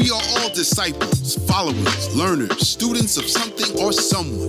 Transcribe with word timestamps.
We 0.00 0.10
are 0.10 0.22
all 0.38 0.48
disciples, 0.48 1.36
followers, 1.46 2.16
learners, 2.16 2.66
students 2.66 3.18
of 3.18 3.28
something 3.28 3.78
or 3.78 3.92
someone. 3.92 4.48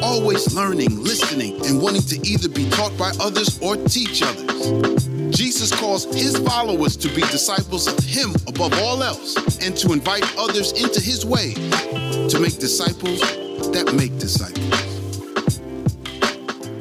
Always 0.00 0.54
learning, 0.54 1.02
listening, 1.02 1.56
and 1.66 1.82
wanting 1.82 2.02
to 2.02 2.24
either 2.24 2.48
be 2.48 2.70
taught 2.70 2.96
by 2.96 3.10
others 3.20 3.58
or 3.60 3.74
teach 3.74 4.22
others. 4.22 5.08
Jesus 5.36 5.74
calls 5.74 6.04
his 6.14 6.38
followers 6.38 6.96
to 6.98 7.08
be 7.08 7.22
disciples 7.22 7.88
of 7.88 7.98
him 8.04 8.32
above 8.46 8.74
all 8.74 9.02
else 9.02 9.34
and 9.60 9.76
to 9.78 9.92
invite 9.92 10.22
others 10.38 10.70
into 10.80 11.00
his 11.00 11.26
way 11.26 11.54
to 12.28 12.38
make 12.38 12.56
disciples 12.60 13.18
that 13.72 13.92
make 13.92 14.16
disciples. 14.20 14.62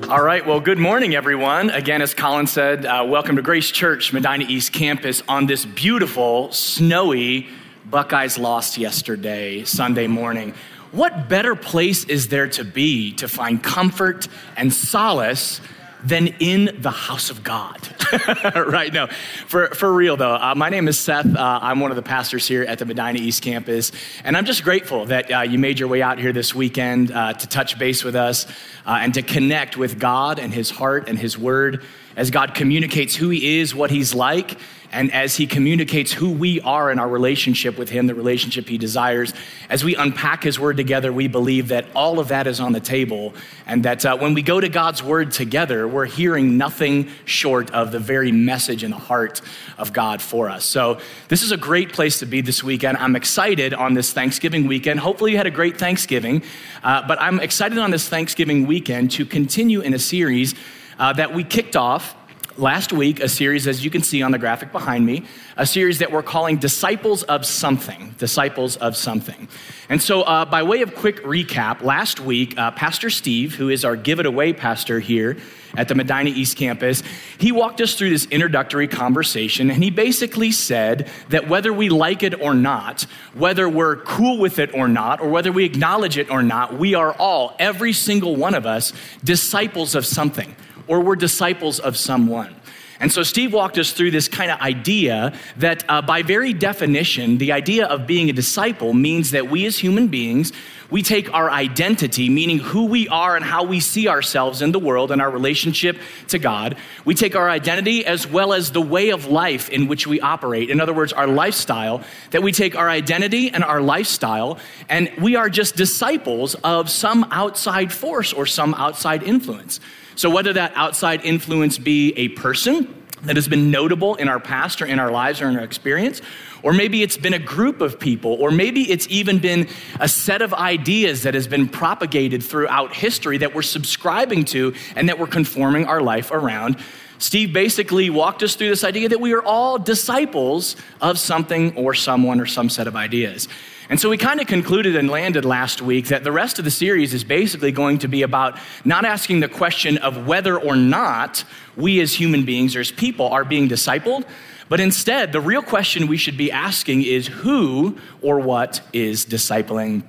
All 0.09 0.21
right, 0.21 0.45
well, 0.45 0.59
good 0.59 0.77
morning, 0.77 1.15
everyone. 1.15 1.71
Again, 1.71 2.03
as 2.03 2.13
Colin 2.13 2.45
said, 2.45 2.85
uh, 2.85 3.03
welcome 3.07 3.35
to 3.37 3.41
Grace 3.41 3.71
Church, 3.71 4.13
Medina 4.13 4.45
East 4.47 4.73
Campus 4.73 5.23
on 5.27 5.47
this 5.47 5.65
beautiful, 5.65 6.51
snowy, 6.51 7.49
Buckeyes 7.95 8.37
lost 8.37 8.77
yesterday, 8.77 9.63
Sunday 9.63 10.07
morning. 10.07 10.53
What 10.91 11.29
better 11.29 11.55
place 11.55 12.03
is 12.03 12.27
there 12.27 12.49
to 12.49 12.65
be 12.65 13.13
to 13.13 13.29
find 13.29 13.63
comfort 13.63 14.27
and 14.57 14.73
solace 14.73 15.61
than 16.03 16.27
in 16.27 16.75
the 16.81 16.91
house 16.91 17.29
of 17.29 17.41
God. 17.41 17.87
right? 18.53 18.91
No, 18.91 19.07
for, 19.47 19.69
for 19.69 19.93
real 19.93 20.17
though. 20.17 20.35
Uh, 20.35 20.53
my 20.57 20.67
name 20.67 20.89
is 20.89 20.99
Seth. 20.99 21.25
Uh, 21.37 21.59
I'm 21.61 21.79
one 21.79 21.89
of 21.89 21.95
the 21.95 22.03
pastors 22.03 22.45
here 22.45 22.63
at 22.63 22.79
the 22.79 22.85
Medina 22.85 23.17
East 23.17 23.41
Campus. 23.41 23.93
And 24.25 24.35
I'm 24.35 24.45
just 24.45 24.65
grateful 24.65 25.05
that 25.05 25.31
uh, 25.31 25.41
you 25.43 25.57
made 25.57 25.79
your 25.79 25.87
way 25.87 26.01
out 26.01 26.19
here 26.19 26.33
this 26.33 26.53
weekend 26.53 27.13
uh, 27.13 27.31
to 27.31 27.47
touch 27.47 27.79
base 27.79 28.03
with 28.03 28.17
us 28.17 28.45
uh, 28.85 28.99
and 28.99 29.13
to 29.13 29.21
connect 29.21 29.77
with 29.77 29.99
God 29.99 30.37
and 30.37 30.53
His 30.53 30.69
heart 30.69 31.07
and 31.07 31.17
His 31.17 31.37
word 31.37 31.81
as 32.17 32.29
God 32.29 32.55
communicates 32.55 33.15
who 33.15 33.29
He 33.29 33.59
is, 33.59 33.73
what 33.73 33.89
He's 33.89 34.13
like, 34.13 34.57
and 34.95 35.13
as 35.13 35.35
He 35.35 35.45
communicates 35.45 36.13
who 36.13 36.31
we 36.31 36.61
are 36.61 36.89
in 36.89 36.99
our 36.99 37.07
relationship 37.07 37.77
with 37.77 37.89
Him, 37.89 38.07
the 38.07 38.15
relationship 38.15 38.67
He 38.69 38.77
desires. 38.77 39.33
As 39.69 39.83
we 39.83 39.95
unpack 39.95 40.43
His 40.43 40.57
Word 40.57 40.77
together, 40.77 41.11
we 41.11 41.27
believe 41.27 41.67
that 41.67 41.85
all 41.93 42.17
of 42.19 42.29
that 42.29 42.47
is 42.47 42.61
on 42.61 42.71
the 42.71 42.79
table, 42.79 43.33
and 43.67 43.83
that 43.83 44.05
uh, 44.05 44.17
when 44.17 44.33
we 44.33 44.41
go 44.41 44.59
to 44.59 44.69
God's 44.69 45.03
Word 45.03 45.31
together, 45.31 45.85
we're 45.87 46.05
hearing 46.05 46.57
nothing 46.57 47.09
short 47.25 47.69
of 47.71 47.91
the 47.91 47.99
very 47.99 48.31
message 48.31 48.83
and 48.83 48.93
the 48.93 48.97
heart 48.97 49.41
of 49.77 49.91
God 49.91 50.21
for 50.21 50.49
us. 50.49 50.65
So, 50.65 50.99
this 51.27 51.43
is 51.43 51.51
a 51.51 51.57
great 51.57 51.91
place 51.91 52.19
to 52.19 52.25
be 52.25 52.39
this 52.39 52.63
weekend. 52.63 52.97
I'm 52.97 53.17
excited 53.17 53.73
on 53.73 53.95
this 53.95 54.13
Thanksgiving 54.13 54.65
weekend. 54.65 55.01
Hopefully, 55.01 55.31
you 55.31 55.37
had 55.37 55.47
a 55.47 55.51
great 55.51 55.77
Thanksgiving, 55.77 56.41
uh, 56.83 57.05
but 57.05 57.21
I'm 57.21 57.41
excited 57.41 57.77
on 57.77 57.91
this 57.91 58.07
Thanksgiving 58.07 58.65
weekend 58.65 59.11
to 59.11 59.25
continue 59.25 59.81
in 59.81 59.93
a 59.93 59.99
series 59.99 60.55
uh, 60.97 61.11
that 61.13 61.33
we 61.33 61.43
kicked 61.43 61.75
off 61.75 62.15
last 62.57 62.93
week 62.93 63.19
a 63.19 63.29
series, 63.29 63.67
as 63.67 63.83
you 63.83 63.89
can 63.89 64.01
see 64.01 64.21
on 64.21 64.31
the 64.31 64.37
graphic 64.37 64.71
behind 64.71 65.05
me, 65.05 65.25
a 65.57 65.65
series 65.65 65.99
that 65.99 66.11
we're 66.11 66.23
calling 66.23 66.57
Disciples 66.57 67.23
of 67.23 67.45
Something. 67.45 68.15
Disciples 68.17 68.77
of 68.77 68.95
Something. 68.95 69.47
And 69.89 70.01
so, 70.01 70.21
uh, 70.21 70.45
by 70.45 70.63
way 70.63 70.81
of 70.81 70.95
quick 70.95 71.23
recap, 71.23 71.81
last 71.81 72.19
week, 72.19 72.57
uh, 72.57 72.71
Pastor 72.71 73.09
Steve, 73.09 73.55
who 73.55 73.69
is 73.69 73.85
our 73.85 73.95
Give 73.95 74.19
It 74.19 74.25
Away 74.25 74.53
pastor 74.53 74.99
here 74.99 75.37
at 75.77 75.89
the 75.89 75.95
Medina 75.95 76.29
East 76.29 76.57
Campus, 76.57 77.03
he 77.37 77.51
walked 77.51 77.81
us 77.81 77.95
through 77.95 78.09
this 78.09 78.25
introductory 78.27 78.87
conversation, 78.87 79.69
and 79.69 79.83
he 79.83 79.89
basically 79.89 80.51
said 80.51 81.09
that 81.29 81.49
whether 81.49 81.73
we 81.73 81.89
like 81.89 82.23
it 82.23 82.39
or 82.41 82.53
not, 82.53 83.03
whether 83.33 83.67
we're 83.67 83.97
cool 83.97 84.37
with 84.37 84.59
it 84.59 84.73
or 84.73 84.87
not, 84.87 85.19
or 85.19 85.29
whether 85.29 85.51
we 85.51 85.65
acknowledge 85.65 86.17
it 86.17 86.31
or 86.31 86.41
not, 86.41 86.77
we 86.77 86.95
are 86.95 87.13
all, 87.13 87.55
every 87.59 87.93
single 87.93 88.35
one 88.35 88.55
of 88.55 88.65
us, 88.65 88.93
disciples 89.23 89.95
of 89.95 90.05
something 90.05 90.55
or 90.87 91.01
we're 91.01 91.15
disciples 91.15 91.79
of 91.79 91.97
someone. 91.97 92.55
And 92.99 93.11
so 93.11 93.23
Steve 93.23 93.51
walked 93.51 93.77
us 93.77 93.91
through 93.91 94.11
this 94.11 94.29
kind 94.29 94.49
of 94.49 94.59
idea 94.61 95.37
that, 95.57 95.83
uh, 95.89 96.01
by 96.01 96.23
very 96.23 96.53
definition, 96.53 97.37
the 97.37 97.51
idea 97.51 97.85
of 97.87 98.07
being 98.07 98.29
a 98.29 98.33
disciple 98.33 98.93
means 98.93 99.31
that 99.31 99.49
we 99.49 99.65
as 99.65 99.77
human 99.77 100.07
beings, 100.07 100.53
we 100.89 101.01
take 101.01 101.33
our 101.33 101.49
identity, 101.49 102.29
meaning 102.29 102.59
who 102.59 102.85
we 102.85 103.07
are 103.09 103.35
and 103.35 103.43
how 103.43 103.63
we 103.63 103.79
see 103.79 104.07
ourselves 104.07 104.61
in 104.61 104.71
the 104.71 104.79
world 104.79 105.11
and 105.11 105.21
our 105.21 105.29
relationship 105.29 105.97
to 106.29 106.39
God. 106.39 106.77
We 107.03 107.15
take 107.15 107.35
our 107.35 107.49
identity 107.49 108.05
as 108.05 108.27
well 108.27 108.53
as 108.53 108.71
the 108.71 108.81
way 108.81 109.09
of 109.09 109.25
life 109.25 109.69
in 109.69 109.87
which 109.87 110.07
we 110.07 110.21
operate. 110.21 110.69
In 110.69 110.79
other 110.79 110.93
words, 110.93 111.11
our 111.11 111.27
lifestyle, 111.27 112.01
that 112.31 112.43
we 112.43 112.51
take 112.51 112.77
our 112.77 112.89
identity 112.89 113.49
and 113.49 113.63
our 113.63 113.81
lifestyle, 113.81 114.59
and 114.87 115.11
we 115.19 115.35
are 115.35 115.49
just 115.49 115.75
disciples 115.75 116.55
of 116.63 116.89
some 116.89 117.27
outside 117.31 117.91
force 117.91 118.31
or 118.31 118.45
some 118.45 118.73
outside 118.75 119.23
influence. 119.23 119.79
So, 120.15 120.29
whether 120.29 120.53
that 120.53 120.71
outside 120.75 121.25
influence 121.25 121.77
be 121.77 122.13
a 122.13 122.29
person 122.29 123.03
that 123.23 123.35
has 123.35 123.47
been 123.47 123.71
notable 123.71 124.15
in 124.15 124.27
our 124.27 124.39
past 124.39 124.81
or 124.81 124.85
in 124.85 124.99
our 124.99 125.11
lives 125.11 125.41
or 125.41 125.49
in 125.49 125.57
our 125.57 125.63
experience, 125.63 126.21
or 126.63 126.73
maybe 126.73 127.03
it's 127.03 127.17
been 127.17 127.33
a 127.33 127.39
group 127.39 127.81
of 127.81 127.99
people, 127.99 128.33
or 128.33 128.51
maybe 128.51 128.89
it's 128.91 129.07
even 129.09 129.39
been 129.39 129.67
a 129.99 130.07
set 130.07 130.41
of 130.41 130.53
ideas 130.53 131.23
that 131.23 131.33
has 131.33 131.47
been 131.47 131.67
propagated 131.67 132.43
throughout 132.43 132.93
history 132.93 133.37
that 133.37 133.53
we're 133.53 133.61
subscribing 133.61 134.45
to 134.45 134.73
and 134.95 135.09
that 135.09 135.19
we're 135.19 135.27
conforming 135.27 135.85
our 135.85 136.01
life 136.01 136.31
around. 136.31 136.77
Steve 137.17 137.53
basically 137.53 138.09
walked 138.09 138.43
us 138.43 138.55
through 138.55 138.69
this 138.69 138.83
idea 138.83 139.09
that 139.09 139.21
we 139.21 139.33
are 139.33 139.43
all 139.43 139.77
disciples 139.77 140.75
of 141.01 141.17
something 141.17 141.75
or 141.77 141.93
someone 141.93 142.39
or 142.39 142.45
some 142.45 142.69
set 142.69 142.87
of 142.87 142.95
ideas. 142.95 143.47
And 143.89 143.99
so 143.99 144.09
we 144.09 144.17
kind 144.17 144.41
of 144.41 144.47
concluded 144.47 144.95
and 144.95 145.09
landed 145.09 145.45
last 145.45 145.81
week 145.81 146.07
that 146.07 146.23
the 146.23 146.31
rest 146.31 146.57
of 146.57 146.65
the 146.65 146.71
series 146.71 147.13
is 147.13 147.23
basically 147.23 147.71
going 147.71 147.99
to 147.99 148.07
be 148.07 148.23
about 148.23 148.57
not 148.83 149.05
asking 149.05 149.41
the 149.41 149.47
question 149.47 149.97
of 149.99 150.25
whether 150.25 150.59
or 150.59 150.75
not 150.75 151.43
we 151.75 151.99
as 152.01 152.13
human 152.13 152.45
beings 152.45 152.75
or 152.75 152.79
as 152.79 152.91
people 152.91 153.27
are 153.27 153.45
being 153.45 153.69
discipled, 153.69 154.25
but 154.69 154.79
instead, 154.79 155.31
the 155.31 155.41
real 155.41 155.61
question 155.61 156.07
we 156.07 156.17
should 156.17 156.37
be 156.37 156.51
asking 156.51 157.03
is 157.03 157.27
who 157.27 157.97
or 158.21 158.39
what 158.39 158.81
is 158.93 159.25
discipling 159.25 160.03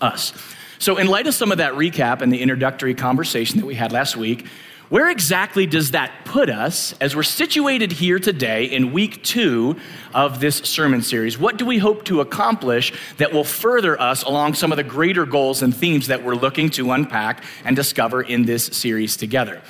us. 0.00 0.32
So, 0.80 0.96
in 0.96 1.06
light 1.06 1.26
of 1.26 1.34
some 1.34 1.52
of 1.52 1.58
that 1.58 1.74
recap 1.74 2.22
and 2.22 2.32
the 2.32 2.40
introductory 2.40 2.94
conversation 2.94 3.60
that 3.60 3.66
we 3.66 3.74
had 3.74 3.92
last 3.92 4.16
week, 4.16 4.46
where 4.90 5.08
exactly 5.08 5.66
does 5.66 5.92
that 5.92 6.24
put 6.24 6.50
us 6.50 6.94
as 7.00 7.14
we're 7.14 7.22
situated 7.22 7.92
here 7.92 8.18
today 8.18 8.64
in 8.64 8.92
week 8.92 9.22
two 9.22 9.76
of 10.12 10.40
this 10.40 10.56
sermon 10.56 11.00
series? 11.00 11.38
What 11.38 11.56
do 11.56 11.64
we 11.64 11.78
hope 11.78 12.04
to 12.06 12.20
accomplish 12.20 12.92
that 13.18 13.32
will 13.32 13.44
further 13.44 13.98
us 14.00 14.24
along 14.24 14.54
some 14.54 14.72
of 14.72 14.76
the 14.76 14.82
greater 14.82 15.24
goals 15.24 15.62
and 15.62 15.74
themes 15.74 16.08
that 16.08 16.24
we're 16.24 16.34
looking 16.34 16.70
to 16.70 16.90
unpack 16.90 17.44
and 17.64 17.76
discover 17.76 18.20
in 18.20 18.44
this 18.44 18.66
series 18.66 19.16
together? 19.16 19.62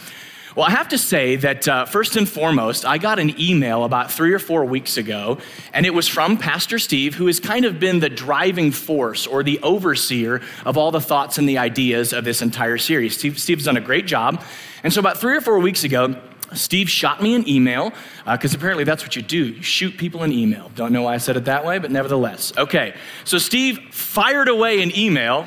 Well, 0.57 0.67
I 0.67 0.71
have 0.71 0.89
to 0.89 0.99
say 0.99 1.37
that 1.37 1.69
uh, 1.69 1.85
first 1.85 2.17
and 2.17 2.29
foremost, 2.29 2.85
I 2.85 2.99
got 2.99 3.21
an 3.21 3.41
email 3.41 3.85
about 3.85 4.11
three 4.11 4.33
or 4.33 4.41
four 4.41 4.65
weeks 4.65 4.97
ago, 4.97 5.39
and 5.73 5.87
it 5.87 5.95
was 5.95 6.09
from 6.09 6.37
Pastor 6.37 6.81
Steve, 6.81 7.15
who 7.15 7.27
has 7.27 7.39
kind 7.39 7.65
of 7.65 7.79
been 7.79 8.01
the 8.01 8.09
driving 8.09 8.73
force 8.73 9.29
or 9.29 9.45
the 9.45 9.61
overseer 9.61 10.41
of 10.67 10.77
all 10.77 10.91
the 10.91 11.01
thoughts 11.01 11.39
and 11.39 11.49
the 11.49 11.59
ideas 11.59 12.13
of 12.13 12.25
this 12.25 12.43
entire 12.43 12.79
series. 12.79 13.17
Steve, 13.17 13.39
Steve's 13.39 13.65
done 13.65 13.77
a 13.77 13.81
great 13.81 14.09
job. 14.09 14.43
And 14.83 14.93
so, 14.93 14.99
about 14.99 15.19
three 15.19 15.37
or 15.37 15.41
four 15.41 15.61
weeks 15.61 15.85
ago, 15.85 16.21
Steve 16.53 16.91
shot 16.91 17.23
me 17.23 17.37
an 17.37 17.49
email, 17.49 17.93
because 18.27 18.53
uh, 18.53 18.59
apparently 18.59 18.83
that's 18.83 19.05
what 19.05 19.15
you 19.15 19.23
do. 19.23 19.47
You 19.47 19.63
shoot 19.63 19.97
people 19.97 20.25
an 20.25 20.33
email. 20.33 20.73
Don't 20.75 20.93
know 20.93 21.03
why 21.03 21.15
I 21.15 21.19
said 21.19 21.37
it 21.37 21.45
that 21.45 21.65
way, 21.65 21.79
but 21.79 21.93
nevertheless. 21.93 22.53
Okay, 22.59 22.95
so 23.23 23.39
Steve 23.39 23.79
fired 23.93 24.49
away 24.49 24.83
an 24.83 24.97
email 24.99 25.47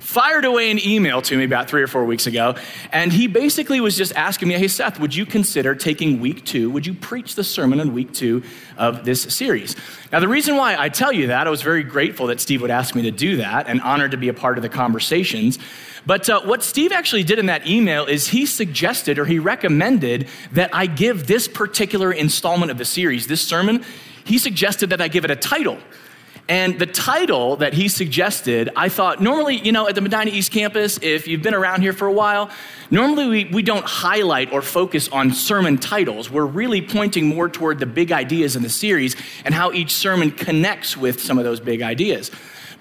fired 0.00 0.44
away 0.44 0.70
an 0.70 0.84
email 0.84 1.22
to 1.22 1.36
me 1.36 1.44
about 1.44 1.68
three 1.68 1.82
or 1.82 1.86
four 1.86 2.04
weeks 2.04 2.26
ago, 2.26 2.56
and 2.92 3.12
he 3.12 3.26
basically 3.26 3.80
was 3.80 3.96
just 3.96 4.14
asking 4.16 4.48
me, 4.48 4.54
Hey, 4.54 4.68
Seth, 4.68 4.98
would 5.00 5.14
you 5.14 5.26
consider 5.26 5.74
taking 5.74 6.20
week 6.20 6.44
two? 6.44 6.70
Would 6.70 6.86
you 6.86 6.94
preach 6.94 7.34
the 7.34 7.44
sermon 7.44 7.80
on 7.80 7.92
week 7.92 8.12
two 8.12 8.42
of 8.76 9.04
this 9.04 9.22
series? 9.22 9.76
Now, 10.12 10.20
the 10.20 10.28
reason 10.28 10.56
why 10.56 10.76
I 10.76 10.88
tell 10.88 11.12
you 11.12 11.28
that, 11.28 11.46
I 11.46 11.50
was 11.50 11.62
very 11.62 11.82
grateful 11.82 12.28
that 12.28 12.40
Steve 12.40 12.62
would 12.62 12.70
ask 12.70 12.94
me 12.94 13.02
to 13.02 13.10
do 13.10 13.36
that 13.36 13.66
and 13.66 13.80
honored 13.80 14.12
to 14.12 14.16
be 14.16 14.28
a 14.28 14.34
part 14.34 14.58
of 14.58 14.62
the 14.62 14.68
conversations. 14.68 15.58
But 16.06 16.28
uh, 16.28 16.42
what 16.42 16.62
Steve 16.62 16.92
actually 16.92 17.24
did 17.24 17.38
in 17.38 17.46
that 17.46 17.66
email 17.66 18.04
is 18.04 18.28
he 18.28 18.46
suggested 18.46 19.18
or 19.18 19.24
he 19.24 19.38
recommended 19.38 20.28
that 20.52 20.74
I 20.74 20.86
give 20.86 21.26
this 21.26 21.48
particular 21.48 22.12
installment 22.12 22.70
of 22.70 22.78
the 22.78 22.84
series, 22.84 23.26
this 23.26 23.40
sermon, 23.40 23.84
he 24.24 24.38
suggested 24.38 24.90
that 24.90 25.00
I 25.00 25.08
give 25.08 25.24
it 25.24 25.30
a 25.30 25.36
title. 25.36 25.78
And 26.48 26.78
the 26.78 26.86
title 26.86 27.56
that 27.56 27.72
he 27.72 27.88
suggested, 27.88 28.68
I 28.76 28.90
thought, 28.90 29.22
normally, 29.22 29.56
you 29.56 29.72
know, 29.72 29.88
at 29.88 29.94
the 29.94 30.02
Medina 30.02 30.30
East 30.30 30.52
campus, 30.52 30.98
if 31.00 31.26
you've 31.26 31.40
been 31.40 31.54
around 31.54 31.80
here 31.80 31.94
for 31.94 32.06
a 32.06 32.12
while, 32.12 32.50
normally 32.90 33.28
we, 33.28 33.44
we 33.46 33.62
don't 33.62 33.84
highlight 33.86 34.52
or 34.52 34.60
focus 34.60 35.08
on 35.08 35.32
sermon 35.32 35.78
titles. 35.78 36.30
We're 36.30 36.44
really 36.44 36.82
pointing 36.82 37.28
more 37.28 37.48
toward 37.48 37.78
the 37.78 37.86
big 37.86 38.12
ideas 38.12 38.56
in 38.56 38.62
the 38.62 38.68
series 38.68 39.16
and 39.46 39.54
how 39.54 39.72
each 39.72 39.92
sermon 39.92 40.30
connects 40.30 40.98
with 40.98 41.22
some 41.22 41.38
of 41.38 41.44
those 41.44 41.60
big 41.60 41.80
ideas. 41.80 42.30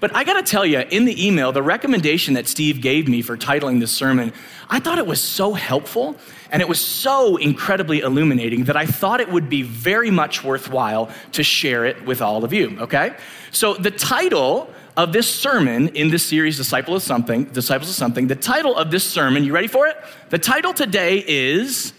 But 0.02 0.14
I 0.14 0.26
got 0.26 0.34
to 0.34 0.44
tell 0.44 0.66
you, 0.66 0.80
in 0.80 1.06
the 1.06 1.26
email, 1.26 1.54
the 1.54 1.64
recommendation 1.64 2.34
that 2.34 2.50
Steve 2.50 2.82
gave 2.82 3.08
me 3.08 3.22
for 3.22 3.38
titling 3.38 3.80
this 3.80 3.94
sermon, 3.94 4.34
I 4.70 4.82
thought 4.82 4.98
it 4.98 5.08
was 5.08 5.22
so 5.22 5.54
helpful 5.54 6.18
and 6.54 6.62
it 6.62 6.70
was 6.70 6.80
so 6.80 7.36
incredibly 7.38 8.02
illuminating 8.02 8.66
that 8.66 8.78
I 8.78 8.86
thought 8.86 9.20
it 9.20 9.28
would 9.28 9.50
be 9.50 9.64
very 9.64 10.12
much 10.12 10.44
worthwhile 10.44 11.10
to 11.32 11.42
share 11.42 11.84
it 11.84 12.06
with 12.06 12.22
all 12.22 12.46
of 12.46 12.54
you, 12.54 12.78
okay? 12.80 13.16
So 13.52 13.74
the 13.74 13.90
title 13.90 14.72
of 14.96 15.14
this 15.14 15.28
sermon 15.28 15.88
in 15.90 16.12
this 16.12 16.24
series, 16.24 16.56
Disciple 16.56 16.96
of 16.96 17.02
Something, 17.02 17.46
Disciples 17.46 17.90
of 17.90 17.96
Something, 17.96 18.28
the 18.28 18.36
title 18.36 18.78
of 18.78 18.92
this 18.92 19.04
sermon, 19.04 19.44
you 19.44 19.52
ready 19.52 19.68
for 19.68 19.88
it? 19.88 19.98
The 20.30 20.38
title 20.38 20.76
today 20.76 21.24
is 21.28 21.92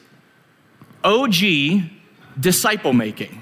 OG 1.03 1.35
Disciple 2.39 2.93
Making. 2.93 3.41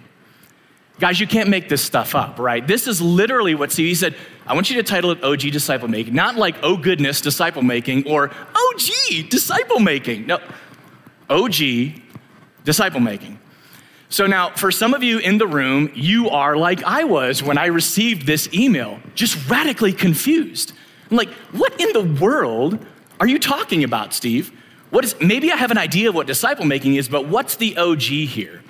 Guys, 0.99 1.21
you 1.21 1.27
can't 1.27 1.51
make 1.51 1.69
this 1.69 1.83
stuff 1.83 2.15
up, 2.15 2.39
right? 2.39 2.67
This 2.67 2.87
is 2.87 3.03
literally 3.03 3.55
what 3.55 3.71
Steve 3.71 3.99
said. 3.99 4.15
I 4.47 4.55
want 4.55 4.71
you 4.71 4.77
to 4.77 4.83
title 4.83 5.11
it 5.11 5.23
OG 5.23 5.41
disciple 5.41 5.89
making, 5.89 6.15
not 6.15 6.37
like 6.37 6.57
oh 6.63 6.77
goodness 6.77 7.21
disciple 7.21 7.63
making 7.63 8.09
or 8.09 8.31
OG 8.31 9.29
disciple 9.29 9.81
making. 9.81 10.27
No, 10.27 10.39
OG 11.33 12.01
disciple 12.65 13.01
making. 13.01 13.39
So 14.09 14.27
now, 14.27 14.51
for 14.51 14.71
some 14.71 14.93
of 14.93 15.03
you 15.03 15.19
in 15.21 15.39
the 15.39 15.47
room, 15.47 15.91
you 15.95 16.29
are 16.29 16.55
like 16.55 16.85
I 16.85 17.05
was 17.05 17.43
when 17.43 17.57
I 17.57 17.67
received 17.67 18.27
this 18.27 18.53
email, 18.53 19.01
just 19.15 19.49
radically 19.49 19.95
confused. 19.95 20.75
I'm 21.11 21.17
like, 21.17 21.31
what 21.53 21.81
in 21.81 21.93
the 21.95 22.21
world 22.21 22.79
are 23.21 23.27
you 23.27 23.39
talking 23.39 23.85
about, 23.85 24.13
Steve? 24.13 24.53
What 24.91 25.05
is, 25.05 25.17
maybe 25.19 25.51
I 25.51 25.57
have 25.57 25.71
an 25.71 25.79
idea 25.79 26.11
of 26.11 26.15
what 26.15 26.27
disciple 26.27 26.67
making 26.67 26.97
is, 26.97 27.09
but 27.09 27.27
what's 27.27 27.57
the 27.57 27.79
OG 27.79 28.03
here? 28.03 28.63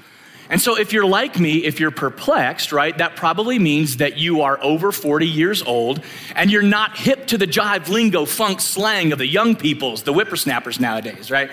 And 0.49 0.61
so, 0.61 0.79
if 0.79 0.93
you're 0.93 1.07
like 1.07 1.41
me, 1.41 1.65
if 1.65 1.81
you're 1.81 1.91
perplexed, 1.91 2.71
right, 2.71 2.97
that 2.99 3.17
probably 3.17 3.59
means 3.59 3.97
that 3.97 4.19
you 4.19 4.43
are 4.43 4.63
over 4.63 4.93
40 4.93 5.27
years 5.27 5.63
old 5.63 6.05
and 6.37 6.53
you're 6.53 6.63
not 6.63 6.97
hip 6.97 7.27
to 7.29 7.39
the 7.39 7.47
jive 7.47 7.89
lingo, 7.89 8.27
funk, 8.27 8.61
slang 8.61 9.11
of 9.13 9.19
the 9.19 9.27
young 9.27 9.57
peoples, 9.57 10.05
the 10.05 10.13
whippersnappers 10.13 10.79
nowadays, 10.79 11.31
right? 11.31 11.51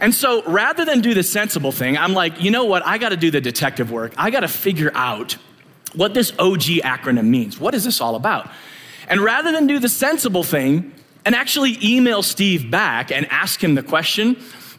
And 0.00 0.14
so 0.14 0.42
rather 0.44 0.84
than 0.84 1.00
do 1.00 1.14
the 1.14 1.22
sensible 1.22 1.72
thing, 1.72 1.96
I'm 1.96 2.14
like, 2.14 2.40
you 2.40 2.50
know 2.50 2.64
what? 2.64 2.86
I 2.86 2.98
got 2.98 3.08
to 3.08 3.16
do 3.16 3.30
the 3.30 3.40
detective 3.40 3.90
work. 3.90 4.14
I 4.16 4.30
got 4.30 4.40
to 4.40 4.48
figure 4.48 4.92
out 4.94 5.36
what 5.94 6.14
this 6.14 6.32
OG 6.38 6.62
acronym 6.84 7.26
means. 7.26 7.58
What 7.58 7.74
is 7.74 7.84
this 7.84 8.00
all 8.00 8.14
about? 8.14 8.50
And 9.08 9.20
rather 9.20 9.50
than 9.52 9.66
do 9.66 9.78
the 9.78 9.88
sensible 9.88 10.44
thing 10.44 10.92
and 11.24 11.34
actually 11.34 11.78
email 11.82 12.22
Steve 12.22 12.70
back 12.70 13.10
and 13.10 13.26
ask 13.30 13.62
him 13.62 13.74
the 13.74 13.82
question, 13.82 14.36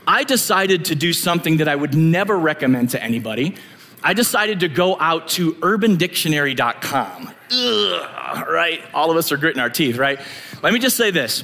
I 0.07 0.24
decided 0.24 0.86
to 0.86 0.95
do 0.95 1.13
something 1.13 1.57
that 1.57 1.68
I 1.68 1.75
would 1.75 1.95
never 1.95 2.38
recommend 2.38 2.92
to 2.92 3.04
anybody. 3.04 3.56
I 4.01 4.13
decided 4.13 4.62
to 4.62 4.69
go 4.69 4.98
out 5.00 5.27
to 5.30 5.54
urbandictionary.com. 5.56 7.33
Ugh, 7.51 8.48
right? 8.48 8.81
All 8.94 9.12
of 9.12 9.18
us 9.18 9.31
are 9.31 9.38
gritting 9.38 9.62
our 9.62 9.69
teeth, 9.69 9.98
right? 9.98 10.19
Let 10.62 10.74
me 10.74 10.80
just 10.80 10.95
say 10.95 11.12
this. 11.12 11.44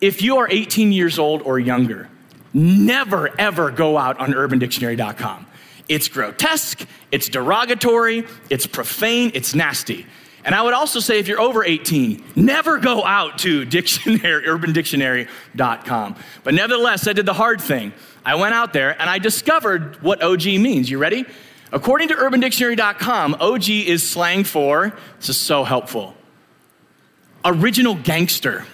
If 0.00 0.22
you 0.22 0.36
are 0.38 0.48
18 0.48 0.92
years 0.92 1.18
old 1.18 1.42
or 1.42 1.58
younger, 1.58 2.08
never 2.52 3.30
ever 3.38 3.70
go 3.70 3.96
out 3.96 4.18
on 4.18 4.32
urbandictionary.com. 4.32 5.46
It's 5.88 6.08
grotesque, 6.08 6.86
it's 7.10 7.28
derogatory, 7.28 8.26
it's 8.48 8.66
profane, 8.66 9.32
it's 9.34 9.54
nasty. 9.54 10.06
And 10.44 10.54
I 10.54 10.62
would 10.62 10.72
also 10.72 11.00
say 11.00 11.18
if 11.18 11.28
you're 11.28 11.40
over 11.40 11.64
18, 11.64 12.24
never 12.36 12.78
go 12.78 13.04
out 13.04 13.38
to 13.38 13.64
dictionary, 13.64 14.44
urbandictionary.com. 14.46 16.16
But 16.44 16.54
nevertheless, 16.54 17.06
I 17.06 17.12
did 17.12 17.26
the 17.26 17.34
hard 17.34 17.60
thing. 17.60 17.92
I 18.24 18.36
went 18.36 18.54
out 18.54 18.72
there 18.72 18.98
and 19.00 19.10
I 19.10 19.18
discovered 19.18 20.00
what 20.02 20.22
OG 20.22 20.44
means. 20.44 20.90
You 20.90 20.98
ready? 20.98 21.26
According 21.72 22.08
to 22.08 22.14
urbandictionary.com, 22.14 23.36
OG 23.40 23.68
is 23.68 24.08
slang 24.08 24.44
for, 24.44 24.96
this 25.18 25.28
is 25.28 25.36
so 25.36 25.62
helpful, 25.62 26.14
original 27.44 27.94
gangster. 27.94 28.66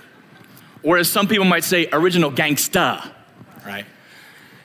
Or 0.83 0.99
as 0.99 1.11
some 1.11 1.27
people 1.27 1.45
might 1.45 1.65
say, 1.65 1.89
original 1.93 2.31
gangsta 2.31 3.11
right? 3.67 3.87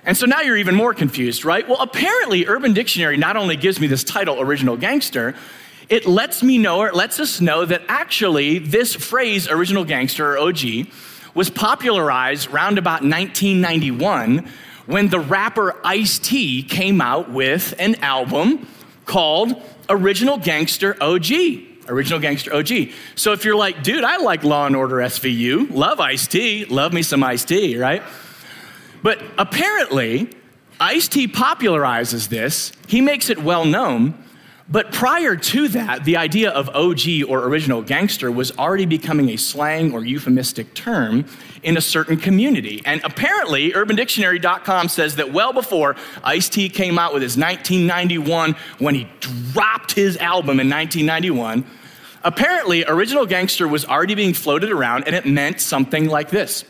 And 0.04 0.18
so 0.18 0.26
now 0.26 0.42
you're 0.42 0.58
even 0.58 0.76
more 0.76 0.94
confused, 0.94 1.46
right? 1.46 1.68
Well, 1.68 1.80
apparently, 1.80 2.48
Urban 2.48 2.74
Dictionary 2.74 3.18
not 3.18 3.38
only 3.38 3.56
gives 3.56 3.80
me 3.80 3.88
this 3.88 4.04
title, 4.04 4.42
original 4.42 4.78
gangster, 4.78 5.36
it 5.90 6.06
lets 6.06 6.42
me 6.42 6.58
know, 6.58 6.80
or 6.80 6.88
it 6.88 6.96
lets 6.96 7.20
us 7.20 7.42
know 7.42 7.66
that 7.66 7.84
actually 7.88 8.60
this 8.60 8.96
phrase, 8.96 9.48
original 9.50 9.84
gangster 9.84 10.34
or 10.34 10.38
OG, 10.38 10.88
was 11.34 11.50
popularized 11.50 12.50
around 12.50 12.78
about 12.78 13.02
1991 13.02 14.48
when 14.86 15.10
the 15.10 15.20
rapper 15.20 15.76
Ice 15.86 16.18
T 16.18 16.64
came 16.64 17.02
out 17.02 17.30
with 17.30 17.74
an 17.78 17.96
album 17.96 18.68
called 19.06 19.62
Original 19.90 20.38
Gangster 20.38 20.96
OG. 21.02 21.32
Original 21.88 22.20
Gangster 22.20 22.54
OG. 22.56 22.70
So 23.16 23.34
if 23.34 23.44
you're 23.44 23.56
like, 23.56 23.84
dude, 23.84 24.04
I 24.04 24.18
like 24.18 24.44
Law 24.44 24.66
and 24.66 24.76
Order 24.76 24.98
SVU, 24.98 25.72
love 25.72 26.00
Ice 26.00 26.28
T, 26.28 26.66
love 26.66 26.94
me 26.94 27.02
some 27.02 27.24
Ice 27.24 27.44
T, 27.44 27.78
right? 27.78 28.02
But 29.04 29.22
apparently, 29.38 30.30
Ice 30.80 31.08
T 31.08 31.28
popularizes 31.28 32.30
this, 32.30 32.72
he 32.88 33.02
makes 33.02 33.30
it 33.30 33.42
well 33.42 33.66
known. 33.66 34.16
But 34.68 34.94
prior 34.94 35.36
to 35.36 35.68
that, 35.70 36.06
the 36.06 36.16
idea 36.16 36.50
of 36.50 36.70
OG 36.70 37.28
or 37.28 37.44
original 37.44 37.82
gangster 37.82 38.32
was 38.32 38.58
already 38.58 38.86
becoming 38.86 39.30
a 39.30 39.36
slang 39.36 39.94
or 39.94 40.06
euphemistic 40.06 40.74
term 40.74 41.26
in 41.62 41.76
a 41.76 41.82
certain 41.82 42.16
community. 42.16 42.82
And 42.86 43.02
apparently, 43.04 43.74
UrbanDictionary.com 43.74 44.88
says 44.88 45.18
that 45.18 45.34
well 45.34 45.52
before 45.52 45.98
Ice 46.24 46.48
T 46.48 46.70
came 46.70 46.98
out 46.98 47.14
with 47.14 47.22
his 47.22 47.38
1991, 47.38 48.56
when 48.80 48.96
he 48.96 49.10
dropped 49.20 49.92
his 49.92 50.16
album 50.18 50.60
in 50.60 50.70
1991, 50.70 51.66
apparently, 52.24 52.86
original 52.86 53.26
gangster 53.26 53.68
was 53.68 53.86
already 53.86 54.16
being 54.16 54.34
floated 54.34 54.72
around 54.72 55.04
and 55.06 55.16
it 55.16 55.26
meant 55.26 55.60
something 55.60 56.08
like 56.08 56.30
this 56.30 56.64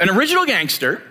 An 0.00 0.08
original 0.08 0.46
gangster 0.46 1.02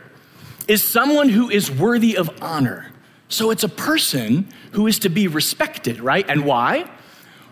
is 0.68 0.88
someone 0.88 1.30
who 1.30 1.50
is 1.50 1.72
worthy 1.72 2.18
of 2.18 2.30
honor. 2.42 2.92
So 3.28 3.52
it's 3.52 3.64
a 3.64 3.70
person 3.70 4.48
who 4.72 4.88
is 4.88 5.00
to 5.00 5.10
be 5.10 5.28
respected, 5.28 6.00
right? 6.00 6.26
And 6.30 6.46
why? 6.46 6.90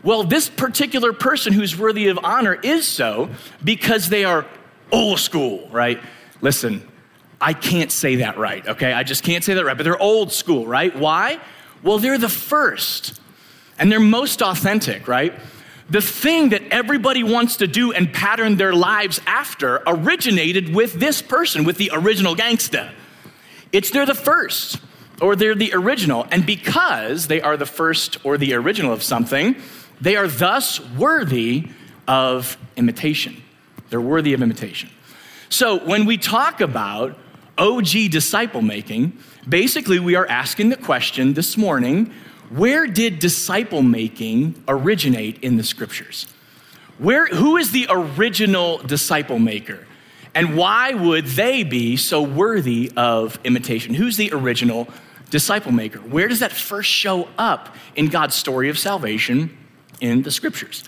Well, 0.04 0.24
this 0.24 0.50
particular 0.50 1.13
person 1.13 1.54
who's 1.54 1.77
worthy 1.77 2.07
of 2.07 2.19
honor 2.24 2.54
is 2.54 2.88
so 2.88 3.30
because 3.63 4.10
they 4.10 4.25
are 4.25 4.45
old 4.92 5.19
school, 5.19 5.68
right? 5.69 6.00
Listen, 6.42 6.88
I 7.39 7.54
can't 7.54 7.92
say 7.92 8.18
that 8.18 8.38
right, 8.38 8.68
okay? 8.68 8.94
I 8.94 9.04
just 9.04 9.24
can't 9.24 9.44
say 9.44 9.54
that 9.54 9.65
right, 9.65 9.75
but 9.75 9.83
they're 9.83 10.01
old 10.01 10.31
school, 10.31 10.68
right? 10.68 10.95
Why? 10.95 11.39
Well, 11.81 12.00
they're 12.00 12.18
the 12.18 12.30
first 12.30 13.19
and 13.80 13.92
they're 13.92 14.00
most 14.00 14.42
authentic, 14.42 15.07
right? 15.07 15.33
The 15.89 16.01
thing 16.01 16.50
that 16.50 16.62
everybody 16.71 17.24
wants 17.24 17.57
to 17.57 17.68
do 17.68 17.92
and 17.92 18.12
pattern 18.13 18.56
their 18.56 18.74
lives 18.74 19.19
after 19.25 19.81
originated 19.88 20.74
with 20.74 20.94
this 20.94 21.21
person, 21.21 21.63
with 21.63 21.77
the 21.77 21.92
original 21.94 22.36
gangsta. 22.36 22.92
It's 23.74 23.90
they're 23.90 24.06
the 24.06 24.16
first 24.16 24.80
or 25.20 25.36
they're 25.36 25.56
the 25.56 25.74
original. 25.74 26.28
And 26.31 26.46
because 26.46 27.28
they 27.28 27.42
are 27.42 27.58
the 27.58 27.66
first 27.66 28.24
or 28.24 28.38
the 28.38 28.54
original 28.54 28.94
of 28.94 29.04
something, 29.04 29.56
they 30.00 30.16
are 30.16 30.28
thus 30.28 30.80
worthy 30.80 31.70
of 32.08 32.56
imitation. 32.78 33.42
They're 33.90 34.00
worthy 34.00 34.34
of 34.34 34.42
imitation. 34.42 34.90
So 35.50 35.80
when 35.80 36.06
we 36.06 36.18
talk 36.18 36.62
about 36.62 37.18
OG 37.58 38.10
disciple 38.10 38.62
making, 38.62 39.18
basically 39.48 40.00
we 40.00 40.16
are 40.16 40.28
asking 40.28 40.70
the 40.70 40.78
question 40.78 41.34
this 41.34 41.58
morning 41.58 42.14
where 42.50 42.86
did 42.86 43.18
disciple 43.18 43.81
making 43.81 44.64
originate 44.68 45.44
in 45.44 45.58
the 45.58 45.64
scriptures? 45.64 46.28
Where, 47.00 47.25
who 47.25 47.58
is 47.58 47.72
the 47.72 47.88
original 47.89 48.77
disciple 48.77 49.39
maker? 49.39 49.88
And 50.36 50.58
why 50.58 50.94
would 50.94 51.25
they 51.25 51.63
be 51.63 51.96
so 51.96 52.22
worthy 52.22 52.92
of 52.98 53.40
imitation? 53.44 53.94
Who's 53.94 54.18
the 54.18 54.32
original 54.34 54.88
disciple 55.30 55.72
maker? 55.72 56.00
Where 56.00 56.28
does 56.28 56.40
that 56.40 56.52
first 56.52 56.90
show 56.90 57.28
up 57.38 57.75
in 57.96 58.08
God's 58.08 58.36
story 58.36 58.70
of 58.70 58.80
salvation 58.80 59.56
in 60.02 60.24
the 60.24 60.32
scriptures? 60.32 60.84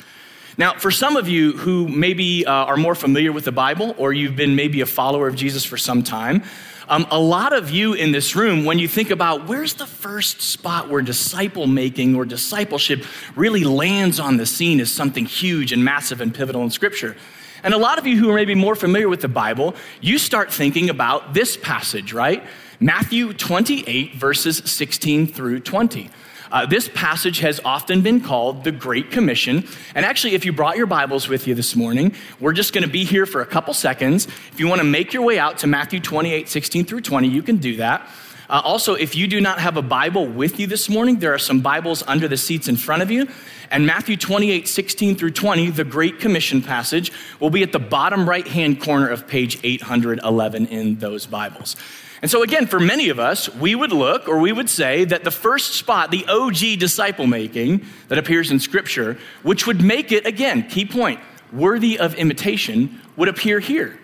Now, 0.57 0.73
for 0.77 0.89
some 0.89 1.17
of 1.17 1.27
you 1.27 1.57
who 1.57 1.87
maybe 1.87 2.45
uh, 2.45 2.51
are 2.51 2.77
more 2.77 2.95
familiar 2.95 3.31
with 3.31 3.45
the 3.45 3.51
Bible, 3.51 3.93
or 3.97 4.13
you've 4.13 4.35
been 4.35 4.55
maybe 4.55 4.81
a 4.81 4.85
follower 4.85 5.27
of 5.27 5.35
Jesus 5.35 5.65
for 5.65 5.77
some 5.77 6.01
time, 6.01 6.43
um, 6.87 7.07
a 7.09 7.19
lot 7.19 7.51
of 7.51 7.71
you 7.71 7.93
in 7.93 8.11
this 8.11 8.35
room, 8.35 8.63
when 8.63 8.79
you 8.79 8.87
think 8.87 9.09
about 9.09 9.47
where's 9.47 9.73
the 9.73 9.87
first 9.87 10.41
spot 10.41 10.89
where 10.89 11.01
disciple 11.01 11.67
making 11.67 12.15
or 12.15 12.25
discipleship 12.25 13.03
really 13.35 13.63
lands 13.63 14.19
on 14.19 14.37
the 14.37 14.45
scene 14.45 14.79
as 14.79 14.91
something 14.91 15.25
huge 15.25 15.71
and 15.71 15.83
massive 15.83 16.21
and 16.21 16.33
pivotal 16.33 16.63
in 16.63 16.69
Scripture, 16.69 17.17
and 17.65 17.73
a 17.73 17.77
lot 17.77 17.97
of 17.97 18.05
you 18.05 18.17
who 18.17 18.29
are 18.29 18.35
maybe 18.35 18.53
more 18.53 18.75
familiar 18.75 19.09
with 19.09 19.21
the 19.21 19.27
Bible, 19.27 19.75
you 19.99 20.19
start 20.19 20.53
thinking 20.53 20.91
about 20.91 21.33
this 21.33 21.57
passage, 21.57 22.13
right? 22.13 22.43
Matthew 22.79 23.33
28, 23.33 24.13
verses 24.13 24.57
16 24.57 25.25
through 25.25 25.61
20. 25.61 26.11
Uh, 26.51 26.65
this 26.67 26.89
passage 26.93 27.39
has 27.39 27.59
often 27.65 28.01
been 28.01 28.21
called 28.21 28.63
the 28.63 28.71
Great 28.71 29.09
Commission. 29.09 29.67
And 29.95 30.05
actually, 30.05 30.35
if 30.35 30.45
you 30.45 30.53
brought 30.53 30.77
your 30.77 30.85
Bibles 30.85 31.27
with 31.27 31.47
you 31.47 31.55
this 31.55 31.75
morning, 31.75 32.13
we're 32.39 32.53
just 32.53 32.71
going 32.71 32.83
to 32.83 32.89
be 32.89 33.03
here 33.03 33.25
for 33.25 33.41
a 33.41 33.47
couple 33.47 33.73
seconds. 33.73 34.27
If 34.27 34.59
you 34.59 34.67
want 34.67 34.79
to 34.79 34.85
make 34.85 35.11
your 35.11 35.23
way 35.23 35.39
out 35.39 35.57
to 35.59 35.67
Matthew 35.67 35.99
28, 35.99 36.47
16 36.47 36.85
through 36.85 37.01
20, 37.01 37.27
you 37.27 37.41
can 37.41 37.57
do 37.57 37.77
that. 37.77 38.07
Uh, 38.47 38.61
also, 38.63 38.93
if 38.93 39.15
you 39.15 39.27
do 39.27 39.41
not 39.41 39.59
have 39.59 39.75
a 39.75 39.81
Bible 39.81 40.27
with 40.27 40.59
you 40.59 40.67
this 40.67 40.87
morning, 40.87 41.17
there 41.19 41.33
are 41.33 41.39
some 41.39 41.61
Bibles 41.61 42.03
under 42.05 42.27
the 42.27 42.37
seats 42.37 42.67
in 42.67 42.77
front 42.77 43.01
of 43.01 43.09
you. 43.09 43.27
And 43.71 43.87
Matthew 43.87 44.17
28, 44.17 44.67
16 44.67 45.15
through 45.15 45.31
20, 45.31 45.71
the 45.71 45.83
Great 45.83 46.19
Commission 46.19 46.61
passage, 46.61 47.11
will 47.39 47.49
be 47.49 47.63
at 47.63 47.71
the 47.71 47.79
bottom 47.79 48.29
right 48.29 48.47
hand 48.47 48.81
corner 48.81 49.07
of 49.07 49.27
page 49.27 49.59
811 49.63 50.67
in 50.67 50.99
those 50.99 51.25
Bibles. 51.25 51.75
And 52.21 52.29
so, 52.29 52.43
again, 52.43 52.67
for 52.67 52.79
many 52.79 53.09
of 53.09 53.19
us, 53.19 53.53
we 53.55 53.73
would 53.73 53.91
look 53.91 54.27
or 54.27 54.39
we 54.39 54.51
would 54.51 54.69
say 54.69 55.05
that 55.05 55.23
the 55.23 55.31
first 55.31 55.73
spot, 55.73 56.11
the 56.11 56.25
OG 56.27 56.79
disciple 56.79 57.27
making 57.27 57.85
that 58.09 58.17
appears 58.17 58.51
in 58.51 58.59
Scripture, 58.59 59.17
which 59.43 59.65
would 59.65 59.81
make 59.81 60.11
it, 60.11 60.25
again, 60.25 60.67
key 60.69 60.85
point, 60.85 61.19
worthy 61.51 61.97
of 61.97 62.13
imitation, 62.15 63.01
would 63.15 63.27
appear 63.27 63.59
here. 63.59 63.99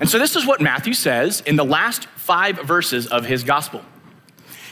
And 0.00 0.08
so, 0.08 0.18
this 0.18 0.36
is 0.36 0.46
what 0.46 0.60
Matthew 0.60 0.94
says 0.94 1.40
in 1.40 1.56
the 1.56 1.64
last 1.64 2.06
five 2.16 2.58
verses 2.58 3.06
of 3.08 3.24
his 3.24 3.42
gospel. 3.42 3.82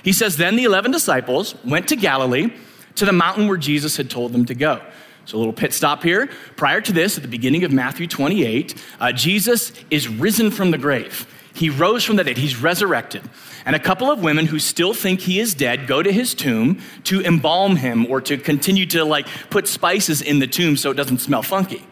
He 0.03 0.13
says, 0.13 0.37
Then 0.37 0.57
the 0.57 0.65
11 0.65 0.93
disciples 0.93 1.57
went 1.65 1.89
to 1.89 1.97
Galilee 1.97 2.53
to 2.95 3.05
the 3.05 3.13
mountain 3.13 3.49
where 3.49 3.57
Jesus 3.57 3.97
had 3.97 4.09
told 4.09 4.33
them 4.33 4.45
to 4.47 4.55
go. 4.55 4.81
So, 5.25 5.37
a 5.37 5.39
little 5.39 5.53
pit 5.53 5.73
stop 5.73 6.05
here. 6.05 6.29
Prior 6.57 6.81
to 6.81 6.93
this, 6.93 7.17
at 7.17 7.23
the 7.23 7.29
beginning 7.29 7.65
of 7.65 7.73
Matthew 7.73 8.07
28, 8.07 8.81
uh, 9.01 9.13
Jesus 9.13 9.73
is 9.91 10.09
risen 10.09 10.53
from 10.53 10.71
the 10.71 10.79
grave. 10.79 11.27
He 11.57 11.71
rose 11.71 12.05
from 12.05 12.17
the 12.17 12.25
dead, 12.25 12.37
he's 12.37 12.61
resurrected. 12.61 13.23
And 13.65 13.75
a 13.75 13.81
couple 13.81 14.11
of 14.11 14.23
women 14.23 14.47
who 14.47 14.59
still 14.59 14.95
think 14.95 15.21
he 15.21 15.41
is 15.41 15.55
dead 15.55 15.89
go 15.89 16.03
to 16.03 16.13
his 16.13 16.35
tomb 16.35 16.81
to 17.05 17.21
embalm 17.23 17.77
him 17.77 18.07
or 18.07 18.21
to 18.21 18.37
continue 18.37 18.87
to 18.87 19.05
like 19.05 19.27
put 19.51 19.67
spices 19.67 20.23
in 20.23 20.39
the 20.39 20.47
tomb 20.47 20.77
so 20.77 20.91
it 20.91 20.95
doesn't 20.95 21.19
smell 21.19 21.43
funky. 21.43 21.85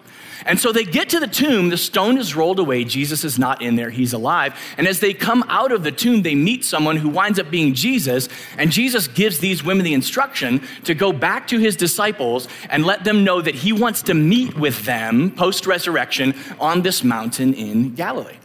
And 0.46 0.60
so 0.60 0.72
they 0.72 0.84
get 0.84 1.08
to 1.10 1.20
the 1.20 1.26
tomb, 1.26 1.70
the 1.70 1.76
stone 1.76 2.18
is 2.18 2.36
rolled 2.36 2.58
away, 2.58 2.84
Jesus 2.84 3.24
is 3.24 3.38
not 3.38 3.62
in 3.62 3.76
there, 3.76 3.90
he's 3.90 4.12
alive. 4.12 4.54
And 4.76 4.86
as 4.86 5.00
they 5.00 5.14
come 5.14 5.44
out 5.48 5.72
of 5.72 5.84
the 5.84 5.92
tomb, 5.92 6.22
they 6.22 6.34
meet 6.34 6.64
someone 6.64 6.96
who 6.96 7.08
winds 7.08 7.38
up 7.38 7.50
being 7.50 7.74
Jesus, 7.74 8.28
and 8.58 8.70
Jesus 8.70 9.08
gives 9.08 9.38
these 9.38 9.64
women 9.64 9.84
the 9.84 9.94
instruction 9.94 10.62
to 10.84 10.94
go 10.94 11.12
back 11.12 11.48
to 11.48 11.58
his 11.58 11.76
disciples 11.76 12.46
and 12.68 12.84
let 12.84 13.04
them 13.04 13.24
know 13.24 13.40
that 13.40 13.54
he 13.54 13.72
wants 13.72 14.02
to 14.02 14.14
meet 14.14 14.56
with 14.58 14.84
them 14.84 15.30
post 15.30 15.66
resurrection 15.66 16.34
on 16.60 16.82
this 16.82 17.02
mountain 17.02 17.54
in 17.54 17.94
Galilee. 17.94 18.36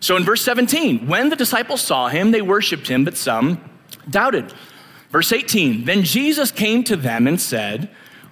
So 0.00 0.16
in 0.16 0.24
verse 0.24 0.42
17, 0.42 1.06
when 1.06 1.28
the 1.28 1.36
disciples 1.36 1.82
saw 1.82 2.08
him, 2.08 2.30
they 2.30 2.42
worshiped 2.42 2.88
him, 2.88 3.04
but 3.04 3.16
some 3.16 3.62
doubted. 4.08 4.52
Verse 5.10 5.32
18, 5.32 5.84
then 5.84 6.04
Jesus 6.04 6.50
came 6.50 6.84
to 6.84 6.96
them 6.96 7.26
and 7.26 7.40
said, 7.40 7.90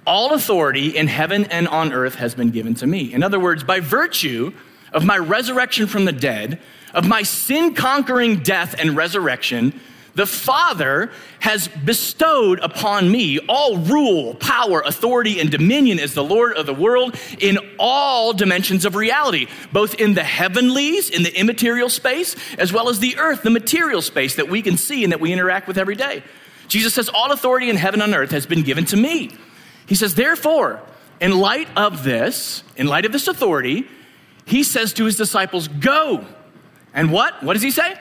all 0.08 0.32
authority 0.32 0.96
in 0.96 1.06
heaven 1.06 1.44
and 1.44 1.68
on 1.68 1.92
earth 1.92 2.14
has 2.14 2.34
been 2.34 2.50
given 2.50 2.74
to 2.74 2.86
me. 2.86 3.12
In 3.12 3.22
other 3.22 3.38
words, 3.38 3.62
by 3.62 3.80
virtue 3.80 4.52
of 4.92 5.04
my 5.04 5.18
resurrection 5.18 5.86
from 5.86 6.06
the 6.06 6.12
dead, 6.12 6.60
of 6.94 7.06
my 7.06 7.22
sin 7.22 7.74
conquering 7.74 8.42
death 8.42 8.74
and 8.78 8.96
resurrection, 8.96 9.78
the 10.14 10.26
Father 10.26 11.12
has 11.40 11.68
bestowed 11.68 12.58
upon 12.60 13.08
me 13.12 13.38
all 13.40 13.76
rule, 13.76 14.34
power, 14.34 14.80
authority, 14.80 15.38
and 15.40 15.50
dominion 15.50 16.00
as 16.00 16.14
the 16.14 16.24
Lord 16.24 16.54
of 16.54 16.64
the 16.64 16.74
world 16.74 17.14
in 17.38 17.58
all 17.78 18.32
dimensions 18.32 18.86
of 18.86 18.96
reality, 18.96 19.46
both 19.72 19.94
in 19.94 20.14
the 20.14 20.24
heavenlies, 20.24 21.10
in 21.10 21.22
the 21.22 21.38
immaterial 21.38 21.90
space, 21.90 22.34
as 22.56 22.72
well 22.72 22.88
as 22.88 22.98
the 22.98 23.18
earth, 23.18 23.42
the 23.42 23.50
material 23.50 24.02
space 24.02 24.36
that 24.36 24.48
we 24.48 24.62
can 24.62 24.78
see 24.78 25.04
and 25.04 25.12
that 25.12 25.20
we 25.20 25.32
interact 25.32 25.68
with 25.68 25.78
every 25.78 25.94
day. 25.94 26.24
Jesus 26.66 26.94
says, 26.94 27.08
All 27.08 27.30
authority 27.30 27.70
in 27.70 27.76
heaven 27.76 28.00
and 28.00 28.14
earth 28.14 28.30
has 28.30 28.46
been 28.46 28.62
given 28.62 28.86
to 28.86 28.96
me. 28.96 29.36
He 29.88 29.94
says, 29.94 30.14
therefore, 30.14 30.82
in 31.20 31.38
light 31.38 31.68
of 31.76 32.04
this, 32.04 32.62
in 32.76 32.86
light 32.86 33.04
of 33.04 33.12
this 33.12 33.26
authority, 33.26 33.88
he 34.44 34.62
says 34.62 34.92
to 34.94 35.04
his 35.04 35.16
disciples, 35.16 35.66
Go. 35.66 36.24
And 36.94 37.10
what? 37.10 37.42
What 37.42 37.54
does 37.54 37.62
he 37.62 37.70
say? 37.70 37.98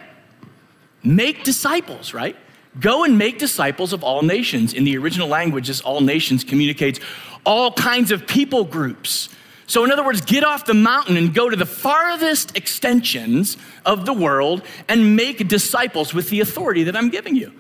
Make 1.04 1.44
disciples, 1.44 2.14
right? 2.14 2.36
Go 2.80 3.04
and 3.04 3.18
make 3.18 3.40
disciples 3.40 3.94
of 3.94 4.04
all 4.04 4.22
nations. 4.22 4.74
In 4.74 4.84
the 4.84 4.98
original 4.98 5.28
language, 5.28 5.68
this 5.68 5.82
all 5.82 6.02
nations 6.02 6.44
communicates 6.44 7.00
all 7.46 7.72
kinds 7.72 8.12
of 8.12 8.28
people 8.28 8.66
groups. 8.66 9.30
So, 9.66 9.84
in 9.84 9.92
other 9.92 10.04
words, 10.04 10.22
get 10.22 10.44
off 10.44 10.66
the 10.66 10.74
mountain 10.74 11.18
and 11.18 11.34
go 11.34 11.50
to 11.50 11.56
the 11.56 11.66
farthest 11.66 12.56
extensions 12.58 13.58
of 13.86 14.06
the 14.06 14.14
world 14.14 14.62
and 14.88 15.16
make 15.16 15.48
disciples 15.48 16.14
with 16.14 16.30
the 16.30 16.40
authority 16.42 16.84
that 16.84 16.96
I'm 16.96 17.10
giving 17.10 17.36
you. 17.36 17.54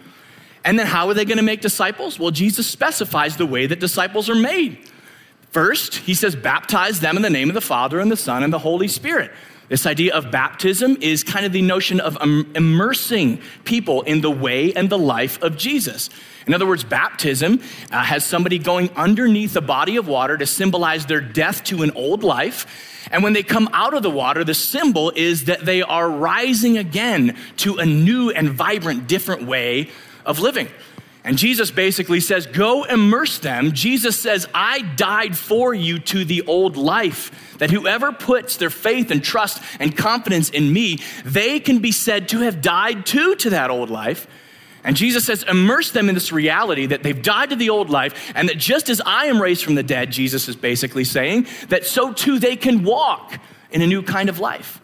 And 0.67 0.77
then 0.77 0.85
how 0.85 1.07
are 1.07 1.13
they 1.13 1.23
going 1.23 1.37
to 1.37 1.43
make 1.43 1.61
disciples? 1.61 2.19
Well, 2.19 2.29
Jesus 2.29 2.67
specifies 2.67 3.37
the 3.37 3.45
way 3.45 3.67
that 3.67 3.79
disciples 3.79 4.29
are 4.29 4.35
made. 4.35 4.77
First, 5.51 5.95
he 5.95 6.13
says, 6.13 6.35
baptize 6.35 6.99
them 6.99 7.15
in 7.15 7.23
the 7.23 7.29
name 7.29 7.49
of 7.49 7.53
the 7.53 7.61
Father 7.61 8.01
and 8.01 8.11
the 8.11 8.17
Son 8.17 8.43
and 8.43 8.51
the 8.51 8.59
Holy 8.59 8.89
Spirit. 8.89 9.31
This 9.69 9.85
idea 9.85 10.13
of 10.13 10.29
baptism 10.29 10.97
is 10.99 11.23
kind 11.23 11.45
of 11.45 11.53
the 11.53 11.61
notion 11.61 12.01
of 12.01 12.17
immersing 12.21 13.41
people 13.63 14.01
in 14.01 14.19
the 14.19 14.29
way 14.29 14.73
and 14.73 14.89
the 14.89 14.97
life 14.97 15.41
of 15.41 15.55
Jesus. 15.55 16.09
In 16.47 16.53
other 16.53 16.67
words, 16.67 16.83
baptism 16.83 17.61
uh, 17.89 18.03
has 18.03 18.25
somebody 18.25 18.59
going 18.59 18.89
underneath 18.97 19.55
a 19.55 19.61
body 19.61 19.95
of 19.95 20.09
water 20.09 20.37
to 20.37 20.45
symbolize 20.45 21.05
their 21.05 21.21
death 21.21 21.63
to 21.65 21.81
an 21.83 21.91
old 21.91 22.23
life. 22.23 23.07
And 23.09 23.23
when 23.23 23.31
they 23.31 23.43
come 23.43 23.69
out 23.71 23.93
of 23.93 24.03
the 24.03 24.09
water, 24.09 24.43
the 24.43 24.53
symbol 24.53 25.13
is 25.15 25.45
that 25.45 25.63
they 25.63 25.81
are 25.81 26.09
rising 26.09 26.77
again 26.77 27.37
to 27.57 27.77
a 27.77 27.85
new 27.85 28.31
and 28.31 28.49
vibrant, 28.49 29.07
different 29.07 29.43
way 29.43 29.91
of 30.27 30.39
living. 30.39 30.67
And 31.23 31.37
Jesus 31.37 31.71
basically 31.71 32.19
says, 32.19 32.45
Go 32.45 32.83
immerse 32.83 33.39
them. 33.39 33.73
Jesus 33.73 34.17
says, 34.17 34.47
I 34.53 34.81
died 34.81 35.35
for 35.35 35.73
you 35.73 35.99
to 35.99 36.23
the 36.23 36.43
old 36.43 36.77
life. 36.77 37.57
That 37.57 37.71
whoever 37.71 38.13
puts 38.13 38.55
their 38.57 38.69
faith 38.69 39.11
and 39.11 39.23
trust 39.23 39.61
and 39.79 39.97
confidence 39.97 40.49
in 40.49 40.71
me, 40.71 40.99
they 41.25 41.59
can 41.59 41.79
be 41.79 41.91
said 41.91 42.29
to 42.29 42.39
have 42.39 42.61
died 42.61 43.05
too 43.05 43.35
to 43.35 43.49
that 43.49 43.71
old 43.71 43.89
life. 43.89 44.27
And 44.85 44.95
Jesus 44.95 45.25
says, 45.25 45.43
immerse 45.43 45.91
them 45.91 46.07
in 46.07 46.15
this 46.15 46.31
reality 46.31 46.85
that 46.85 47.03
they've 47.03 47.21
died 47.21 47.49
to 47.49 47.57
the 47.57 47.71
old 47.71 47.89
life, 47.89 48.31
and 48.33 48.47
that 48.47 48.57
just 48.57 48.87
as 48.87 49.01
I 49.05 49.25
am 49.25 49.41
raised 49.41 49.65
from 49.65 49.75
the 49.75 49.83
dead, 49.83 50.11
Jesus 50.11 50.47
is 50.47 50.55
basically 50.55 51.03
saying, 51.03 51.47
that 51.67 51.85
so 51.85 52.13
too 52.13 52.39
they 52.39 52.55
can 52.55 52.85
walk 52.85 53.37
in 53.69 53.81
a 53.81 53.87
new 53.87 54.01
kind 54.01 54.29
of 54.29 54.39
life. 54.39 54.79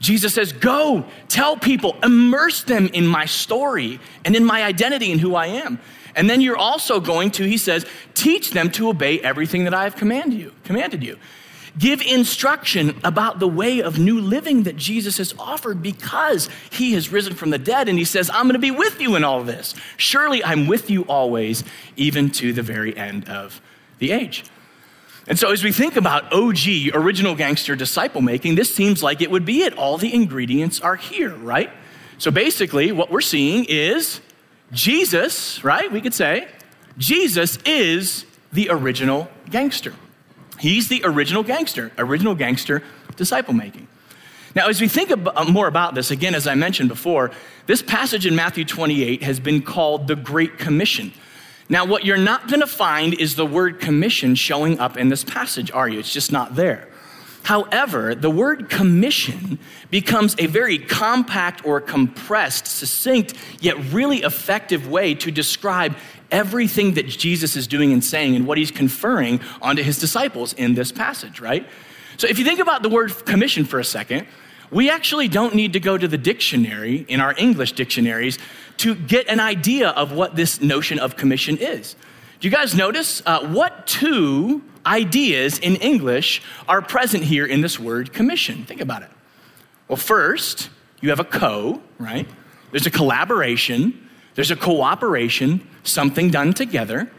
Jesus 0.00 0.34
says, 0.34 0.52
Go, 0.52 1.04
tell 1.28 1.56
people, 1.56 1.96
immerse 2.02 2.62
them 2.62 2.88
in 2.88 3.06
my 3.06 3.26
story 3.26 4.00
and 4.24 4.34
in 4.34 4.44
my 4.44 4.64
identity 4.64 5.12
and 5.12 5.20
who 5.20 5.34
I 5.34 5.46
am. 5.46 5.78
And 6.14 6.28
then 6.28 6.40
you're 6.40 6.56
also 6.56 7.00
going 7.00 7.30
to, 7.32 7.44
he 7.44 7.58
says, 7.58 7.86
teach 8.14 8.50
them 8.50 8.70
to 8.72 8.88
obey 8.88 9.20
everything 9.20 9.64
that 9.64 9.74
I 9.74 9.84
have 9.84 9.96
commanded 9.96 10.38
you, 10.38 10.52
commanded 10.64 11.02
you. 11.04 11.18
Give 11.78 12.02
instruction 12.02 12.98
about 13.04 13.38
the 13.38 13.46
way 13.46 13.80
of 13.80 13.98
new 13.98 14.20
living 14.20 14.64
that 14.64 14.76
Jesus 14.76 15.18
has 15.18 15.32
offered 15.38 15.82
because 15.82 16.48
he 16.70 16.94
has 16.94 17.10
risen 17.10 17.34
from 17.34 17.50
the 17.50 17.58
dead. 17.58 17.88
And 17.88 17.96
he 17.96 18.04
says, 18.04 18.28
I'm 18.28 18.44
going 18.44 18.54
to 18.54 18.58
be 18.58 18.72
with 18.72 19.00
you 19.00 19.14
in 19.14 19.22
all 19.22 19.44
this. 19.44 19.74
Surely 19.96 20.42
I'm 20.42 20.66
with 20.66 20.90
you 20.90 21.02
always, 21.02 21.62
even 21.96 22.30
to 22.32 22.52
the 22.52 22.62
very 22.62 22.96
end 22.96 23.28
of 23.28 23.60
the 23.98 24.10
age. 24.10 24.44
And 25.30 25.38
so, 25.38 25.52
as 25.52 25.62
we 25.62 25.70
think 25.70 25.94
about 25.94 26.32
OG, 26.32 26.92
original 26.92 27.36
gangster 27.36 27.76
disciple 27.76 28.20
making, 28.20 28.56
this 28.56 28.74
seems 28.74 29.00
like 29.00 29.20
it 29.20 29.30
would 29.30 29.44
be 29.44 29.62
it. 29.62 29.78
All 29.78 29.96
the 29.96 30.12
ingredients 30.12 30.80
are 30.80 30.96
here, 30.96 31.36
right? 31.36 31.70
So, 32.18 32.32
basically, 32.32 32.90
what 32.90 33.12
we're 33.12 33.20
seeing 33.20 33.64
is 33.66 34.20
Jesus, 34.72 35.62
right? 35.62 35.90
We 35.92 36.00
could 36.00 36.14
say, 36.14 36.48
Jesus 36.98 37.58
is 37.64 38.26
the 38.52 38.70
original 38.70 39.28
gangster. 39.48 39.94
He's 40.58 40.88
the 40.88 41.02
original 41.04 41.44
gangster, 41.44 41.92
original 41.96 42.34
gangster 42.34 42.82
disciple 43.14 43.54
making. 43.54 43.86
Now, 44.56 44.66
as 44.66 44.80
we 44.80 44.88
think 44.88 45.12
uh, 45.12 45.44
more 45.44 45.68
about 45.68 45.94
this, 45.94 46.10
again, 46.10 46.34
as 46.34 46.48
I 46.48 46.56
mentioned 46.56 46.88
before, 46.88 47.30
this 47.66 47.82
passage 47.82 48.26
in 48.26 48.34
Matthew 48.34 48.64
28 48.64 49.22
has 49.22 49.38
been 49.38 49.62
called 49.62 50.08
the 50.08 50.16
Great 50.16 50.58
Commission. 50.58 51.12
Now, 51.70 51.84
what 51.84 52.04
you're 52.04 52.18
not 52.18 52.48
going 52.48 52.60
to 52.60 52.66
find 52.66 53.14
is 53.14 53.36
the 53.36 53.46
word 53.46 53.78
commission 53.78 54.34
showing 54.34 54.80
up 54.80 54.96
in 54.96 55.08
this 55.08 55.22
passage, 55.22 55.70
are 55.70 55.88
you? 55.88 56.00
It's 56.00 56.12
just 56.12 56.32
not 56.32 56.56
there. 56.56 56.88
However, 57.44 58.16
the 58.16 58.28
word 58.28 58.68
commission 58.68 59.60
becomes 59.88 60.34
a 60.40 60.46
very 60.46 60.78
compact 60.78 61.64
or 61.64 61.80
compressed, 61.80 62.66
succinct, 62.66 63.34
yet 63.60 63.76
really 63.92 64.18
effective 64.18 64.88
way 64.88 65.14
to 65.14 65.30
describe 65.30 65.96
everything 66.32 66.94
that 66.94 67.06
Jesus 67.06 67.54
is 67.54 67.68
doing 67.68 67.92
and 67.92 68.04
saying 68.04 68.34
and 68.34 68.48
what 68.48 68.58
he's 68.58 68.72
conferring 68.72 69.40
onto 69.62 69.84
his 69.84 69.96
disciples 69.96 70.52
in 70.54 70.74
this 70.74 70.90
passage, 70.90 71.40
right? 71.40 71.68
So 72.16 72.26
if 72.26 72.38
you 72.40 72.44
think 72.44 72.58
about 72.58 72.82
the 72.82 72.88
word 72.88 73.24
commission 73.24 73.64
for 73.64 73.78
a 73.78 73.84
second, 73.84 74.26
we 74.70 74.88
actually 74.88 75.28
don't 75.28 75.54
need 75.54 75.72
to 75.72 75.80
go 75.80 75.98
to 75.98 76.06
the 76.06 76.18
dictionary 76.18 77.04
in 77.08 77.20
our 77.20 77.34
English 77.36 77.72
dictionaries 77.72 78.38
to 78.78 78.94
get 78.94 79.28
an 79.28 79.40
idea 79.40 79.90
of 79.90 80.12
what 80.12 80.36
this 80.36 80.60
notion 80.60 80.98
of 80.98 81.16
commission 81.16 81.56
is. 81.58 81.96
Do 82.38 82.48
you 82.48 82.52
guys 82.52 82.74
notice 82.74 83.22
uh, 83.26 83.46
what 83.48 83.86
two 83.86 84.62
ideas 84.86 85.58
in 85.58 85.76
English 85.76 86.40
are 86.68 86.80
present 86.80 87.24
here 87.24 87.44
in 87.44 87.60
this 87.60 87.78
word 87.78 88.12
commission? 88.12 88.64
Think 88.64 88.80
about 88.80 89.02
it. 89.02 89.10
Well, 89.88 89.96
first, 89.96 90.70
you 91.00 91.10
have 91.10 91.20
a 91.20 91.24
co, 91.24 91.82
right? 91.98 92.26
There's 92.70 92.86
a 92.86 92.90
collaboration, 92.90 94.08
there's 94.36 94.50
a 94.50 94.56
cooperation, 94.56 95.66
something 95.82 96.30
done 96.30 96.52
together. 96.52 97.10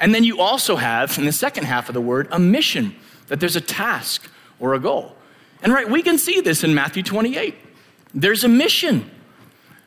And 0.00 0.14
then 0.14 0.24
you 0.24 0.40
also 0.40 0.76
have, 0.76 1.18
in 1.18 1.26
the 1.26 1.32
second 1.32 1.64
half 1.64 1.88
of 1.88 1.94
the 1.94 2.00
word, 2.00 2.28
a 2.30 2.38
mission, 2.38 2.94
that 3.26 3.40
there's 3.40 3.56
a 3.56 3.60
task 3.60 4.30
or 4.58 4.74
a 4.74 4.78
goal. 4.78 5.16
And 5.62 5.72
right, 5.72 5.88
we 5.88 6.02
can 6.02 6.18
see 6.18 6.40
this 6.40 6.64
in 6.64 6.74
Matthew 6.74 7.02
28. 7.02 7.54
There's 8.14 8.44
a 8.44 8.48
mission 8.48 9.10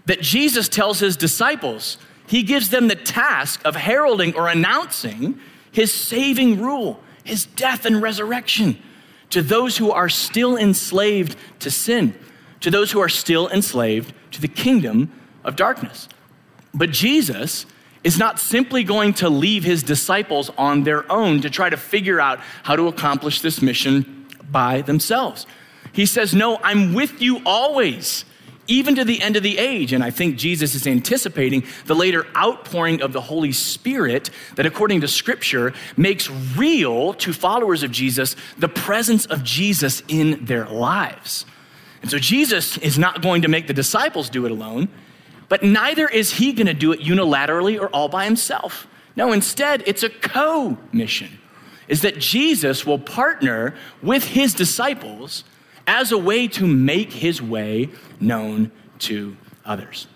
that 0.06 0.22
Jesus 0.22 0.70
tells 0.70 1.00
his 1.00 1.18
disciples. 1.18 1.98
He 2.28 2.44
gives 2.44 2.70
them 2.70 2.88
the 2.88 2.96
task 2.96 3.62
of 3.66 3.76
heralding 3.76 4.36
or 4.36 4.48
announcing 4.48 5.40
his 5.72 5.94
saving 5.94 6.62
rule, 6.62 7.00
his 7.24 7.46
death 7.46 7.86
and 7.86 8.02
resurrection 8.02 8.82
to 9.32 9.42
those 9.42 9.78
who 9.78 9.92
are 9.92 10.10
still 10.10 10.56
enslaved 10.56 11.36
to 11.60 11.70
sin, 11.70 12.16
to 12.62 12.72
those 12.72 12.92
who 12.92 13.00
are 13.00 13.10
still 13.10 13.50
enslaved 13.50 14.14
to 14.32 14.40
the 14.40 14.48
kingdom 14.48 15.12
of 15.44 15.56
darkness. 15.56 16.08
But 16.74 16.92
Jesus 16.92 17.66
is 18.04 18.18
not 18.18 18.40
simply 18.40 18.84
going 18.84 19.14
to 19.16 19.30
leave 19.30 19.64
his 19.64 19.82
disciples 19.82 20.52
on 20.58 20.84
their 20.84 21.12
own 21.12 21.42
to 21.42 21.50
try 21.50 21.70
to 21.70 21.78
figure 21.78 22.22
out 22.22 22.40
how 22.64 22.76
to 22.76 22.88
accomplish 22.88 23.42
this 23.42 23.62
mission 23.62 24.28
by 24.50 24.82
themselves. 24.82 25.48
He 25.94 26.06
says, 26.06 26.34
No, 26.34 26.58
I'm 26.64 26.94
with 26.94 27.22
you 27.22 27.42
always 27.46 28.26
even 28.68 28.96
to 28.96 29.06
the 29.06 29.22
end 29.22 29.36
of 29.36 29.44
the 29.44 29.58
age. 29.58 29.94
And 29.94 30.04
I 30.04 30.10
think 30.10 30.38
Jesus 30.38 30.76
is 30.76 30.88
anticipating 30.88 31.64
the 31.86 31.96
later 31.96 32.26
outpouring 32.36 33.02
of 33.02 33.14
the 33.14 33.22
Holy 33.22 33.52
Spirit 33.52 34.30
that, 34.56 34.66
according 34.66 35.02
to 35.02 35.08
Scripture, 35.08 35.74
makes 35.98 36.30
real 36.30 37.14
to 37.16 37.34
followers 37.34 37.84
of 37.84 37.92
Jesus 37.92 38.36
the 38.58 38.70
presence 38.70 39.26
of 39.26 39.44
Jesus 39.44 40.04
in 40.08 40.46
their 40.46 40.66
lives. 40.66 41.46
And 42.02 42.12
so 42.12 42.20
Jesus 42.20 42.78
is 42.78 43.00
not 43.00 43.22
going 43.22 43.42
to 43.44 43.48
make 43.48 43.68
the 43.68 43.74
disciples 43.74 44.30
do 44.30 44.46
it 44.46 44.52
alone, 44.52 44.90
but 45.50 45.64
neither 45.64 46.08
is 46.08 46.34
he 46.34 46.54
going 46.54 46.68
to 46.68 46.74
do 46.74 46.92
it 46.92 47.00
unilaterally 47.00 47.80
or 47.80 47.88
all 47.90 48.10
by 48.10 48.26
himself. 48.26 48.88
No, 49.16 49.32
instead, 49.32 49.84
it's 49.86 50.04
a 50.04 50.10
co 50.10 50.78
mission, 50.92 51.40
is 51.88 52.02
that 52.02 52.20
Jesus 52.20 52.86
will 52.86 53.00
partner 53.00 53.76
with 54.02 54.26
his 54.26 54.54
disciples 54.54 55.44
as 55.88 56.12
a 56.12 56.18
way 56.18 56.48
to 56.48 56.66
make 56.66 57.14
his 57.14 57.42
way 57.42 57.90
known 58.20 58.72
to 59.00 59.38
others. 59.66 60.08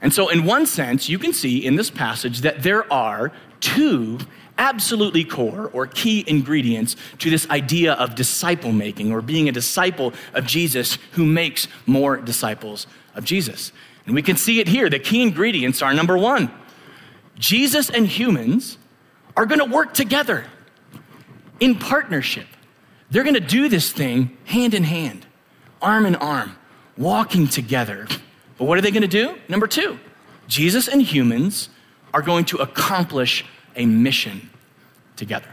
And 0.00 0.12
so, 0.12 0.28
in 0.28 0.44
one 0.44 0.66
sense, 0.66 1.08
you 1.08 1.18
can 1.18 1.32
see 1.32 1.64
in 1.64 1.76
this 1.76 1.90
passage 1.90 2.40
that 2.42 2.62
there 2.62 2.90
are 2.92 3.32
two 3.60 4.18
absolutely 4.56 5.24
core 5.24 5.70
or 5.72 5.86
key 5.86 6.24
ingredients 6.26 6.96
to 7.18 7.30
this 7.30 7.48
idea 7.50 7.94
of 7.94 8.14
disciple 8.14 8.72
making 8.72 9.12
or 9.12 9.22
being 9.22 9.48
a 9.48 9.52
disciple 9.52 10.12
of 10.34 10.46
Jesus 10.46 10.98
who 11.12 11.24
makes 11.24 11.68
more 11.86 12.16
disciples 12.16 12.86
of 13.14 13.24
Jesus. 13.24 13.72
And 14.06 14.14
we 14.14 14.22
can 14.22 14.36
see 14.36 14.60
it 14.60 14.68
here. 14.68 14.88
The 14.88 14.98
key 14.98 15.22
ingredients 15.22 15.82
are 15.82 15.94
number 15.94 16.16
one, 16.16 16.50
Jesus 17.38 17.88
and 17.88 18.06
humans 18.06 18.78
are 19.36 19.46
going 19.46 19.60
to 19.60 19.64
work 19.64 19.94
together 19.94 20.44
in 21.60 21.76
partnership. 21.76 22.46
They're 23.10 23.22
going 23.22 23.34
to 23.34 23.40
do 23.40 23.68
this 23.68 23.90
thing 23.92 24.36
hand 24.44 24.74
in 24.74 24.84
hand, 24.84 25.26
arm 25.80 26.06
in 26.06 26.14
arm, 26.16 26.56
walking 26.96 27.48
together. 27.48 28.06
But 28.58 28.64
what 28.64 28.76
are 28.78 28.80
they 28.80 28.90
going 28.90 29.02
to 29.02 29.08
do? 29.08 29.38
Number 29.48 29.66
two, 29.66 29.98
Jesus 30.46 30.88
and 30.88 31.00
humans 31.00 31.68
are 32.12 32.22
going 32.22 32.44
to 32.46 32.58
accomplish 32.58 33.44
a 33.76 33.86
mission 33.86 34.50
together. 35.16 35.48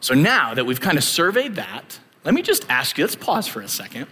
So 0.00 0.14
now 0.14 0.54
that 0.54 0.64
we've 0.64 0.80
kind 0.80 0.96
of 0.96 1.04
surveyed 1.04 1.56
that, 1.56 1.98
let 2.24 2.34
me 2.34 2.42
just 2.42 2.68
ask 2.70 2.96
you, 2.96 3.04
let's 3.04 3.16
pause 3.16 3.46
for 3.46 3.60
a 3.60 3.68
second. 3.68 4.06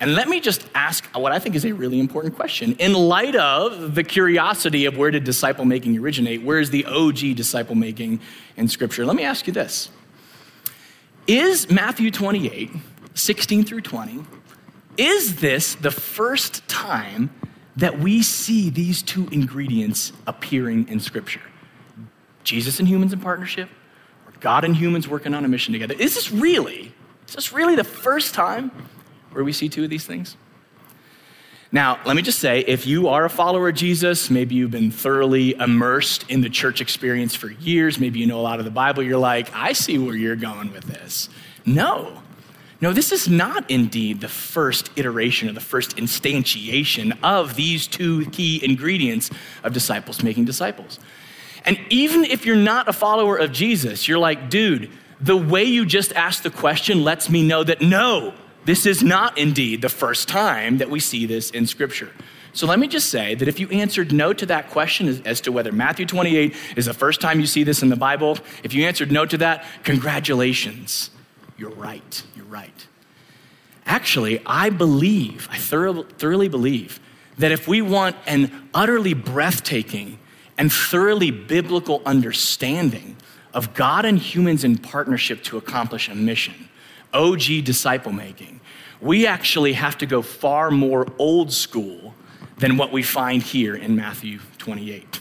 And 0.00 0.14
let 0.14 0.28
me 0.28 0.40
just 0.40 0.66
ask 0.74 1.04
what 1.14 1.32
I 1.32 1.38
think 1.38 1.54
is 1.54 1.64
a 1.64 1.72
really 1.72 2.00
important 2.00 2.34
question. 2.34 2.74
In 2.78 2.94
light 2.94 3.36
of 3.36 3.94
the 3.94 4.02
curiosity 4.02 4.86
of 4.86 4.98
where 4.98 5.10
did 5.10 5.24
disciple 5.24 5.64
making 5.64 5.96
originate, 5.98 6.42
where 6.42 6.58
is 6.58 6.70
the 6.70 6.84
OG 6.84 7.36
disciple 7.36 7.74
making 7.74 8.20
in 8.56 8.66
Scripture? 8.68 9.06
Let 9.06 9.16
me 9.16 9.22
ask 9.22 9.46
you 9.46 9.52
this 9.52 9.88
Is 11.26 11.70
Matthew 11.70 12.10
28, 12.10 12.70
16 13.14 13.64
through 13.64 13.80
20, 13.80 14.24
is 14.98 15.36
this 15.36 15.74
the 15.74 15.90
first 15.90 16.66
time 16.68 17.30
that 17.76 17.98
we 17.98 18.22
see 18.22 18.68
these 18.68 19.02
two 19.02 19.26
ingredients 19.32 20.12
appearing 20.26 20.86
in 20.88 21.00
Scripture? 21.00 21.40
Jesus 22.42 22.78
and 22.78 22.86
humans 22.86 23.14
in 23.14 23.20
partnership, 23.20 23.70
or 24.26 24.32
God 24.40 24.64
and 24.64 24.76
humans 24.76 25.08
working 25.08 25.32
on 25.32 25.46
a 25.46 25.48
mission 25.48 25.72
together. 25.72 25.94
Is 25.98 26.14
this 26.14 26.30
really, 26.30 26.92
is 27.26 27.34
this 27.34 27.54
really 27.54 27.74
the 27.74 27.84
first 27.84 28.34
time 28.34 28.70
where 29.32 29.42
we 29.42 29.52
see 29.52 29.70
two 29.70 29.82
of 29.82 29.88
these 29.88 30.04
things? 30.04 30.36
Now, 31.74 31.98
let 32.06 32.14
me 32.14 32.22
just 32.22 32.38
say 32.38 32.60
if 32.60 32.86
you 32.86 33.08
are 33.08 33.24
a 33.24 33.28
follower 33.28 33.68
of 33.68 33.74
Jesus, 33.74 34.30
maybe 34.30 34.54
you've 34.54 34.70
been 34.70 34.92
thoroughly 34.92 35.56
immersed 35.56 36.24
in 36.30 36.40
the 36.40 36.48
church 36.48 36.80
experience 36.80 37.34
for 37.34 37.50
years, 37.50 37.98
maybe 37.98 38.20
you 38.20 38.26
know 38.26 38.38
a 38.38 38.42
lot 38.42 38.60
of 38.60 38.64
the 38.64 38.70
Bible, 38.70 39.02
you're 39.02 39.18
like, 39.18 39.52
I 39.52 39.72
see 39.72 39.98
where 39.98 40.14
you're 40.14 40.36
going 40.36 40.72
with 40.72 40.84
this. 40.84 41.28
No. 41.66 42.22
No, 42.80 42.92
this 42.92 43.10
is 43.10 43.28
not 43.28 43.68
indeed 43.68 44.20
the 44.20 44.28
first 44.28 44.88
iteration 44.94 45.48
or 45.48 45.52
the 45.52 45.58
first 45.58 45.96
instantiation 45.96 47.18
of 47.24 47.56
these 47.56 47.88
two 47.88 48.30
key 48.30 48.64
ingredients 48.64 49.32
of 49.64 49.72
disciples 49.72 50.22
making 50.22 50.44
disciples. 50.44 51.00
And 51.64 51.76
even 51.90 52.22
if 52.22 52.46
you're 52.46 52.54
not 52.54 52.86
a 52.86 52.92
follower 52.92 53.36
of 53.36 53.50
Jesus, 53.50 54.06
you're 54.06 54.20
like, 54.20 54.48
dude, 54.48 54.90
the 55.20 55.36
way 55.36 55.64
you 55.64 55.86
just 55.86 56.12
asked 56.12 56.44
the 56.44 56.50
question 56.50 57.02
lets 57.02 57.28
me 57.28 57.44
know 57.44 57.64
that 57.64 57.82
no, 57.82 58.32
this 58.64 58.86
is 58.86 59.02
not 59.02 59.36
indeed 59.38 59.82
the 59.82 59.88
first 59.88 60.28
time 60.28 60.78
that 60.78 60.90
we 60.90 61.00
see 61.00 61.26
this 61.26 61.50
in 61.50 61.66
Scripture. 61.66 62.10
So 62.52 62.66
let 62.68 62.78
me 62.78 62.86
just 62.86 63.10
say 63.10 63.34
that 63.34 63.48
if 63.48 63.58
you 63.58 63.68
answered 63.70 64.12
no 64.12 64.32
to 64.32 64.46
that 64.46 64.70
question 64.70 65.22
as 65.26 65.40
to 65.40 65.50
whether 65.50 65.72
Matthew 65.72 66.06
28 66.06 66.54
is 66.76 66.86
the 66.86 66.94
first 66.94 67.20
time 67.20 67.40
you 67.40 67.46
see 67.46 67.64
this 67.64 67.82
in 67.82 67.88
the 67.88 67.96
Bible, 67.96 68.38
if 68.62 68.72
you 68.72 68.86
answered 68.86 69.10
no 69.10 69.26
to 69.26 69.36
that, 69.38 69.66
congratulations. 69.82 71.10
You're 71.58 71.70
right. 71.70 72.22
You're 72.36 72.44
right. 72.46 72.86
Actually, 73.86 74.40
I 74.46 74.70
believe, 74.70 75.48
I 75.50 75.58
thoroughly 75.58 76.48
believe, 76.48 77.00
that 77.38 77.50
if 77.50 77.66
we 77.66 77.82
want 77.82 78.16
an 78.26 78.68
utterly 78.72 79.14
breathtaking 79.14 80.18
and 80.56 80.72
thoroughly 80.72 81.32
biblical 81.32 82.02
understanding 82.06 83.16
of 83.52 83.74
God 83.74 84.04
and 84.04 84.16
humans 84.16 84.62
in 84.62 84.78
partnership 84.78 85.42
to 85.44 85.56
accomplish 85.56 86.08
a 86.08 86.14
mission, 86.14 86.68
OG 87.14 87.64
disciple 87.64 88.12
making, 88.12 88.60
we 89.00 89.26
actually 89.26 89.74
have 89.74 89.96
to 89.98 90.06
go 90.06 90.22
far 90.22 90.70
more 90.70 91.06
old 91.18 91.52
school 91.52 92.14
than 92.58 92.76
what 92.76 92.92
we 92.92 93.02
find 93.02 93.42
here 93.42 93.74
in 93.74 93.96
Matthew 93.96 94.40
28. 94.58 95.20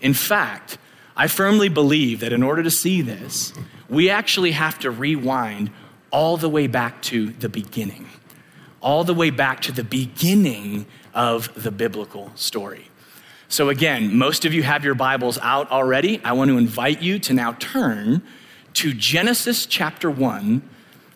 In 0.00 0.14
fact, 0.14 0.78
I 1.16 1.28
firmly 1.28 1.68
believe 1.68 2.20
that 2.20 2.32
in 2.32 2.42
order 2.42 2.62
to 2.62 2.70
see 2.70 3.02
this, 3.02 3.52
we 3.88 4.08
actually 4.08 4.52
have 4.52 4.78
to 4.80 4.90
rewind 4.90 5.70
all 6.10 6.36
the 6.36 6.48
way 6.48 6.66
back 6.66 7.02
to 7.02 7.30
the 7.30 7.48
beginning, 7.48 8.06
all 8.80 9.04
the 9.04 9.14
way 9.14 9.30
back 9.30 9.60
to 9.62 9.72
the 9.72 9.84
beginning 9.84 10.86
of 11.14 11.52
the 11.62 11.70
biblical 11.70 12.32
story. 12.34 12.88
So, 13.48 13.68
again, 13.68 14.16
most 14.16 14.46
of 14.46 14.54
you 14.54 14.62
have 14.62 14.82
your 14.82 14.94
Bibles 14.94 15.38
out 15.42 15.70
already. 15.70 16.22
I 16.24 16.32
want 16.32 16.50
to 16.50 16.56
invite 16.56 17.02
you 17.02 17.18
to 17.20 17.34
now 17.34 17.52
turn 17.58 18.22
to 18.74 18.94
Genesis 18.94 19.66
chapter 19.66 20.10
1, 20.10 20.62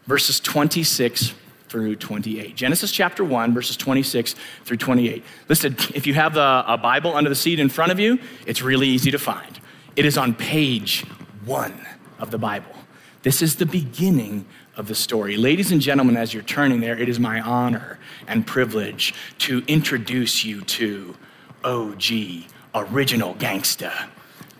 verses 0.06 0.40
26 0.40 1.34
through 1.68 1.96
28. 1.96 2.54
Genesis 2.54 2.92
chapter 2.92 3.24
1, 3.24 3.52
verses 3.52 3.76
26 3.76 4.34
through 4.64 4.76
28. 4.76 5.24
Listen, 5.48 5.76
if 5.94 6.06
you 6.06 6.14
have 6.14 6.36
a, 6.36 6.64
a 6.68 6.78
Bible 6.78 7.14
under 7.14 7.28
the 7.28 7.36
seat 7.36 7.58
in 7.58 7.68
front 7.68 7.92
of 7.92 7.98
you, 7.98 8.18
it's 8.46 8.62
really 8.62 8.88
easy 8.88 9.10
to 9.10 9.18
find. 9.18 9.60
It 9.96 10.04
is 10.04 10.16
on 10.16 10.34
page 10.34 11.04
one 11.44 11.74
of 12.18 12.30
the 12.30 12.38
Bible. 12.38 12.72
This 13.22 13.42
is 13.42 13.56
the 13.56 13.66
beginning 13.66 14.46
of 14.76 14.88
the 14.88 14.94
story. 14.94 15.36
Ladies 15.36 15.72
and 15.72 15.80
gentlemen, 15.80 16.16
as 16.16 16.32
you're 16.32 16.42
turning 16.42 16.80
there, 16.80 16.96
it 16.96 17.08
is 17.08 17.18
my 17.18 17.40
honor 17.40 17.98
and 18.28 18.46
privilege 18.46 19.14
to 19.38 19.64
introduce 19.66 20.44
you 20.44 20.60
to 20.62 21.16
OG, 21.64 22.04
original 22.74 23.34
gangsta, 23.34 24.08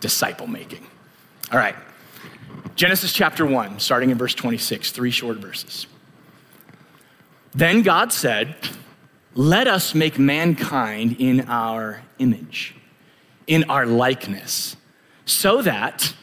disciple 0.01 0.47
making. 0.47 0.85
All 1.51 1.59
right. 1.59 1.75
Genesis 2.77 3.11
chapter 3.11 3.43
1, 3.43 3.79
starting 3.79 4.11
in 4.11 4.19
verse 4.19 4.35
26, 4.35 4.91
three 4.91 5.09
short 5.09 5.37
verses. 5.37 5.87
Then 7.55 7.81
God 7.81 8.13
said, 8.13 8.55
Let 9.33 9.67
us 9.67 9.95
make 9.95 10.19
mankind 10.19 11.15
in 11.17 11.41
our 11.49 12.03
image, 12.19 12.75
in 13.47 13.63
our 13.63 13.87
likeness, 13.87 14.75
so 15.25 15.63
that 15.63 16.13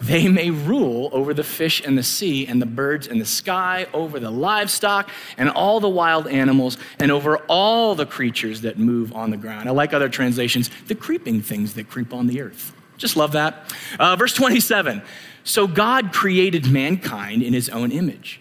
they 0.00 0.26
may 0.26 0.50
rule 0.50 1.10
over 1.12 1.32
the 1.32 1.44
fish 1.44 1.80
in 1.80 1.94
the 1.94 2.02
sea 2.02 2.44
and 2.44 2.60
the 2.60 2.66
birds 2.66 3.06
in 3.06 3.20
the 3.20 3.24
sky, 3.24 3.86
over 3.94 4.18
the 4.18 4.32
livestock 4.32 5.10
and 5.38 5.48
all 5.48 5.78
the 5.78 5.88
wild 5.88 6.26
animals, 6.26 6.76
and 6.98 7.12
over 7.12 7.36
all 7.46 7.94
the 7.94 8.06
creatures 8.06 8.62
that 8.62 8.80
move 8.80 9.12
on 9.12 9.30
the 9.30 9.36
ground. 9.36 9.68
I 9.68 9.72
like 9.72 9.94
other 9.94 10.08
translations, 10.08 10.70
the 10.88 10.96
creeping 10.96 11.40
things 11.40 11.74
that 11.74 11.88
creep 11.88 12.12
on 12.12 12.26
the 12.26 12.40
earth. 12.40 12.72
Just 13.00 13.16
love 13.16 13.32
that. 13.32 13.74
Uh, 13.98 14.14
verse 14.14 14.34
27 14.34 15.02
So 15.42 15.66
God 15.66 16.12
created 16.12 16.70
mankind 16.70 17.42
in 17.42 17.54
his 17.54 17.70
own 17.70 17.90
image. 17.90 18.40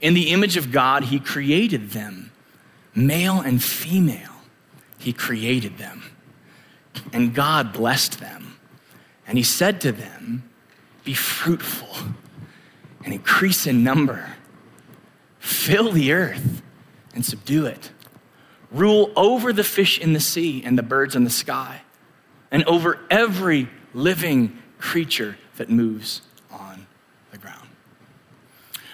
In 0.00 0.14
the 0.14 0.30
image 0.30 0.56
of 0.56 0.72
God, 0.72 1.04
he 1.04 1.20
created 1.20 1.90
them, 1.90 2.32
male 2.94 3.40
and 3.40 3.62
female. 3.62 4.30
He 4.96 5.12
created 5.12 5.76
them. 5.76 6.02
And 7.12 7.34
God 7.34 7.72
blessed 7.72 8.18
them. 8.18 8.58
And 9.26 9.36
he 9.36 9.44
said 9.44 9.80
to 9.82 9.92
them, 9.92 10.48
be 11.04 11.14
fruitful 11.14 11.88
and 13.04 13.12
increase 13.12 13.66
in 13.66 13.84
number. 13.84 14.34
Fill 15.38 15.92
the 15.92 16.12
earth 16.12 16.62
and 17.14 17.24
subdue 17.24 17.66
it. 17.66 17.90
Rule 18.70 19.12
over 19.16 19.52
the 19.52 19.64
fish 19.64 19.98
in 19.98 20.12
the 20.14 20.20
sea 20.20 20.62
and 20.64 20.78
the 20.78 20.82
birds 20.82 21.14
in 21.14 21.24
the 21.24 21.30
sky, 21.30 21.80
and 22.50 22.64
over 22.64 23.00
every 23.10 23.68
living 23.94 24.58
creature 24.78 25.36
that 25.56 25.70
moves 25.70 26.22
on 26.50 26.86
the 27.30 27.38
ground. 27.38 27.68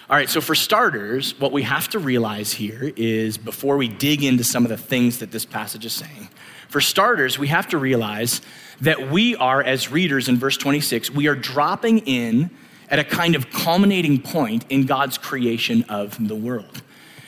All 0.09 0.15
right, 0.15 0.29
so 0.29 0.41
for 0.41 0.55
starters, 0.55 1.39
what 1.39 1.51
we 1.51 1.63
have 1.63 1.87
to 1.89 1.99
realize 1.99 2.53
here 2.53 2.93
is 2.95 3.37
before 3.37 3.77
we 3.77 3.87
dig 3.87 4.23
into 4.23 4.43
some 4.43 4.63
of 4.63 4.69
the 4.69 4.77
things 4.77 5.19
that 5.19 5.31
this 5.31 5.45
passage 5.45 5.85
is 5.85 5.93
saying, 5.93 6.29
for 6.69 6.81
starters, 6.81 7.39
we 7.39 7.47
have 7.47 7.67
to 7.69 7.77
realize 7.77 8.41
that 8.81 9.09
we 9.09 9.35
are, 9.35 9.63
as 9.63 9.91
readers 9.91 10.27
in 10.27 10.37
verse 10.37 10.57
26, 10.57 11.09
we 11.11 11.27
are 11.27 11.35
dropping 11.35 11.99
in 11.99 12.49
at 12.89 12.99
a 12.99 13.03
kind 13.03 13.35
of 13.35 13.49
culminating 13.49 14.21
point 14.21 14.65
in 14.69 14.85
God's 14.85 15.17
creation 15.17 15.83
of 15.89 16.27
the 16.27 16.35
world. 16.35 16.81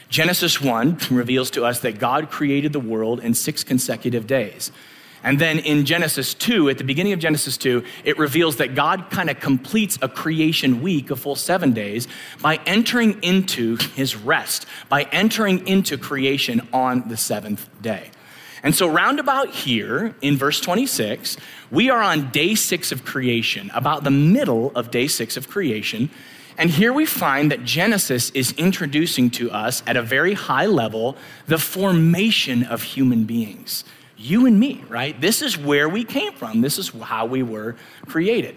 Genesis 0.09 0.61
1 0.61 0.99
reveals 1.11 1.51
to 1.51 1.65
us 1.65 1.79
that 1.81 1.99
God 1.99 2.29
created 2.29 2.73
the 2.73 2.79
world 2.79 3.19
in 3.19 3.33
six 3.33 3.63
consecutive 3.63 4.27
days. 4.27 4.71
And 5.27 5.37
then 5.39 5.59
in 5.59 5.83
Genesis 5.83 6.33
2, 6.35 6.69
at 6.69 6.77
the 6.77 6.85
beginning 6.85 7.11
of 7.11 7.19
Genesis 7.19 7.57
2, 7.57 7.83
it 8.05 8.17
reveals 8.17 8.55
that 8.57 8.75
God 8.75 9.09
kind 9.09 9.29
of 9.29 9.41
completes 9.41 9.99
a 10.01 10.07
creation 10.07 10.81
week, 10.81 11.11
a 11.11 11.17
full 11.17 11.35
seven 11.35 11.73
days, 11.73 12.07
by 12.41 12.61
entering 12.65 13.21
into 13.21 13.75
his 13.75 14.15
rest, 14.15 14.65
by 14.87 15.03
entering 15.11 15.67
into 15.67 15.97
creation 15.97 16.65
on 16.71 17.09
the 17.09 17.17
seventh 17.17 17.69
day. 17.81 18.09
And 18.63 18.73
so, 18.73 18.87
roundabout 18.87 19.49
here 19.49 20.15
in 20.21 20.37
verse 20.37 20.61
26, 20.61 21.35
we 21.71 21.89
are 21.89 22.01
on 22.01 22.31
day 22.31 22.55
six 22.55 22.93
of 22.93 23.03
creation, 23.03 23.69
about 23.73 24.05
the 24.05 24.11
middle 24.11 24.71
of 24.75 24.91
day 24.91 25.07
six 25.07 25.35
of 25.35 25.49
creation. 25.49 26.09
And 26.57 26.69
here 26.69 26.93
we 26.93 27.05
find 27.05 27.51
that 27.51 27.65
Genesis 27.65 28.29
is 28.29 28.53
introducing 28.53 29.29
to 29.31 29.51
us 29.51 29.83
at 29.85 29.97
a 29.97 30.01
very 30.01 30.35
high 30.35 30.67
level 30.67 31.17
the 31.47 31.57
formation 31.57 32.63
of 32.63 32.81
human 32.81 33.25
beings 33.25 33.83
you 34.17 34.45
and 34.45 34.59
me, 34.59 34.83
right? 34.89 35.19
This 35.19 35.41
is 35.41 35.57
where 35.57 35.87
we 35.87 36.03
came 36.03 36.33
from. 36.33 36.61
This 36.61 36.77
is 36.77 36.89
how 36.89 37.25
we 37.25 37.43
were 37.43 37.75
created. 38.07 38.55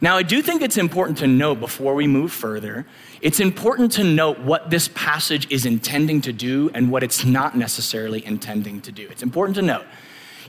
Now, 0.00 0.16
I 0.16 0.22
do 0.22 0.42
think 0.42 0.62
it's 0.62 0.76
important 0.76 1.18
to 1.18 1.26
note 1.26 1.58
before 1.58 1.94
we 1.94 2.06
move 2.06 2.30
further, 2.30 2.86
it's 3.20 3.40
important 3.40 3.90
to 3.92 4.04
note 4.04 4.38
what 4.38 4.70
this 4.70 4.88
passage 4.94 5.50
is 5.50 5.66
intending 5.66 6.20
to 6.20 6.32
do 6.32 6.70
and 6.72 6.92
what 6.92 7.02
it's 7.02 7.24
not 7.24 7.56
necessarily 7.56 8.24
intending 8.24 8.80
to 8.82 8.92
do. 8.92 9.08
It's 9.10 9.24
important 9.24 9.56
to 9.56 9.62
note. 9.62 9.86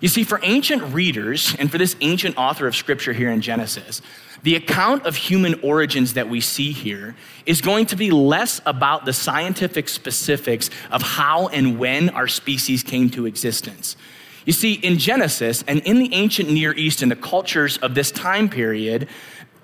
You 0.02 0.08
see, 0.08 0.24
for 0.24 0.40
ancient 0.44 0.94
readers 0.94 1.56
and 1.58 1.70
for 1.72 1.78
this 1.78 1.96
ancient 2.00 2.38
author 2.38 2.68
of 2.68 2.76
scripture 2.76 3.12
here 3.12 3.32
in 3.32 3.42
Genesis, 3.42 4.02
the 4.44 4.56
account 4.56 5.06
of 5.06 5.16
human 5.16 5.60
origins 5.62 6.14
that 6.14 6.30
we 6.30 6.40
see 6.40 6.72
here 6.72 7.16
is 7.46 7.60
going 7.60 7.88
to 7.88 7.96
be 7.96 8.12
less 8.12 8.62
about 8.66 9.04
the 9.04 9.12
scientific 9.12 9.90
specifics 9.90 10.70
of 10.92 11.02
how 11.02 11.48
and 11.48 11.80
when 11.80 12.10
our 12.12 12.28
species 12.28 12.84
came 12.84 13.10
to 13.10 13.26
existence. 13.26 13.98
You 14.46 14.54
see, 14.54 14.74
in 14.74 14.98
Genesis 14.98 15.64
and 15.68 15.80
in 15.82 16.00
the 16.00 16.14
ancient 16.14 16.50
Near 16.50 16.74
East 16.74 17.02
and 17.02 17.12
the 17.12 17.16
cultures 17.16 17.78
of 17.78 17.96
this 17.96 18.12
time 18.12 18.50
period, 18.50 19.08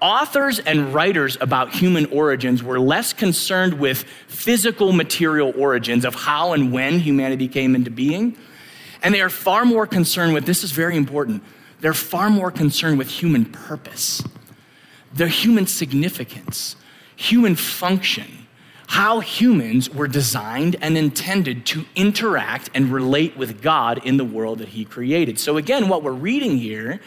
authors 0.02 0.60
and 0.60 0.94
writers 0.94 1.38
about 1.42 1.74
human 1.74 2.06
origins 2.08 2.62
were 2.62 2.80
less 2.80 3.14
concerned 3.14 3.76
with 3.76 4.04
physical 4.28 4.92
material 4.92 5.54
origins 5.58 6.06
of 6.06 6.16
how 6.16 6.54
and 6.54 6.72
when 6.72 7.00
humanity 7.00 7.48
came 7.48 7.76
into 7.76 7.90
being. 7.90 8.38
And 9.02 9.14
they 9.14 9.22
are 9.22 9.30
far 9.30 9.66
more 9.66 9.88
concerned 9.88 10.34
with 10.34 10.46
this 10.46 10.64
is 10.64 10.72
very 10.72 10.98
important 10.98 11.44
they're 11.82 11.94
far 11.94 12.30
more 12.30 12.52
concerned 12.52 12.98
with 12.98 13.10
human 13.10 13.46
purpose, 13.46 14.24
their 15.14 15.28
human 15.28 15.68
significance, 15.68 16.78
human 17.16 17.56
function 17.56 18.45
how 18.88 19.20
humans 19.20 19.90
were 19.90 20.08
designed 20.08 20.76
and 20.82 20.98
intended 20.98 21.66
to 21.68 21.86
interact 21.96 22.70
and 22.74 22.92
relate 22.92 23.36
with 23.36 23.62
God 23.62 24.06
in 24.06 24.18
the 24.18 24.26
world 24.26 24.60
that 24.60 24.70
He 24.70 24.86
created. 24.86 25.40
So, 25.40 25.58
again, 25.58 25.88
what 25.90 26.04
we're 26.04 26.12
reading 26.12 26.58
here 26.58 27.00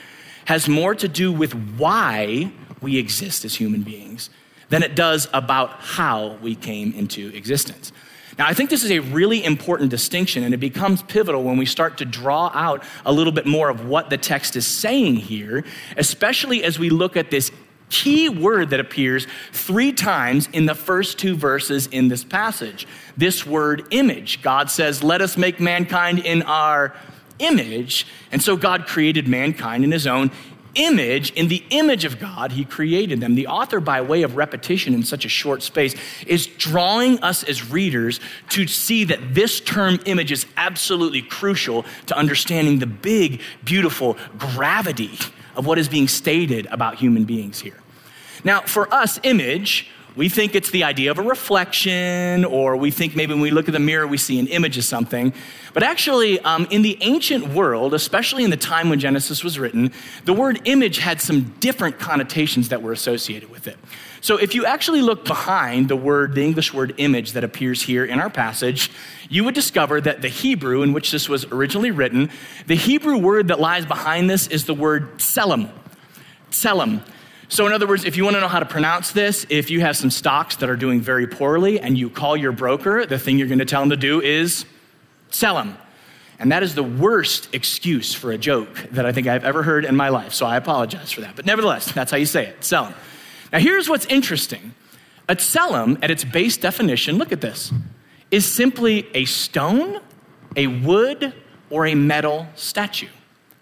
has 0.47 0.69
more 0.69 0.95
to 0.95 1.09
do 1.09 1.33
with 1.33 1.53
why 1.77 2.51
we 2.81 2.99
exist 2.99 3.45
as 3.45 3.55
human 3.55 3.83
beings 3.83 4.31
than 4.71 4.83
it 4.83 4.95
does 4.95 5.29
about 5.33 5.71
how 5.81 6.39
we 6.43 6.55
came 6.55 6.93
into 6.93 7.29
existence. 7.35 7.93
Now, 8.39 8.47
I 8.47 8.55
think 8.55 8.71
this 8.71 8.85
is 8.85 8.93
a 8.93 9.01
really 9.01 9.45
important 9.45 9.91
distinction, 9.91 10.45
and 10.45 10.55
it 10.55 10.59
becomes 10.59 11.03
pivotal 11.03 11.43
when 11.43 11.59
we 11.59 11.67
start 11.67 11.99
to 11.99 12.05
draw 12.05 12.53
out 12.55 12.85
a 13.05 13.13
little 13.13 13.33
bit 13.33 13.47
more 13.47 13.69
of 13.69 13.87
what 13.87 14.11
the 14.11 14.17
text 14.17 14.55
is 14.55 14.67
saying 14.67 15.17
here, 15.17 15.65
especially 15.97 16.63
as 16.63 16.79
we 16.79 16.89
look 16.89 17.17
at 17.17 17.31
this 17.31 17.51
key 17.91 18.29
word 18.29 18.71
that 18.71 18.81
appears 18.81 19.27
three 19.53 19.93
times 19.93 20.49
in 20.53 20.67
the 20.67 20.75
first 20.75 21.19
two 21.19 21.37
verses 21.37 21.87
in 21.89 22.09
this 22.09 22.25
passage. 22.25 22.87
This 23.17 23.47
word 23.47 23.87
image. 23.91 24.43
God 24.43 24.71
says, 24.71 25.03
Let 25.03 25.21
us 25.21 25.37
make 25.37 25.61
mankind 25.61 26.21
in 26.21 26.43
our 26.43 26.95
image. 27.39 28.07
And 28.33 28.43
so 28.43 28.57
God 28.57 28.87
created 28.87 29.29
mankind 29.29 29.85
in 29.85 29.93
his 29.93 30.07
own 30.07 30.31
image. 30.75 31.31
In 31.33 31.49
the 31.49 31.65
image 31.71 32.05
of 32.05 32.19
God, 32.19 32.53
he 32.53 32.65
created 32.65 33.21
them. 33.21 33.35
The 33.35 33.47
author, 33.47 33.81
by 33.81 34.01
way 34.01 34.23
of 34.23 34.37
repetition 34.37 34.95
in 34.95 35.03
such 35.03 35.25
a 35.25 35.29
short 35.29 35.63
space, 35.63 35.95
is 36.27 36.47
drawing 36.47 37.19
us 37.21 37.43
as 37.43 37.71
readers 37.71 38.21
to 38.51 38.67
see 38.67 39.05
that 39.05 39.35
this 39.35 39.61
term 39.61 39.99
image 40.07 40.33
is 40.33 40.47
absolutely 40.57 41.23
crucial 41.23 41.85
to 42.07 42.17
understanding 42.17 42.79
the 42.79 42.87
big, 42.87 43.41
beautiful 43.65 44.17
gravity 44.39 45.19
of 45.59 45.67
what 45.67 45.79
is 45.79 45.89
being 45.89 46.09
stated 46.09 46.67
about 46.71 46.95
human 46.95 47.25
beings 47.25 47.61
here. 47.61 47.77
Now, 48.45 48.61
for 48.63 48.93
us, 48.95 49.19
image, 49.25 49.91
we 50.17 50.29
think 50.29 50.55
it's 50.55 50.71
the 50.71 50.85
idea 50.85 51.11
of 51.11 51.19
a 51.19 51.23
reflection, 51.23 52.45
or 52.45 52.77
we 52.77 52.91
think 52.91 53.15
maybe 53.15 53.33
when 53.33 53.43
we 53.43 53.51
look 53.51 53.69
at 53.69 53.73
the 53.73 53.79
mirror, 53.79 54.07
we 54.07 54.17
see 54.17 54.39
an 54.39 54.49
image 54.49 54.77
of 54.77 54.85
something. 54.85 55.33
But 55.75 55.83
actually, 55.83 56.41
um, 56.41 56.67
in 56.71 56.83
the 56.83 56.99
ancient 57.01 57.49
world, 57.49 57.95
especially 57.95 58.43
in 58.43 58.51
the 58.51 58.57
time 58.57 58.91
when 58.91 58.99
Genesis 58.99 59.45
was 59.45 59.59
written, 59.59 59.93
the 60.25 60.33
word 60.33 60.61
image 60.65 60.99
had 60.99 61.21
some 61.21 61.55
different 61.61 61.99
connotations 61.99 62.71
that 62.71 62.83
were 62.83 62.93
associated 62.93 63.51
with 63.51 63.69
it. 63.69 63.77
So 64.21 64.37
if 64.37 64.55
you 64.55 64.67
actually 64.67 65.03
look 65.03 65.25
behind 65.25 65.89
the 65.89 65.97
word, 65.97 66.35
the 66.35 66.45
English 66.45 66.75
word 66.75 66.95
image 66.97 67.33
that 67.33 67.45
appears 67.45 67.83
here 67.83 68.05
in 68.05 68.19
our 68.19 68.31
passage, 68.31 68.91
you 69.29 69.45
would 69.45 69.55
discover 69.55 70.01
that 70.01 70.23
the 70.23 70.29
Hebrew 70.29 70.83
in 70.83 70.93
which 70.93 71.13
this 71.13 71.29
was 71.29 71.45
originally 71.47 71.93
written, 71.93 72.31
the 72.67 72.75
Hebrew 72.75 73.19
word 73.19 73.49
that 73.49 73.61
lies 73.61 73.87
behind 73.87 74.29
this 74.29 74.49
is 74.49 74.65
the 74.65 74.75
word 74.75 75.19
tselem. 75.19 75.71
Tselem. 76.51 77.03
So, 77.51 77.67
in 77.67 77.73
other 77.73 77.87
words, 77.87 78.05
if 78.05 78.17
you 78.17 78.25
want 78.25 78.37
to 78.37 78.41
know 78.41 78.49
how 78.49 78.61
to 78.61 78.67
pronounce 78.67 79.13
this, 79.13 79.47
if 79.49 79.71
you 79.71 79.81
have 79.81 79.97
some 79.97 80.11
stocks 80.11 80.57
that 80.57 80.69
are 80.69 80.77
doing 80.77 81.01
very 81.01 81.27
poorly 81.27 81.81
and 81.81 81.97
you 81.97 82.11
call 82.11 82.37
your 82.37 82.53
broker, 82.53 83.07
the 83.07 83.19
thing 83.19 83.39
you're 83.39 83.49
going 83.49 83.59
to 83.59 83.65
tell 83.65 83.81
them 83.81 83.91
to 83.91 83.97
do 83.97 84.21
is 84.21 84.67
sell 85.31 85.55
them. 85.55 85.77
And 86.39 86.53
that 86.53 86.63
is 86.63 86.75
the 86.75 86.83
worst 86.83 87.49
excuse 87.55 88.15
for 88.15 88.31
a 88.31 88.39
joke 88.39 88.87
that 88.93 89.07
I 89.07 89.13
think 89.13 89.27
I've 89.27 89.45
ever 89.45 89.63
heard 89.63 89.85
in 89.85 89.97
my 89.97 90.11
life. 90.11 90.35
So 90.35 90.47
I 90.47 90.57
apologize 90.57 91.11
for 91.11 91.23
that. 91.23 91.35
But 91.37 91.47
nevertheless, 91.47 91.91
that's 91.91 92.11
how 92.11 92.17
you 92.17 92.27
say 92.27 92.47
it 92.47 92.63
sell 92.63 92.85
them. 92.85 92.95
Now, 93.53 93.59
here's 93.61 93.89
what's 93.89 94.07
interesting 94.07 94.75
a 95.29 95.35
tselem, 95.35 96.03
at 96.03 96.11
its 96.11 96.25
base 96.25 96.57
definition, 96.57 97.17
look 97.17 97.33
at 97.33 97.41
this, 97.41 97.73
is 98.31 98.51
simply 98.51 99.07
a 99.15 99.25
stone, 99.25 100.01
a 100.55 100.67
wood, 100.67 101.33
or 101.71 101.87
a 101.87 101.95
metal 101.95 102.47
statue. 102.55 103.09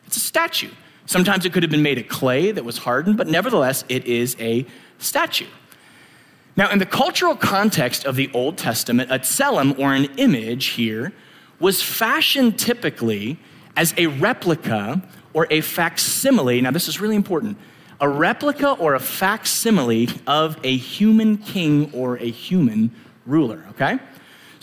It's 0.07 0.17
a 0.17 0.21
statue. 0.21 0.71
Sometimes 1.07 1.47
it 1.47 1.53
could 1.53 1.63
have 1.63 1.71
been 1.71 1.83
made 1.83 1.99
of 1.99 2.09
clay 2.09 2.51
that 2.51 2.65
was 2.65 2.79
hardened, 2.79 3.17
but 3.17 3.29
nevertheless, 3.29 3.85
it 3.89 4.05
is 4.07 4.37
a 4.39 4.67
statue. 4.99 5.47
Now, 6.57 6.71
in 6.71 6.79
the 6.79 6.87
cultural 6.87 7.37
context 7.37 8.05
of 8.05 8.17
the 8.17 8.31
Old 8.33 8.59
Testament, 8.59 9.11
a 9.11 9.19
tselem, 9.19 9.79
or 9.79 9.93
an 9.93 10.07
image 10.17 10.67
here, 10.69 11.13
was 11.61 11.83
fashioned 11.83 12.59
typically 12.59 13.39
as 13.77 13.95
a 13.97 14.07
replica 14.07 15.03
or 15.33 15.47
a 15.51 15.61
facsimile. 15.61 16.61
Now, 16.61 16.71
this 16.71 16.89
is 16.89 17.01
really 17.01 17.17
important 17.17 17.59
a 18.01 18.09
replica 18.09 18.73
or 18.73 18.95
a 18.95 19.01
facsimile 19.01 20.09
of 20.27 20.59
a 20.63 20.77
human 20.77 21.39
king 21.39 21.91
or 21.95 22.19
a 22.19 22.31
human 22.31 22.91
ruler, 23.25 23.65
okay? 23.71 23.99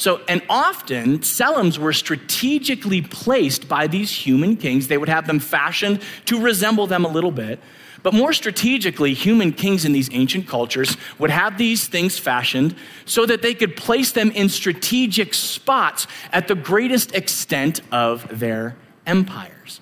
So, 0.03 0.19
and 0.27 0.41
often 0.49 1.19
tselems 1.19 1.77
were 1.77 1.93
strategically 1.93 3.01
placed 3.01 3.69
by 3.69 3.87
these 3.87 4.11
human 4.11 4.57
kings. 4.57 4.89
They 4.89 4.97
would 4.97 5.07
have 5.07 5.27
them 5.27 5.39
fashioned 5.39 6.01
to 6.25 6.41
resemble 6.41 6.87
them 6.87 7.05
a 7.05 7.07
little 7.07 7.31
bit. 7.31 7.57
But 8.01 8.13
more 8.13 8.33
strategically, 8.33 9.13
human 9.13 9.53
kings 9.53 9.85
in 9.85 9.93
these 9.93 10.09
ancient 10.11 10.45
cultures 10.45 10.97
would 11.19 11.29
have 11.29 11.57
these 11.57 11.87
things 11.87 12.19
fashioned 12.19 12.75
so 13.05 13.25
that 13.25 13.41
they 13.41 13.53
could 13.53 13.77
place 13.77 14.11
them 14.11 14.29
in 14.31 14.49
strategic 14.49 15.33
spots 15.33 16.05
at 16.33 16.49
the 16.49 16.55
greatest 16.55 17.15
extent 17.15 17.79
of 17.89 18.27
their 18.37 18.75
empires. 19.07 19.79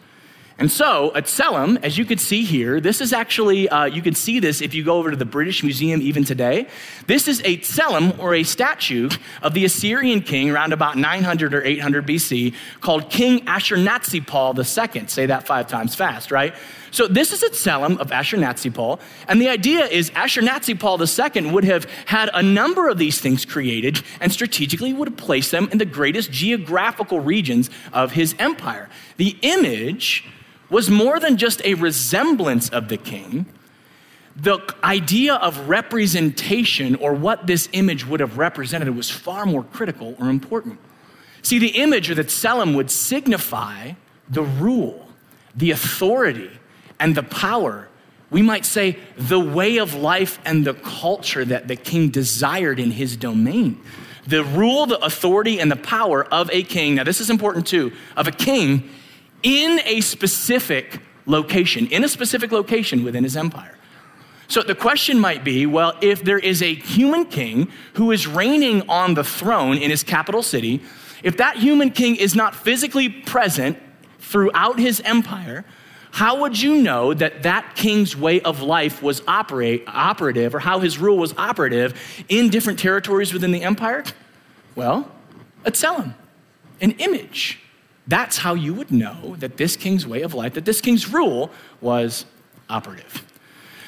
And 0.61 0.71
so, 0.71 1.11
at 1.15 1.23
tselem, 1.23 1.83
as 1.83 1.97
you 1.97 2.05
can 2.05 2.19
see 2.19 2.43
here, 2.43 2.79
this 2.79 3.01
is 3.01 3.13
actually, 3.13 3.67
uh, 3.67 3.85
you 3.85 4.03
can 4.03 4.13
see 4.13 4.39
this 4.39 4.61
if 4.61 4.75
you 4.75 4.83
go 4.83 4.99
over 4.99 5.09
to 5.09 5.17
the 5.17 5.25
British 5.25 5.63
Museum 5.63 6.03
even 6.03 6.23
today. 6.23 6.67
This 7.07 7.27
is 7.27 7.39
a 7.39 7.57
tselem, 7.57 8.19
or 8.19 8.35
a 8.35 8.43
statue, 8.43 9.09
of 9.41 9.55
the 9.55 9.65
Assyrian 9.65 10.21
king 10.21 10.51
around 10.51 10.71
about 10.71 10.97
900 10.97 11.55
or 11.55 11.63
800 11.63 12.05
BC 12.05 12.53
called 12.79 13.09
King 13.09 13.43
Ashurnasirpal 13.45 14.55
II. 14.55 15.07
Say 15.07 15.25
that 15.25 15.47
five 15.47 15.65
times 15.67 15.95
fast, 15.95 16.29
right? 16.29 16.53
So 16.91 17.07
this 17.07 17.31
is 17.31 17.41
a 17.41 17.49
tselem 17.49 17.97
of 17.97 18.11
Ashurnasirpal, 18.11 18.99
and 19.27 19.41
the 19.41 19.49
idea 19.49 19.85
is 19.85 20.11
Ashurnasirpal 20.11 21.41
II 21.43 21.51
would 21.53 21.63
have 21.63 21.85
had 22.05 22.29
a 22.35 22.43
number 22.43 22.87
of 22.87 22.99
these 22.99 23.19
things 23.19 23.45
created 23.45 24.03
and 24.19 24.31
strategically 24.31 24.93
would 24.93 25.07
have 25.07 25.17
placed 25.17 25.49
them 25.49 25.69
in 25.71 25.79
the 25.79 25.85
greatest 25.85 26.31
geographical 26.31 27.19
regions 27.19 27.71
of 27.93 28.11
his 28.11 28.35
empire. 28.37 28.89
The 29.17 29.35
image 29.41 30.23
was 30.71 30.89
more 30.89 31.19
than 31.19 31.37
just 31.37 31.63
a 31.63 31.75
resemblance 31.75 32.69
of 32.69 32.87
the 32.87 32.97
king. 32.97 33.45
The 34.35 34.59
idea 34.83 35.35
of 35.35 35.67
representation 35.67 36.95
or 36.95 37.13
what 37.13 37.45
this 37.45 37.67
image 37.73 38.07
would 38.07 38.21
have 38.21 38.37
represented 38.37 38.95
was 38.95 39.11
far 39.11 39.45
more 39.45 39.63
critical 39.63 40.15
or 40.17 40.29
important. 40.29 40.79
See, 41.43 41.59
the 41.59 41.81
image 41.81 42.09
or 42.09 42.15
the 42.15 42.23
tselem 42.23 42.73
would 42.75 42.89
signify 42.89 43.91
the 44.29 44.43
rule, 44.43 45.07
the 45.55 45.71
authority, 45.71 46.49
and 46.99 47.15
the 47.15 47.23
power. 47.23 47.89
We 48.29 48.41
might 48.41 48.65
say 48.65 48.97
the 49.17 49.39
way 49.39 49.77
of 49.77 49.93
life 49.93 50.39
and 50.45 50.65
the 50.65 50.75
culture 50.75 51.43
that 51.43 51.67
the 51.67 51.75
king 51.75 52.09
desired 52.09 52.79
in 52.79 52.91
his 52.91 53.17
domain. 53.17 53.81
the 54.27 54.43
rule, 54.43 54.85
the 54.85 54.99
authority, 54.99 55.59
and 55.59 55.71
the 55.71 55.75
power 55.75 56.23
of 56.25 56.49
a 56.51 56.63
king. 56.63 56.95
Now, 56.95 57.03
this 57.03 57.19
is 57.19 57.29
important 57.29 57.67
too, 57.67 57.91
of 58.15 58.27
a 58.27 58.31
king 58.31 58.89
in 59.43 59.79
a 59.85 60.01
specific 60.01 60.99
location, 61.25 61.87
in 61.87 62.03
a 62.03 62.07
specific 62.07 62.51
location 62.51 63.03
within 63.03 63.23
his 63.23 63.37
empire. 63.37 63.77
So 64.47 64.61
the 64.61 64.75
question 64.75 65.17
might 65.17 65.45
be 65.45 65.65
well, 65.65 65.93
if 66.01 66.23
there 66.23 66.39
is 66.39 66.61
a 66.61 66.73
human 66.73 67.25
king 67.25 67.69
who 67.93 68.11
is 68.11 68.27
reigning 68.27 68.89
on 68.89 69.13
the 69.13 69.23
throne 69.23 69.77
in 69.77 69.89
his 69.89 70.03
capital 70.03 70.43
city, 70.43 70.81
if 71.23 71.37
that 71.37 71.57
human 71.57 71.91
king 71.91 72.17
is 72.17 72.35
not 72.35 72.53
physically 72.53 73.07
present 73.07 73.77
throughout 74.19 74.77
his 74.77 74.99
empire, 75.01 75.63
how 76.11 76.41
would 76.41 76.61
you 76.61 76.81
know 76.81 77.13
that 77.13 77.43
that 77.43 77.75
king's 77.75 78.17
way 78.17 78.41
of 78.41 78.61
life 78.61 79.01
was 79.01 79.21
operate, 79.25 79.85
operative 79.87 80.53
or 80.53 80.59
how 80.59 80.79
his 80.79 80.97
rule 80.97 81.17
was 81.17 81.33
operative 81.37 81.97
in 82.27 82.49
different 82.49 82.77
territories 82.77 83.31
within 83.31 83.51
the 83.51 83.63
empire? 83.63 84.03
Well, 84.75 85.09
a 85.63 85.71
tselem, 85.71 86.13
an 86.81 86.91
image. 86.91 87.60
That's 88.11 88.37
how 88.39 88.55
you 88.55 88.73
would 88.73 88.91
know 88.91 89.37
that 89.39 89.55
this 89.55 89.77
king's 89.77 90.05
way 90.05 90.21
of 90.21 90.33
life, 90.33 90.55
that 90.55 90.65
this 90.65 90.81
king's 90.81 91.07
rule 91.07 91.49
was 91.79 92.25
operative. 92.69 93.25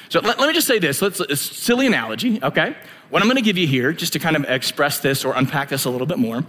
So 0.08 0.20
let, 0.20 0.38
let 0.40 0.48
me 0.48 0.54
just 0.54 0.66
say 0.66 0.78
this. 0.78 1.02
Let's, 1.02 1.20
a 1.20 1.36
silly 1.36 1.86
analogy, 1.86 2.42
okay? 2.42 2.74
What 3.10 3.20
I'm 3.20 3.28
going 3.28 3.36
to 3.36 3.42
give 3.42 3.58
you 3.58 3.66
here, 3.66 3.92
just 3.92 4.14
to 4.14 4.18
kind 4.18 4.34
of 4.34 4.44
express 4.44 5.00
this 5.00 5.26
or 5.26 5.34
unpack 5.36 5.68
this 5.68 5.84
a 5.84 5.90
little 5.90 6.06
bit 6.06 6.18
more, 6.18 6.42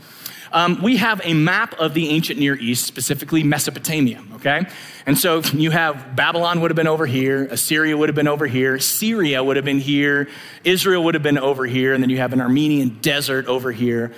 um, 0.54 0.82
we 0.82 0.96
have 0.96 1.20
a 1.26 1.34
map 1.34 1.78
of 1.78 1.94
the 1.94 2.08
ancient 2.12 2.40
Near 2.40 2.56
East, 2.56 2.86
specifically 2.86 3.44
Mesopotamia, 3.44 4.24
okay? 4.36 4.68
And 5.06 5.18
so 5.18 5.42
you 5.54 5.72
have 5.72 6.16
Babylon 6.16 6.62
would 6.62 6.72
have 6.72 6.78
been 6.78 6.88
over 6.88 7.06
here, 7.06 7.44
Assyria 7.52 7.98
would 7.98 8.08
have 8.08 8.16
been 8.16 8.30
over 8.30 8.48
here, 8.48 8.80
Syria 8.80 9.44
would 9.44 9.58
have 9.58 9.66
been 9.66 9.82
here, 9.82 10.30
Israel 10.64 11.04
would 11.04 11.14
have 11.14 11.24
been 11.24 11.38
over 11.38 11.66
here, 11.66 11.94
and 11.94 12.02
then 12.02 12.10
you 12.10 12.20
have 12.20 12.32
an 12.32 12.40
Armenian 12.40 13.00
desert 13.02 13.48
over 13.48 13.74
here. 13.74 14.14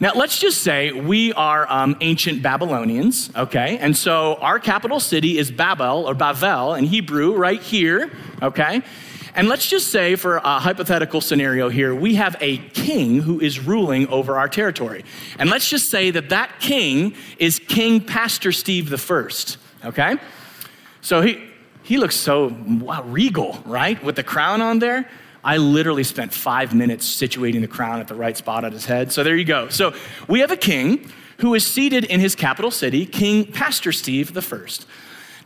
Now, 0.00 0.12
let's 0.14 0.38
just 0.38 0.62
say 0.62 0.90
we 0.90 1.32
are 1.34 1.70
um, 1.70 1.96
ancient 2.00 2.42
Babylonians, 2.42 3.30
okay? 3.36 3.78
And 3.78 3.96
so 3.96 4.34
our 4.36 4.58
capital 4.58 4.98
city 4.98 5.38
is 5.38 5.52
Babel 5.52 6.08
or 6.08 6.14
Bavel 6.14 6.76
in 6.76 6.84
Hebrew, 6.84 7.36
right 7.36 7.62
here, 7.62 8.10
okay? 8.42 8.82
And 9.36 9.48
let's 9.48 9.68
just 9.68 9.88
say, 9.88 10.16
for 10.16 10.36
a 10.38 10.58
hypothetical 10.58 11.20
scenario 11.20 11.68
here, 11.68 11.94
we 11.94 12.16
have 12.16 12.36
a 12.40 12.58
king 12.58 13.20
who 13.20 13.40
is 13.40 13.60
ruling 13.60 14.06
over 14.08 14.36
our 14.36 14.48
territory. 14.48 15.04
And 15.38 15.48
let's 15.50 15.68
just 15.68 15.90
say 15.90 16.10
that 16.10 16.28
that 16.28 16.60
king 16.60 17.14
is 17.38 17.58
King 17.58 18.00
Pastor 18.00 18.52
Steve 18.52 18.90
the 18.90 18.98
First. 18.98 19.58
Okay? 19.84 20.16
So 21.00 21.20
he, 21.20 21.42
he 21.82 21.98
looks 21.98 22.16
so 22.16 22.56
wow, 22.66 23.02
regal, 23.04 23.60
right? 23.64 24.02
With 24.02 24.16
the 24.16 24.22
crown 24.22 24.60
on 24.60 24.78
there. 24.78 25.08
I 25.44 25.58
literally 25.58 26.04
spent 26.04 26.32
five 26.32 26.74
minutes 26.74 27.06
situating 27.06 27.60
the 27.60 27.68
crown 27.68 28.00
at 28.00 28.08
the 28.08 28.14
right 28.14 28.36
spot 28.36 28.64
on 28.64 28.72
his 28.72 28.86
head. 28.86 29.12
So 29.12 29.22
there 29.22 29.36
you 29.36 29.44
go. 29.44 29.68
So 29.68 29.94
we 30.26 30.40
have 30.40 30.50
a 30.50 30.56
king 30.56 31.10
who 31.38 31.54
is 31.54 31.66
seated 31.66 32.04
in 32.04 32.20
his 32.20 32.34
capital 32.34 32.70
city, 32.70 33.04
King 33.04 33.44
Pastor 33.44 33.92
Steve 33.92 34.30
First. 34.42 34.86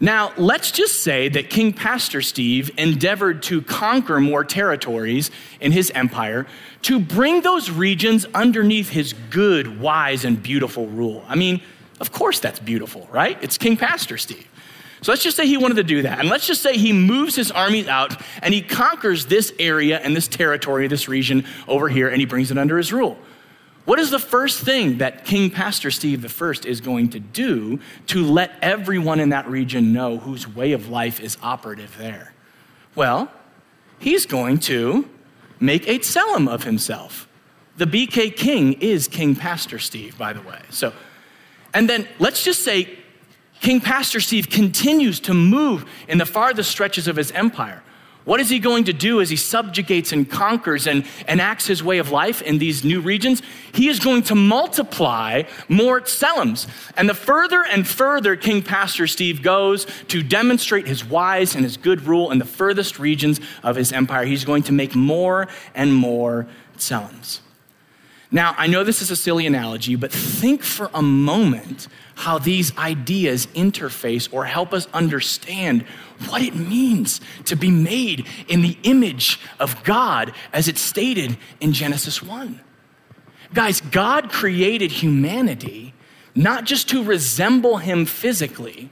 Now, 0.01 0.33
let's 0.37 0.71
just 0.71 1.03
say 1.03 1.29
that 1.31 1.51
King 1.51 1.73
Pastor 1.73 2.23
Steve 2.23 2.71
endeavored 2.79 3.43
to 3.45 3.63
conquer 3.63 4.21
more 4.21 4.45
territories 4.45 5.33
in 5.61 5.73
his 5.73 5.91
empire 5.93 6.47
to 6.83 7.01
bring 7.01 7.41
those 7.41 7.69
regions 7.69 8.25
underneath 8.33 8.91
his 8.91 9.13
good, 9.31 9.81
wise, 9.81 10.25
and 10.25 10.41
beautiful 10.41 10.87
rule. 10.87 11.25
I 11.27 11.35
mean, 11.35 11.61
of 12.01 12.13
course 12.13 12.39
that's 12.39 12.61
beautiful, 12.61 13.09
right? 13.11 13.37
It's 13.43 13.59
King 13.59 13.77
Pastor 13.77 14.19
Steve. 14.19 14.47
So 15.03 15.13
let's 15.13 15.23
just 15.23 15.37
say 15.37 15.47
he 15.47 15.57
wanted 15.57 15.77
to 15.77 15.85
do 15.85 16.03
that. 16.03 16.19
And 16.19 16.29
let's 16.29 16.47
just 16.47 16.63
say 16.63 16.77
he 16.77 16.93
moves 16.93 17.37
his 17.37 17.51
armies 17.51 17.87
out 17.89 18.21
and 18.43 18.53
he 18.53 18.63
conquers 18.63 19.27
this 19.27 19.53
area 19.59 19.99
and 19.99 20.15
this 20.15 20.29
territory, 20.29 20.89
this 20.89 21.09
region 21.09 21.45
over 21.67 21.89
here, 21.89 22.09
and 22.09 22.19
he 22.19 22.27
brings 22.27 22.51
it 22.51 22.59
under 22.59 22.77
his 22.77 22.93
rule. 22.93 23.19
What 23.85 23.99
is 23.99 24.11
the 24.11 24.19
first 24.19 24.63
thing 24.63 24.99
that 24.99 25.25
King 25.25 25.51
Pastor 25.51 25.91
Steve 25.91 26.23
I 26.25 26.51
is 26.67 26.83
going 26.83 27.11
to 27.11 27.21
do 27.21 27.81
to 28.09 28.23
let 28.23 28.53
everyone 28.61 29.19
in 29.19 29.31
that 29.31 29.49
region 29.49 29.95
know 29.95 30.19
whose 30.19 30.47
way 30.47 30.73
of 30.73 30.91
life 30.91 31.21
is 31.21 31.39
operative 31.43 31.97
there? 31.97 32.35
Well, 32.95 33.31
he's 33.99 34.27
going 34.27 34.59
to 34.59 35.09
make 35.59 35.89
a 35.89 36.01
tselem 36.01 36.49
of 36.49 36.65
himself. 36.65 37.29
The 37.79 37.87
BK 37.87 38.37
King 38.37 38.75
is 38.75 39.09
King 39.09 39.35
Pastor 39.37 39.79
Steve, 39.79 40.19
by 40.19 40.33
the 40.33 40.43
way. 40.43 40.61
So, 40.69 40.93
and 41.73 41.89
then 41.89 42.07
let's 42.19 42.45
just 42.45 42.65
say 42.65 42.99
King 43.61 43.81
Pastor 43.81 44.21
Steve 44.21 44.49
continues 44.49 45.21
to 45.21 45.35
move 45.35 45.85
in 46.09 46.19
the 46.19 46.27
farthest 46.27 46.71
stretches 46.71 47.09
of 47.09 47.17
his 47.17 47.33
empire. 47.33 47.83
What 48.29 48.41
is 48.41 48.51
he 48.51 48.59
going 48.59 48.85
to 48.85 48.93
do 48.93 49.23
as 49.23 49.31
he 49.31 49.37
subjugates 49.37 50.13
and 50.13 50.31
conquers 50.31 50.87
and 50.87 51.07
enacts 51.27 51.67
his 51.67 51.83
way 51.83 51.97
of 51.97 52.11
life 52.11 52.43
in 52.43 52.59
these 52.59 52.85
new 52.85 53.01
regions? 53.01 53.41
He 53.73 53.89
is 53.89 54.01
going 54.01 54.25
to 54.25 54.35
multiply 54.35 55.45
more 55.67 56.03
Tselems. 56.03 56.69
And 56.95 57.09
the 57.09 57.15
further 57.15 57.65
and 57.65 57.89
further 57.89 58.37
King 58.37 58.63
Pastor 58.63 59.07
Steve 59.07 59.41
goes 59.41 59.87
to 60.09 60.23
demonstrate 60.23 60.87
his 60.87 61.07
wise 61.07 61.55
and 61.55 61.65
his 61.65 61.79
good 61.79 62.03
rule 62.03 62.31
in 62.31 62.39
the 62.39 62.45
furthest 62.45 62.99
regions 62.99 63.41
of 63.63 63.77
his 63.77 63.93
empire, 63.93 64.27
he's 64.27 64.45
going 64.45 64.65
to 64.65 64.73
make 64.73 64.95
more 64.95 65.49
and 65.75 65.95
more 65.95 66.47
Tselems. 66.77 67.41
Now, 68.31 68.55
I 68.59 68.67
know 68.67 68.85
this 68.85 69.01
is 69.01 69.11
a 69.11 69.17
silly 69.17 69.47
analogy, 69.47 69.97
but 69.97 70.13
think 70.13 70.63
for 70.63 70.91
a 70.93 71.01
moment 71.01 71.89
how 72.15 72.39
these 72.39 72.77
ideas 72.77 73.47
interface 73.49 74.29
or 74.33 74.45
help 74.45 74.75
us 74.75 74.87
understand 74.93 75.83
what 76.29 76.43
it 76.43 76.55
means 76.55 77.23
to 77.47 77.57
be 77.57 77.71
made 77.71 78.27
in 78.49 78.61
the 78.61 78.77
image 78.83 79.41
of 79.59 79.83
God 79.83 80.33
as 80.53 80.69
it's 80.69 80.81
stated 80.81 81.39
in 81.61 81.73
Genesis 81.73 82.23
1. 82.23 82.61
Guys, 83.55 83.81
God 83.81 84.31
created 84.31 84.93
humanity 84.93 85.95
not 86.35 86.65
just 86.65 86.89
to 86.91 87.03
resemble 87.03 87.79
him 87.79 88.05
physically, 88.05 88.91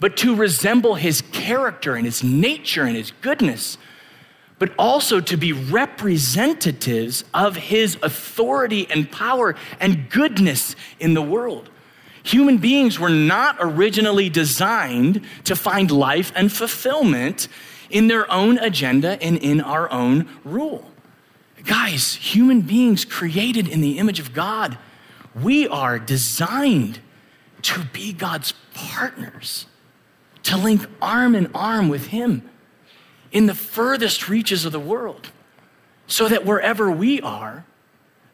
but 0.00 0.16
to 0.16 0.34
resemble 0.34 0.96
his 0.96 1.22
character 1.32 1.94
and 1.94 2.04
his 2.04 2.24
nature 2.24 2.82
and 2.82 2.96
his 2.96 3.12
goodness 3.20 3.78
but 4.62 4.72
also 4.78 5.18
to 5.18 5.36
be 5.36 5.52
representatives 5.52 7.24
of 7.34 7.56
his 7.56 7.98
authority 8.00 8.86
and 8.90 9.10
power 9.10 9.56
and 9.80 10.08
goodness 10.08 10.76
in 11.00 11.14
the 11.14 11.20
world. 11.20 11.68
Human 12.22 12.58
beings 12.58 12.96
were 12.96 13.10
not 13.10 13.56
originally 13.58 14.28
designed 14.28 15.20
to 15.42 15.56
find 15.56 15.90
life 15.90 16.30
and 16.36 16.52
fulfillment 16.52 17.48
in 17.90 18.06
their 18.06 18.30
own 18.30 18.56
agenda 18.58 19.20
and 19.20 19.36
in 19.38 19.60
our 19.60 19.90
own 19.90 20.28
rule. 20.44 20.88
Guys, 21.64 22.14
human 22.14 22.60
beings 22.60 23.04
created 23.04 23.66
in 23.66 23.80
the 23.80 23.98
image 23.98 24.20
of 24.20 24.32
God, 24.32 24.78
we 25.42 25.66
are 25.66 25.98
designed 25.98 27.00
to 27.62 27.80
be 27.86 28.12
God's 28.12 28.54
partners, 28.74 29.66
to 30.44 30.56
link 30.56 30.86
arm 31.00 31.34
in 31.34 31.50
arm 31.52 31.88
with 31.88 32.06
Him 32.06 32.48
in 33.32 33.46
the 33.46 33.54
furthest 33.54 34.28
reaches 34.28 34.64
of 34.64 34.72
the 34.72 34.80
world, 34.80 35.30
so 36.06 36.28
that 36.28 36.44
wherever 36.44 36.90
we 36.90 37.20
are, 37.20 37.64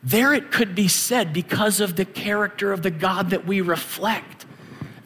there 0.02 0.34
it 0.34 0.50
could 0.50 0.74
be 0.74 0.88
said, 0.88 1.32
because 1.32 1.80
of 1.80 1.96
the 1.96 2.04
character 2.04 2.72
of 2.72 2.82
the 2.82 2.90
God 2.90 3.30
that 3.30 3.46
we 3.46 3.60
reflect, 3.60 4.44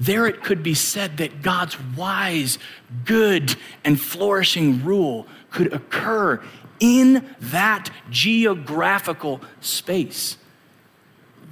there 0.01 0.27
it 0.27 0.43
could 0.43 0.63
be 0.63 0.75
said 0.75 1.19
that 1.19 1.43
God's 1.43 1.79
wise, 1.97 2.59
good, 3.05 3.55
and 3.85 4.01
flourishing 4.01 4.85
rule 4.85 5.27
could 5.51 5.73
occur 5.73 6.43
in 6.81 7.25
that 7.39 7.91
geographical 8.11 9.41
space. 9.61 10.37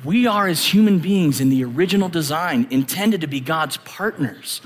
We 0.02 0.26
are, 0.26 0.48
as 0.48 0.66
human 0.66 0.98
beings 0.98 1.40
in 1.40 1.50
the 1.50 1.62
original 1.62 2.08
design, 2.08 2.66
intended 2.70 3.20
to 3.20 3.26
be 3.26 3.38
God's 3.40 3.76
partners 3.78 4.60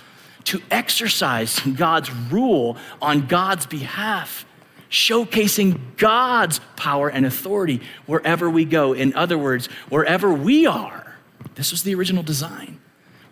to 0.44 0.60
exercise 0.70 1.58
God's 1.60 2.10
rule 2.12 2.76
on 3.00 3.26
God's 3.26 3.66
behalf, 3.66 4.44
showcasing 4.90 5.80
God's 5.96 6.60
power 6.76 7.08
and 7.08 7.26
authority 7.26 7.80
wherever 8.06 8.48
we 8.48 8.64
go. 8.64 8.92
In 8.92 9.14
other 9.14 9.38
words, 9.38 9.66
wherever 9.88 10.32
we 10.32 10.66
are, 10.66 11.16
this 11.54 11.70
was 11.70 11.82
the 11.82 11.94
original 11.94 12.22
design. 12.22 12.80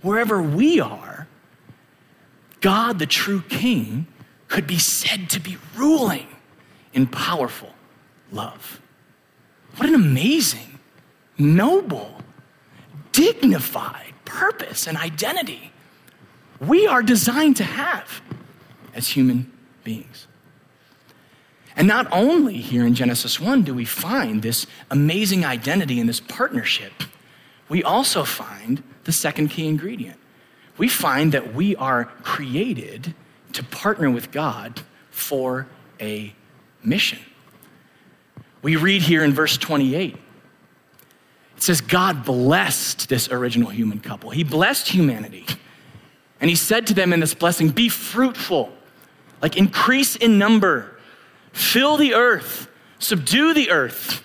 Wherever 0.01 0.43
we 0.43 0.81
are, 0.81 1.29
God, 2.61 2.99
the 2.99 3.07
true 3.07 3.43
King, 3.49 4.07
could 4.49 4.67
be 4.67 4.79
said 4.79 5.31
to 5.31 5.41
be 5.41 5.57
ruling 5.77 6.27
in 6.93 7.07
powerful 7.07 7.71
love. 8.31 8.81
What 9.77 9.89
an 9.89 9.95
amazing, 9.95 10.79
noble, 11.39 12.21
dignified 13.13 14.13
purpose 14.25 14.87
and 14.87 14.97
identity 14.97 15.72
we 16.67 16.87
are 16.87 17.03
designed 17.03 17.57
to 17.57 17.65
have 17.65 18.23
as 18.95 19.09
human 19.09 19.51
beings. 19.83 20.27
And 21.75 21.89
not 21.89 22.07
only 22.13 22.59
here 22.59 22.87
in 22.87 22.95
Genesis 22.95 23.41
1 23.41 23.63
do 23.63 23.75
we 23.75 23.85
find 23.85 24.43
this 24.43 24.67
amazing 24.91 25.45
identity 25.45 25.99
and 25.99 26.09
this 26.09 26.21
partnership, 26.21 26.93
we 27.69 27.83
also 27.83 28.25
find 28.25 28.83
the 29.05 29.13
second 29.13 29.49
key 29.49 29.67
ingredient. 29.67 30.19
We 30.79 30.89
find 30.89 31.33
that 31.33 31.55
we 31.55 31.75
are 31.77 32.05
created 32.23 33.15
to 33.55 33.65
partner 33.65 34.11
with 34.11 34.31
God 34.31 34.83
for 35.11 35.67
a 36.01 36.35
mission. 36.85 37.19
We 38.63 38.77
read 38.77 39.03
here 39.03 39.25
in 39.25 39.33
verse 39.33 39.57
28 39.57 40.15
It 41.57 41.63
says 41.63 41.81
God 41.81 42.25
blessed 42.25 43.09
this 43.09 43.31
original 43.31 43.71
human 43.71 43.99
couple. 43.99 44.31
He 44.31 44.45
blessed 44.45 44.89
humanity. 44.89 45.47
And 46.43 46.51
he 46.51 46.57
said 46.57 46.89
to 46.89 46.95
them 46.95 47.13
in 47.13 47.21
this 47.21 47.35
blessing, 47.35 47.71
Be 47.71 47.89
fruitful, 47.89 48.73
like 49.41 49.57
increase 49.57 50.17
in 50.17 50.39
number, 50.39 50.99
fill 51.53 51.97
the 51.97 52.15
earth, 52.15 52.69
subdue 52.99 53.55
the 53.55 53.71
earth. 53.71 54.25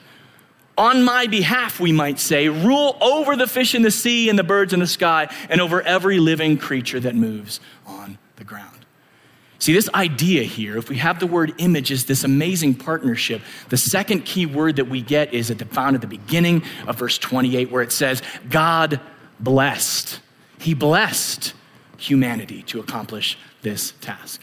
On 0.80 1.04
my 1.04 1.26
behalf, 1.26 1.80
we 1.80 1.92
might 1.92 2.20
say, 2.20 2.50
rule 2.50 2.98
over 3.02 3.36
the 3.36 3.48
fish 3.48 3.74
in 3.74 3.82
the 3.82 3.90
sea 3.90 4.30
and 4.30 4.38
the 4.38 4.44
birds 4.44 4.74
in 4.74 4.80
the 4.80 4.88
sky, 4.88 5.32
and 5.50 5.62
over 5.62 5.82
every 5.82 6.20
living 6.20 6.58
creature 6.58 7.00
that 7.00 7.16
moves 7.16 7.60
on 7.86 8.20
the 8.36 8.44
ground. 8.44 8.86
See, 9.60 9.74
this 9.74 9.90
idea 9.96 10.44
here, 10.44 10.78
if 10.78 10.88
we 10.88 10.98
have 10.98 11.20
the 11.20 11.26
word 11.26 11.54
image, 11.58 11.90
is 11.90 12.06
this 12.06 12.24
amazing 12.24 12.76
partnership. 12.76 13.42
The 13.70 13.78
second 13.78 14.26
key 14.26 14.46
word 14.46 14.76
that 14.76 14.86
we 14.86 15.02
get 15.02 15.34
is 15.34 15.50
at 15.50 15.58
the, 15.58 15.66
found 15.66 15.96
at 15.96 16.02
the 16.02 16.08
beginning 16.08 16.64
of 16.86 16.98
verse 16.98 17.18
28, 17.18 17.72
where 17.72 17.82
it 17.82 17.92
says, 17.92 18.22
God 18.50 19.02
blessed. 19.40 20.20
He 20.60 20.76
blessed 20.76 21.54
humanity 21.98 22.64
to 22.64 22.80
accomplish 22.80 23.38
this 23.62 23.94
task. 24.02 24.42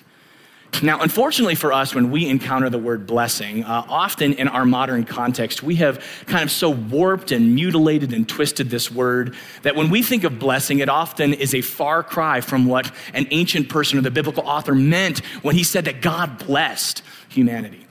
Now, 0.82 1.00
unfortunately 1.00 1.54
for 1.54 1.72
us, 1.72 1.94
when 1.94 2.10
we 2.10 2.28
encounter 2.28 2.68
the 2.68 2.78
word 2.78 3.06
blessing, 3.06 3.62
uh, 3.64 3.86
often 3.88 4.32
in 4.34 4.48
our 4.48 4.64
modern 4.64 5.04
context, 5.04 5.62
we 5.62 5.76
have 5.76 6.04
kind 6.26 6.42
of 6.42 6.50
so 6.50 6.68
warped 6.70 7.30
and 7.30 7.54
mutilated 7.54 8.12
and 8.12 8.28
twisted 8.28 8.70
this 8.70 8.90
word 8.90 9.36
that 9.62 9.76
when 9.76 9.88
we 9.88 10.02
think 10.02 10.24
of 10.24 10.38
blessing, 10.38 10.80
it 10.80 10.88
often 10.88 11.32
is 11.32 11.54
a 11.54 11.60
far 11.60 12.02
cry 12.02 12.40
from 12.40 12.66
what 12.66 12.90
an 13.12 13.26
ancient 13.30 13.68
person 13.68 13.98
or 13.98 14.02
the 14.02 14.10
biblical 14.10 14.46
author 14.46 14.74
meant 14.74 15.20
when 15.42 15.54
he 15.54 15.62
said 15.62 15.84
that 15.84 16.02
God 16.02 16.44
blessed 16.44 17.02
humanity. 17.28 17.86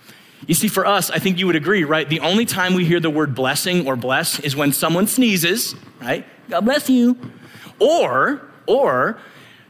You 0.45 0.55
see, 0.55 0.67
for 0.67 0.85
us, 0.85 1.09
I 1.09 1.19
think 1.19 1.39
you 1.39 1.47
would 1.47 1.55
agree, 1.55 1.85
right? 1.85 2.07
The 2.07 2.19
only 2.19 2.45
time 2.45 2.73
we 2.73 2.83
hear 2.83 2.99
the 2.99 3.09
word 3.09 3.33
blessing 3.33 3.87
or 3.87 3.95
bless 3.95 4.39
is 4.41 4.57
when 4.57 4.73
someone 4.73 5.07
sneezes, 5.07 5.73
right? 6.01 6.25
God 6.49 6.65
bless 6.65 6.89
you. 6.89 7.17
Or, 7.79 8.41
or 8.67 9.17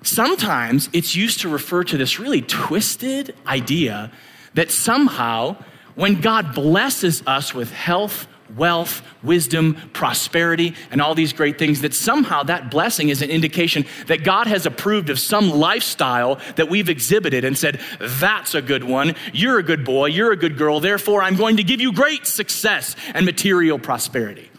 Sometimes 0.03 0.89
it's 0.93 1.15
used 1.15 1.41
to 1.41 1.49
refer 1.49 1.83
to 1.85 1.97
this 1.97 2.19
really 2.19 2.41
twisted 2.41 3.35
idea 3.47 4.11
that 4.53 4.69
somehow 4.69 5.55
when 5.95 6.21
God 6.21 6.53
blesses 6.53 7.23
us 7.25 7.53
with 7.53 7.71
health, 7.71 8.27
wealth, 8.55 9.01
wisdom, 9.23 9.75
prosperity, 9.93 10.75
and 10.91 11.01
all 11.01 11.15
these 11.15 11.31
great 11.31 11.57
things, 11.57 11.81
that 11.81 11.93
somehow 11.93 12.43
that 12.43 12.69
blessing 12.69 13.09
is 13.09 13.21
an 13.21 13.29
indication 13.29 13.85
that 14.07 14.23
God 14.23 14.47
has 14.47 14.65
approved 14.65 15.09
of 15.09 15.19
some 15.19 15.49
lifestyle 15.49 16.39
that 16.57 16.69
we've 16.69 16.89
exhibited 16.89 17.45
and 17.45 17.57
said, 17.57 17.79
That's 17.99 18.55
a 18.55 18.61
good 18.61 18.83
one. 18.83 19.15
You're 19.31 19.59
a 19.59 19.63
good 19.63 19.85
boy. 19.85 20.07
You're 20.07 20.33
a 20.33 20.37
good 20.37 20.57
girl. 20.57 20.79
Therefore, 20.79 21.23
I'm 21.23 21.35
going 21.35 21.57
to 21.57 21.63
give 21.63 21.79
you 21.79 21.93
great 21.93 22.27
success 22.27 22.95
and 23.13 23.25
material 23.25 23.79
prosperity. 23.79 24.49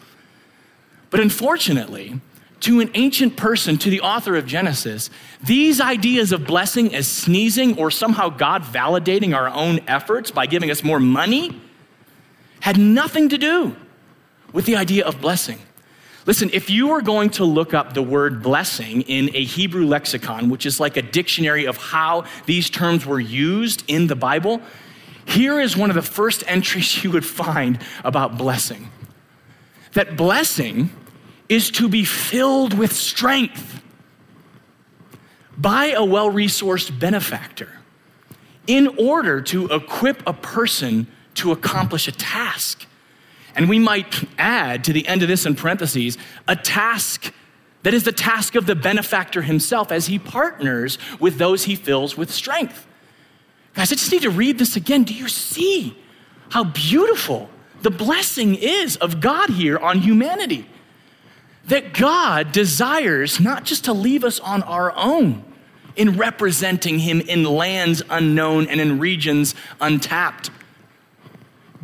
But 1.11 1.19
unfortunately, 1.19 2.19
to 2.65 2.79
an 2.79 2.89
ancient 2.95 3.37
person, 3.37 3.77
to 3.77 3.91
the 3.91 4.01
author 4.01 4.35
of 4.35 4.47
Genesis, 4.47 5.11
these 5.43 5.79
ideas 5.79 6.31
of 6.31 6.47
blessing 6.47 6.95
as 6.95 7.07
sneezing 7.07 7.77
or 7.77 7.91
somehow 7.91 8.27
God 8.27 8.63
validating 8.63 9.35
our 9.35 9.47
own 9.47 9.81
efforts 9.87 10.31
by 10.31 10.47
giving 10.47 10.71
us 10.71 10.83
more 10.83 10.99
money 10.99 11.61
had 12.61 12.79
nothing 12.79 13.29
to 13.29 13.37
do 13.37 13.75
with 14.51 14.65
the 14.65 14.75
idea 14.75 15.05
of 15.05 15.21
blessing. 15.21 15.59
Listen, 16.25 16.49
if 16.53 16.71
you 16.71 16.87
were 16.87 17.03
going 17.03 17.29
to 17.31 17.45
look 17.45 17.75
up 17.75 17.93
the 17.93 18.01
word 18.01 18.41
blessing 18.41 19.03
in 19.03 19.29
a 19.35 19.43
Hebrew 19.43 19.85
lexicon, 19.85 20.49
which 20.49 20.65
is 20.65 20.79
like 20.79 20.97
a 20.97 21.03
dictionary 21.03 21.65
of 21.65 21.77
how 21.77 22.25
these 22.47 22.71
terms 22.71 23.05
were 23.05 23.19
used 23.19 23.83
in 23.87 24.07
the 24.07 24.15
Bible, 24.15 24.59
here 25.27 25.59
is 25.59 25.77
one 25.77 25.91
of 25.91 25.95
the 25.95 26.01
first 26.01 26.43
entries 26.47 27.03
you 27.03 27.11
would 27.11 27.27
find 27.27 27.79
about 28.03 28.39
blessing. 28.39 28.89
That 29.93 30.17
blessing 30.17 30.89
is 31.49 31.69
to 31.71 31.87
be 31.87 32.03
filled 32.03 32.73
with 32.73 32.93
strength 32.93 33.81
by 35.57 35.87
a 35.87 36.03
well 36.03 36.31
resourced 36.31 36.97
benefactor 36.99 37.69
in 38.67 38.87
order 38.97 39.41
to 39.41 39.67
equip 39.67 40.25
a 40.27 40.33
person 40.33 41.07
to 41.35 41.51
accomplish 41.51 42.07
a 42.07 42.11
task. 42.11 42.85
And 43.55 43.69
we 43.69 43.79
might 43.79 44.27
add 44.37 44.83
to 44.85 44.93
the 44.93 45.07
end 45.07 45.21
of 45.21 45.27
this 45.27 45.45
in 45.45 45.55
parentheses 45.55 46.17
a 46.47 46.55
task 46.55 47.33
that 47.83 47.93
is 47.93 48.03
the 48.03 48.11
task 48.11 48.55
of 48.55 48.65
the 48.65 48.75
benefactor 48.75 49.43
himself 49.43 49.91
as 49.91 50.07
he 50.07 50.17
partners 50.17 50.97
with 51.19 51.37
those 51.37 51.65
he 51.65 51.75
fills 51.75 52.17
with 52.17 52.31
strength. 52.31 52.87
Guys, 53.75 53.91
I 53.91 53.95
just 53.95 54.11
need 54.11 54.23
to 54.23 54.31
read 54.31 54.57
this 54.57 54.75
again. 54.75 55.03
Do 55.03 55.13
you 55.13 55.27
see 55.27 55.95
how 56.49 56.63
beautiful 56.63 57.49
the 57.81 57.91
blessing 57.91 58.55
is 58.55 58.95
of 58.97 59.21
God 59.21 59.49
here 59.51 59.77
on 59.77 59.99
humanity? 59.99 60.67
That 61.67 61.93
God 61.93 62.51
desires 62.51 63.39
not 63.39 63.63
just 63.63 63.85
to 63.85 63.93
leave 63.93 64.23
us 64.23 64.39
on 64.39 64.63
our 64.63 64.95
own 64.95 65.43
in 65.95 66.17
representing 66.17 66.99
Him 66.99 67.21
in 67.21 67.43
lands 67.43 68.03
unknown 68.09 68.67
and 68.67 68.79
in 68.79 68.99
regions 68.99 69.55
untapped. 69.81 70.51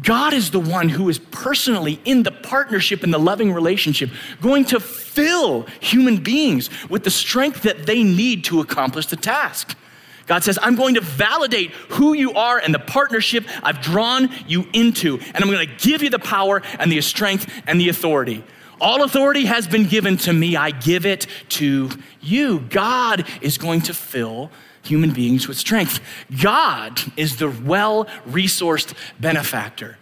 God 0.04 0.34
is 0.34 0.50
the 0.52 0.60
one 0.60 0.90
who 0.90 1.10
is 1.10 1.20
personally 1.20 2.00
in 2.06 2.24
the 2.24 2.32
partnership 2.32 3.04
and 3.04 3.14
the 3.14 3.20
loving 3.20 3.54
relationship 3.54 4.10
going 4.42 4.66
to 4.66 4.80
fill 4.80 5.64
human 5.80 6.18
beings 6.18 6.70
with 6.90 7.04
the 7.04 7.12
strength 7.12 7.64
that 7.64 7.86
they 7.86 8.04
need 8.04 8.44
to 8.46 8.62
accomplish 8.62 9.08
the 9.08 9.16
task. 9.16 9.78
God 10.26 10.44
says, 10.44 10.58
I'm 10.62 10.76
going 10.76 10.96
to 10.96 11.02
validate 11.02 11.72
who 11.90 12.14
you 12.14 12.34
are 12.34 12.58
and 12.58 12.74
the 12.74 12.80
partnership 12.80 13.46
I've 13.62 13.82
drawn 13.82 14.30
you 14.48 14.66
into, 14.74 15.20
and 15.20 15.44
I'm 15.44 15.52
going 15.52 15.68
to 15.68 15.88
give 15.88 16.02
you 16.02 16.10
the 16.10 16.20
power 16.20 16.62
and 16.80 16.92
the 16.92 17.02
strength 17.02 17.52
and 17.68 17.80
the 17.80 17.90
authority. 17.90 18.44
All 18.82 19.04
authority 19.04 19.46
has 19.46 19.68
been 19.68 19.86
given 19.86 20.18
to 20.18 20.34
me. 20.34 20.56
I 20.56 20.72
give 20.72 21.06
it 21.06 21.28
to 21.50 21.90
you. 22.20 22.60
God 22.62 23.28
is 23.40 23.60
going 23.60 23.82
to 23.82 23.94
fill 23.94 24.52
human 24.84 25.12
beings 25.12 25.48
with 25.48 25.58
strength. 25.58 26.00
God 26.42 27.00
is 27.16 27.38
the 27.38 27.50
well 27.50 28.06
resourced 28.28 28.94
benefactor. 29.20 29.98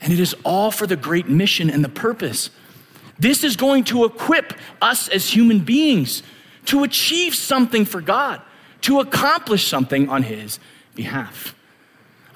And 0.00 0.12
it 0.12 0.20
is 0.20 0.34
all 0.44 0.70
for 0.70 0.86
the 0.86 0.96
great 0.96 1.28
mission 1.28 1.70
and 1.70 1.84
the 1.84 1.88
purpose. 1.88 2.50
This 3.18 3.44
is 3.44 3.56
going 3.56 3.84
to 3.84 4.04
equip 4.04 4.52
us 4.82 5.08
as 5.08 5.30
human 5.30 5.60
beings 5.60 6.22
to 6.66 6.82
achieve 6.82 7.34
something 7.34 7.84
for 7.84 8.00
God, 8.00 8.42
to 8.82 9.00
accomplish 9.00 9.66
something 9.66 10.08
on 10.08 10.24
His 10.24 10.58
behalf. 10.94 11.55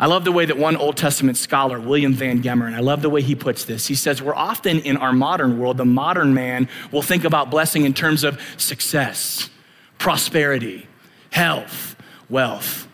I 0.00 0.06
love 0.06 0.24
the 0.24 0.32
way 0.32 0.46
that 0.46 0.56
one 0.56 0.76
Old 0.76 0.96
Testament 0.96 1.36
scholar, 1.36 1.78
William 1.78 2.14
Van 2.14 2.42
Gemeren, 2.42 2.74
I 2.74 2.80
love 2.80 3.02
the 3.02 3.10
way 3.10 3.20
he 3.20 3.34
puts 3.34 3.66
this. 3.66 3.86
He 3.86 3.94
says, 3.94 4.22
We're 4.22 4.34
often 4.34 4.78
in 4.80 4.96
our 4.96 5.12
modern 5.12 5.58
world, 5.58 5.76
the 5.76 5.84
modern 5.84 6.32
man 6.32 6.70
will 6.90 7.02
think 7.02 7.24
about 7.24 7.50
blessing 7.50 7.84
in 7.84 7.92
terms 7.92 8.24
of 8.24 8.40
success, 8.56 9.50
prosperity, 9.98 10.86
health, 11.30 11.96
wealth. 12.30 12.88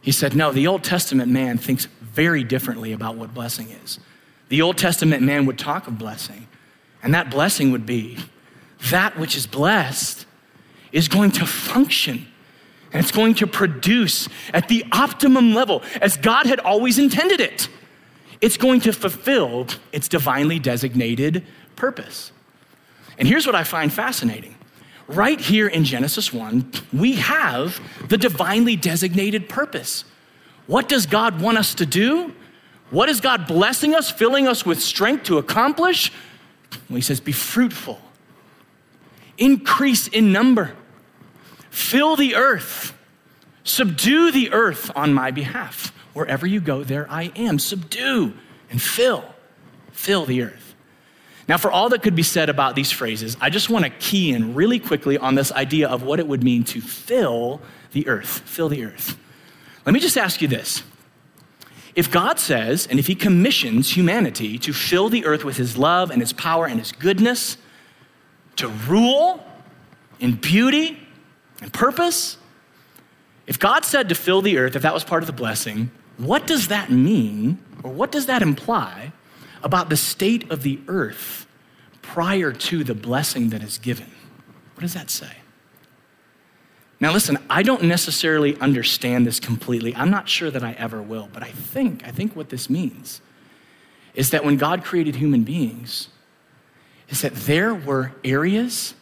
He 0.00 0.12
said, 0.12 0.36
No, 0.36 0.52
the 0.52 0.68
Old 0.68 0.84
Testament 0.84 1.28
man 1.28 1.58
thinks 1.58 1.86
very 2.00 2.44
differently 2.44 2.92
about 2.92 3.16
what 3.16 3.34
blessing 3.34 3.70
is. 3.70 3.98
The 4.48 4.62
Old 4.62 4.78
Testament 4.78 5.24
man 5.24 5.46
would 5.46 5.58
talk 5.58 5.88
of 5.88 5.98
blessing, 5.98 6.46
and 7.02 7.12
that 7.14 7.32
blessing 7.32 7.72
would 7.72 7.84
be 7.84 8.16
that 8.90 9.18
which 9.18 9.36
is 9.36 9.48
blessed 9.48 10.24
is 10.92 11.08
going 11.08 11.32
to 11.32 11.46
function 11.46 12.28
and 12.94 13.02
it's 13.02 13.10
going 13.10 13.34
to 13.34 13.46
produce 13.46 14.28
at 14.54 14.68
the 14.68 14.84
optimum 14.92 15.52
level 15.52 15.82
as 16.00 16.16
God 16.16 16.46
had 16.46 16.60
always 16.60 16.96
intended 16.96 17.40
it. 17.40 17.68
It's 18.40 18.56
going 18.56 18.80
to 18.82 18.92
fulfill 18.92 19.66
its 19.92 20.06
divinely 20.06 20.60
designated 20.60 21.44
purpose. 21.74 22.30
And 23.18 23.26
here's 23.26 23.46
what 23.46 23.56
I 23.56 23.64
find 23.64 23.92
fascinating. 23.92 24.54
Right 25.08 25.40
here 25.40 25.66
in 25.66 25.84
Genesis 25.84 26.32
1, 26.32 26.72
we 26.92 27.14
have 27.16 27.80
the 28.08 28.16
divinely 28.16 28.76
designated 28.76 29.48
purpose. 29.48 30.04
What 30.66 30.88
does 30.88 31.04
God 31.04 31.40
want 31.40 31.58
us 31.58 31.74
to 31.74 31.86
do? 31.86 32.32
What 32.90 33.08
is 33.08 33.20
God 33.20 33.48
blessing 33.48 33.94
us, 33.94 34.10
filling 34.10 34.46
us 34.46 34.64
with 34.64 34.80
strength 34.80 35.24
to 35.24 35.38
accomplish? 35.38 36.12
Well, 36.88 36.96
he 36.96 37.02
says, 37.02 37.20
Be 37.20 37.32
fruitful, 37.32 38.00
increase 39.36 40.06
in 40.06 40.32
number, 40.32 40.76
Fill 41.74 42.14
the 42.14 42.36
earth, 42.36 42.96
subdue 43.64 44.30
the 44.30 44.52
earth 44.52 44.92
on 44.94 45.12
my 45.12 45.32
behalf. 45.32 45.92
Wherever 46.12 46.46
you 46.46 46.60
go, 46.60 46.84
there 46.84 47.04
I 47.10 47.32
am. 47.34 47.58
Subdue 47.58 48.32
and 48.70 48.80
fill, 48.80 49.24
fill 49.90 50.24
the 50.24 50.42
earth. 50.42 50.76
Now, 51.48 51.58
for 51.58 51.72
all 51.72 51.88
that 51.88 52.00
could 52.00 52.14
be 52.14 52.22
said 52.22 52.48
about 52.48 52.76
these 52.76 52.92
phrases, 52.92 53.36
I 53.40 53.50
just 53.50 53.70
want 53.70 53.84
to 53.86 53.90
key 53.90 54.32
in 54.32 54.54
really 54.54 54.78
quickly 54.78 55.18
on 55.18 55.34
this 55.34 55.50
idea 55.50 55.88
of 55.88 56.04
what 56.04 56.20
it 56.20 56.28
would 56.28 56.44
mean 56.44 56.62
to 56.62 56.80
fill 56.80 57.60
the 57.90 58.06
earth. 58.06 58.38
Fill 58.46 58.68
the 58.68 58.84
earth. 58.84 59.18
Let 59.84 59.94
me 59.94 59.98
just 59.98 60.16
ask 60.16 60.40
you 60.40 60.46
this. 60.46 60.84
If 61.96 62.08
God 62.08 62.38
says, 62.38 62.86
and 62.86 63.00
if 63.00 63.08
He 63.08 63.16
commissions 63.16 63.96
humanity 63.96 64.60
to 64.60 64.72
fill 64.72 65.08
the 65.08 65.26
earth 65.26 65.44
with 65.44 65.56
His 65.56 65.76
love 65.76 66.12
and 66.12 66.22
His 66.22 66.32
power 66.32 66.66
and 66.66 66.78
His 66.78 66.92
goodness, 66.92 67.56
to 68.56 68.68
rule 68.68 69.44
in 70.20 70.36
beauty 70.36 71.00
and 71.60 71.72
purpose. 71.72 72.38
If 73.46 73.58
God 73.58 73.84
said 73.84 74.08
to 74.08 74.14
fill 74.14 74.42
the 74.42 74.58
earth, 74.58 74.76
if 74.76 74.82
that 74.82 74.94
was 74.94 75.04
part 75.04 75.22
of 75.22 75.26
the 75.26 75.32
blessing, 75.32 75.90
what 76.16 76.46
does 76.46 76.68
that 76.68 76.90
mean, 76.90 77.58
or 77.82 77.90
what 77.90 78.10
does 78.10 78.26
that 78.26 78.42
imply 78.42 79.12
about 79.62 79.88
the 79.88 79.96
state 79.96 80.50
of 80.50 80.62
the 80.62 80.78
earth 80.86 81.46
prior 82.04 82.52
to 82.52 82.84
the 82.84 82.94
blessing 82.94 83.48
that 83.48 83.62
is 83.62 83.78
given. 83.78 84.06
What 84.74 84.82
does 84.82 84.94
that 84.94 85.10
say? 85.10 85.32
Now, 87.00 87.12
listen, 87.12 87.38
I 87.50 87.62
don't 87.62 87.82
necessarily 87.84 88.56
understand 88.60 89.26
this 89.26 89.40
completely. 89.40 89.96
I'm 89.96 90.10
not 90.10 90.28
sure 90.28 90.50
that 90.50 90.62
I 90.62 90.72
ever 90.72 91.02
will, 91.02 91.28
but 91.32 91.42
I 91.42 91.50
think, 91.50 92.06
I 92.06 92.10
think 92.10 92.36
what 92.36 92.50
this 92.50 92.70
means 92.70 93.20
is 94.14 94.30
that 94.30 94.44
when 94.44 94.56
God 94.56 94.84
created 94.84 95.16
human 95.16 95.42
beings, 95.42 96.08
is 97.08 97.22
that 97.22 97.34
there 97.34 97.74
were 97.74 98.12
areas, 98.22 98.94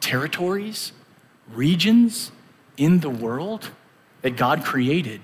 territories, 0.00 0.92
regions 1.52 2.32
in 2.76 3.00
the 3.00 3.10
world 3.10 3.70
that 4.22 4.36
God 4.36 4.64
created, 4.64 5.20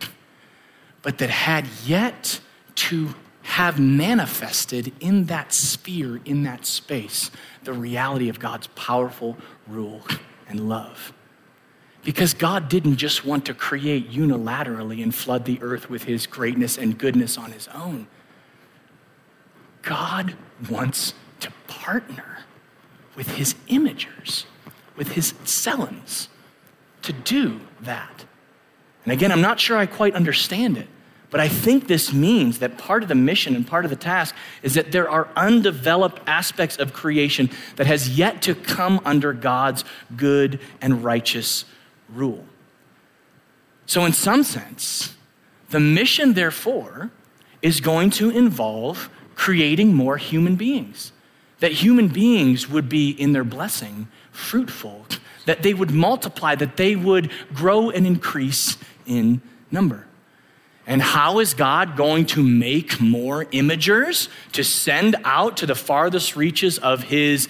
but 1.03 1.19
that 1.19 1.31
had 1.31 1.67
yet 1.85 2.41
to 2.77 3.15
have 3.43 3.79
manifested 3.79 4.93
in 5.01 5.27
that 5.27 5.53
sphere, 5.53 6.21
in 6.25 6.45
that 6.45 6.65
space, 6.65 7.31
the 7.65 7.73
reality 7.73 8.29
of 8.29 8.41
God's 8.41 8.69
powerful 8.69 9.37
rule 9.67 10.03
and 10.49 10.69
love. 10.69 11.13
Because 12.03 12.35
God 12.35 12.69
didn't 12.69 12.97
just 12.97 13.25
want 13.25 13.47
to 13.47 13.55
create 13.55 14.11
unilaterally 14.11 15.03
and 15.03 15.15
flood 15.15 15.45
the 15.45 15.59
earth 15.63 15.89
with 15.89 16.05
his 16.05 16.27
greatness 16.27 16.77
and 16.77 16.99
goodness 16.99 17.39
on 17.39 17.53
his 17.53 17.69
own. 17.69 18.07
God 19.83 20.35
wants 20.69 21.15
to 21.41 21.53
partner 21.67 22.39
with 23.15 23.37
his 23.37 23.55
imagers, 23.69 24.45
with 24.97 25.13
his 25.13 25.33
tselem, 25.45 26.29
to 27.03 27.13
do 27.13 27.61
that. 27.81 28.25
And 29.05 29.13
again, 29.13 29.31
I'm 29.31 29.43
not 29.43 29.61
sure 29.61 29.77
I 29.77 29.87
quite 29.87 30.15
understand 30.15 30.79
it, 30.79 30.89
but 31.31 31.41
I 31.41 31.49
think 31.49 31.89
this 31.89 32.13
means 32.13 32.61
that 32.61 32.79
part 32.79 33.03
of 33.03 33.09
the 33.09 33.15
mission 33.15 33.55
and 33.57 33.67
part 33.67 33.85
of 33.85 33.91
the 33.91 33.97
task 33.97 34.35
is 34.63 34.75
that 34.75 34.93
there 34.93 35.11
are 35.11 35.29
undeveloped 35.37 36.23
aspects 36.27 36.77
of 36.79 36.93
creation 36.93 37.51
that 37.77 37.87
has 37.87 38.17
yet 38.17 38.41
to 38.43 38.55
come 38.55 39.01
under 39.05 39.33
God's 39.33 39.85
good 40.17 40.61
and 40.81 41.05
righteous 41.05 41.65
rule. 42.09 42.45
So, 43.87 44.05
in 44.05 44.13
some 44.13 44.45
sense, 44.45 45.15
the 45.71 45.81
mission, 45.81 46.35
therefore, 46.35 47.11
is 47.61 47.81
going 47.81 48.11
to 48.11 48.31
involve 48.31 49.11
creating 49.35 49.93
more 49.93 50.17
human 50.17 50.57
beings. 50.57 51.13
That 51.61 51.73
human 51.73 52.09
beings 52.09 52.69
would 52.69 52.89
be, 52.89 53.11
in 53.11 53.33
their 53.33 53.45
blessing, 53.45 54.09
fruitful, 54.35 55.07
that 55.47 55.63
they 55.63 55.73
would 55.73 55.91
multiply, 55.91 56.55
that 56.55 56.77
they 56.77 56.97
would 56.97 57.31
grow 57.55 57.91
and 57.91 58.07
increase 58.07 58.77
in 59.07 59.41
number. 59.71 60.07
And 60.87 61.01
how 61.01 61.39
is 61.39 61.55
God 61.55 61.97
going 61.97 62.27
to 62.27 62.43
make 62.43 63.01
more 63.01 63.47
imagers 63.47 64.29
to 64.53 64.63
send 64.63 65.17
out 65.25 65.57
to 65.59 65.67
the 65.67 65.75
farthest 65.75 66.37
reaches 66.37 66.79
of 66.79 67.05
his 67.05 67.49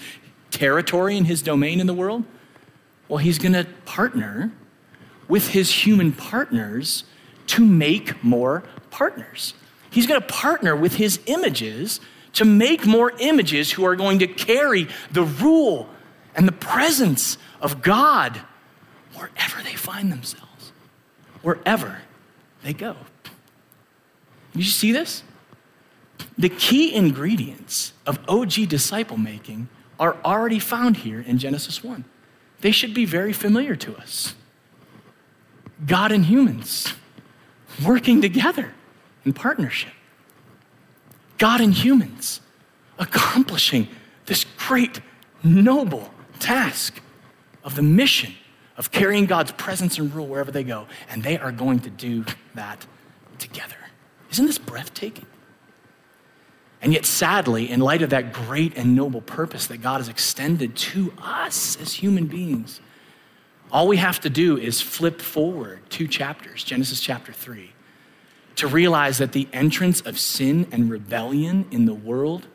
territory 0.51 1.17
and 1.17 1.27
his 1.27 1.41
domain 1.41 1.81
in 1.81 1.87
the 1.87 1.93
world? 1.93 2.23
Well, 3.09 3.17
he's 3.17 3.37
going 3.37 3.53
to 3.53 3.65
partner 3.85 4.51
with 5.27 5.49
his 5.49 5.69
human 5.71 6.13
partners 6.13 7.03
to 7.47 7.65
make 7.65 8.23
more 8.23 8.63
partners. 8.89 9.53
He's 9.89 10.07
going 10.07 10.21
to 10.21 10.27
partner 10.27 10.75
with 10.75 10.95
his 10.95 11.19
images 11.25 11.99
to 12.33 12.45
make 12.45 12.85
more 12.85 13.11
images 13.19 13.71
who 13.71 13.85
are 13.85 13.95
going 13.95 14.19
to 14.19 14.27
carry 14.27 14.87
the 15.11 15.23
rule 15.23 15.89
and 16.35 16.47
the 16.47 16.51
presence 16.51 17.37
of 17.61 17.81
God 17.81 18.41
wherever 19.15 19.63
they 19.63 19.73
find 19.73 20.11
themselves, 20.11 20.71
wherever 21.41 21.99
they 22.63 22.73
go. 22.73 22.95
Did 24.53 24.65
you 24.65 24.71
see 24.71 24.91
this? 24.91 25.23
The 26.37 26.49
key 26.49 26.93
ingredients 26.93 27.93
of 28.05 28.19
OG 28.27 28.67
disciple 28.67 29.17
making 29.17 29.69
are 29.99 30.17
already 30.25 30.59
found 30.59 30.97
here 30.97 31.21
in 31.21 31.37
Genesis 31.37 31.83
1. 31.83 32.03
They 32.61 32.71
should 32.71 32.93
be 32.93 33.05
very 33.05 33.33
familiar 33.33 33.75
to 33.77 33.95
us. 33.97 34.35
God 35.85 36.11
and 36.11 36.25
humans 36.25 36.93
working 37.85 38.21
together 38.21 38.73
in 39.25 39.33
partnership. 39.33 39.91
God 41.37 41.61
and 41.61 41.73
humans 41.73 42.41
accomplishing 42.97 43.87
this 44.25 44.45
great, 44.57 45.01
noble 45.43 46.11
task 46.35 47.01
of 47.63 47.75
the 47.75 47.81
mission 47.81 48.33
of 48.77 48.91
carrying 48.91 49.25
God's 49.25 49.51
presence 49.53 49.97
and 49.97 50.13
rule 50.13 50.27
wherever 50.27 50.51
they 50.51 50.63
go. 50.63 50.87
And 51.09 51.23
they 51.23 51.37
are 51.37 51.51
going 51.51 51.79
to 51.81 51.89
do 51.89 52.25
that 52.53 52.85
together. 53.39 53.75
Isn't 54.31 54.45
this 54.45 54.57
breathtaking? 54.57 55.25
And 56.81 56.93
yet, 56.93 57.05
sadly, 57.05 57.69
in 57.69 57.79
light 57.79 58.01
of 58.01 58.11
that 58.11 58.33
great 58.33 58.77
and 58.77 58.95
noble 58.95 59.21
purpose 59.21 59.65
that 59.67 59.81
God 59.81 59.97
has 59.97 60.09
extended 60.09 60.75
to 60.75 61.13
us 61.19 61.79
as 61.81 61.93
human 61.93 62.27
beings, 62.27 62.79
all 63.71 63.87
we 63.87 63.97
have 63.97 64.19
to 64.21 64.29
do 64.29 64.57
is 64.57 64.81
flip 64.81 65.21
forward 65.21 65.79
two 65.89 66.07
chapters, 66.07 66.63
Genesis 66.63 66.99
chapter 66.99 67.33
3, 67.33 67.71
to 68.57 68.67
realize 68.67 69.17
that 69.17 69.31
the 69.31 69.47
entrance 69.51 70.01
of 70.01 70.19
sin 70.19 70.67
and 70.71 70.91
rebellion 70.91 71.65
in 71.71 71.85
the 71.85 71.93
world 71.93 72.45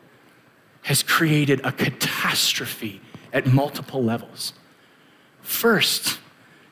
has 0.83 1.03
created 1.03 1.59
a 1.63 1.71
catastrophe 1.71 3.01
at 3.33 3.47
multiple 3.47 4.03
levels. 4.03 4.53
First, 5.41 6.19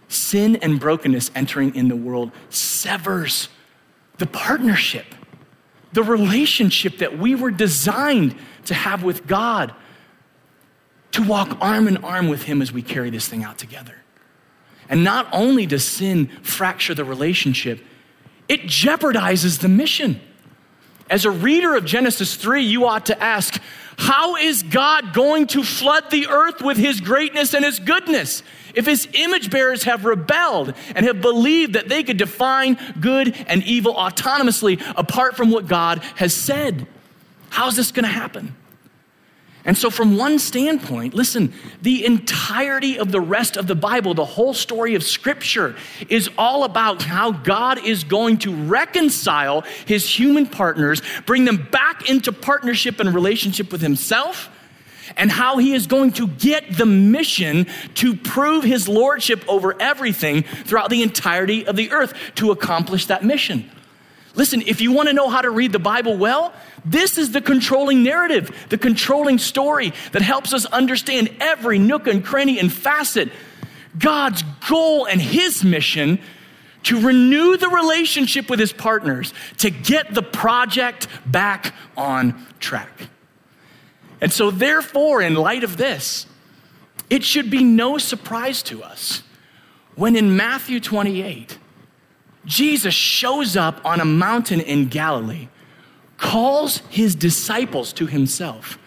sin 0.07 0.55
and 0.57 0.79
brokenness 0.79 1.31
entering 1.35 1.75
in 1.75 1.87
the 1.87 1.95
world 1.95 2.31
severs 2.49 3.49
the 4.17 4.27
partnership, 4.27 5.05
the 5.93 6.03
relationship 6.03 6.97
that 6.97 7.17
we 7.17 7.35
were 7.35 7.51
designed 7.51 8.35
to 8.65 8.73
have 8.73 9.03
with 9.03 9.25
God, 9.25 9.73
to 11.11 11.23
walk 11.23 11.57
arm 11.61 11.87
in 11.87 11.97
arm 11.97 12.27
with 12.27 12.43
Him 12.43 12.61
as 12.61 12.71
we 12.71 12.81
carry 12.81 13.09
this 13.09 13.27
thing 13.27 13.43
out 13.43 13.57
together. 13.57 13.95
And 14.89 15.03
not 15.03 15.27
only 15.31 15.65
does 15.65 15.85
sin 15.85 16.27
fracture 16.41 16.93
the 16.93 17.05
relationship, 17.05 17.83
it 18.47 18.61
jeopardizes 18.63 19.59
the 19.59 19.69
mission. 19.69 20.19
As 21.09 21.25
a 21.25 21.31
reader 21.31 21.75
of 21.75 21.85
Genesis 21.85 22.35
3, 22.35 22.63
you 22.63 22.85
ought 22.85 23.07
to 23.07 23.21
ask, 23.21 23.59
how 23.97 24.35
is 24.35 24.63
God 24.63 25.13
going 25.13 25.47
to 25.47 25.63
flood 25.63 26.09
the 26.11 26.27
earth 26.27 26.61
with 26.61 26.77
his 26.77 27.01
greatness 27.01 27.53
and 27.53 27.65
his 27.65 27.79
goodness? 27.79 28.43
If 28.73 28.85
his 28.85 29.07
image 29.13 29.49
bearers 29.49 29.83
have 29.83 30.05
rebelled 30.05 30.73
and 30.95 31.05
have 31.05 31.19
believed 31.19 31.73
that 31.73 31.89
they 31.89 32.03
could 32.03 32.17
define 32.17 32.77
good 33.01 33.35
and 33.47 33.63
evil 33.63 33.95
autonomously 33.95 34.81
apart 34.95 35.35
from 35.35 35.49
what 35.49 35.67
God 35.67 35.99
has 36.15 36.33
said, 36.33 36.87
how 37.49 37.67
is 37.67 37.75
this 37.75 37.91
going 37.91 38.05
to 38.05 38.11
happen? 38.11 38.55
And 39.69 39.77
so, 39.77 39.91
from 39.91 40.17
one 40.17 40.39
standpoint, 40.39 41.13
listen, 41.13 41.53
the 41.83 42.03
entirety 42.03 42.97
of 42.97 43.11
the 43.11 43.21
rest 43.21 43.55
of 43.55 43.67
the 43.67 43.75
Bible, 43.75 44.15
the 44.15 44.25
whole 44.25 44.55
story 44.55 44.95
of 44.95 45.03
Scripture, 45.03 45.75
is 46.09 46.27
all 46.39 46.63
about 46.63 47.03
how 47.03 47.29
God 47.29 47.85
is 47.85 48.03
going 48.03 48.39
to 48.39 48.55
reconcile 48.65 49.61
his 49.85 50.09
human 50.09 50.47
partners, 50.47 51.03
bring 51.27 51.45
them 51.45 51.67
back 51.71 52.09
into 52.09 52.31
partnership 52.31 52.99
and 52.99 53.13
relationship 53.13 53.71
with 53.71 53.81
himself, 53.81 54.49
and 55.15 55.29
how 55.29 55.59
he 55.59 55.75
is 55.75 55.85
going 55.85 56.13
to 56.13 56.27
get 56.27 56.75
the 56.75 56.87
mission 56.87 57.67
to 57.93 58.15
prove 58.15 58.63
his 58.63 58.89
lordship 58.89 59.47
over 59.47 59.79
everything 59.79 60.41
throughout 60.41 60.89
the 60.89 61.03
entirety 61.03 61.67
of 61.67 61.75
the 61.75 61.91
earth 61.91 62.15
to 62.33 62.49
accomplish 62.49 63.05
that 63.05 63.23
mission. 63.23 63.69
Listen, 64.35 64.61
if 64.61 64.79
you 64.81 64.91
want 64.91 65.07
to 65.07 65.13
know 65.13 65.29
how 65.29 65.41
to 65.41 65.49
read 65.49 65.71
the 65.71 65.79
Bible 65.79 66.17
well, 66.17 66.53
this 66.85 67.17
is 67.17 67.31
the 67.31 67.41
controlling 67.41 68.03
narrative, 68.03 68.67
the 68.69 68.77
controlling 68.77 69.37
story 69.37 69.93
that 70.11 70.21
helps 70.21 70.53
us 70.53 70.65
understand 70.65 71.35
every 71.39 71.79
nook 71.79 72.07
and 72.07 72.23
cranny 72.23 72.59
and 72.59 72.71
facet. 72.71 73.31
God's 73.97 74.43
goal 74.67 75.05
and 75.05 75.19
his 75.21 75.63
mission 75.63 76.19
to 76.83 76.99
renew 77.01 77.57
the 77.57 77.67
relationship 77.69 78.49
with 78.49 78.59
his 78.59 78.71
partners, 78.71 79.33
to 79.57 79.69
get 79.69 80.13
the 80.13 80.23
project 80.23 81.07
back 81.25 81.73
on 81.97 82.45
track. 82.59 83.09
And 84.21 84.31
so, 84.31 84.51
therefore, 84.51 85.21
in 85.21 85.33
light 85.33 85.63
of 85.63 85.77
this, 85.77 86.25
it 87.09 87.23
should 87.23 87.49
be 87.49 87.63
no 87.63 87.97
surprise 87.97 88.61
to 88.63 88.83
us 88.83 89.23
when 89.95 90.15
in 90.15 90.35
Matthew 90.35 90.79
28, 90.79 91.57
Jesus 92.49 92.95
shows 92.95 93.55
up 93.55 93.79
on 93.85 94.01
a 94.01 94.05
mountain 94.05 94.59
in 94.59 94.87
Galilee, 94.87 95.49
calls 96.17 96.79
his 96.89 97.13
disciples 97.13 97.93
to 97.93 98.07
himself. 98.07 98.79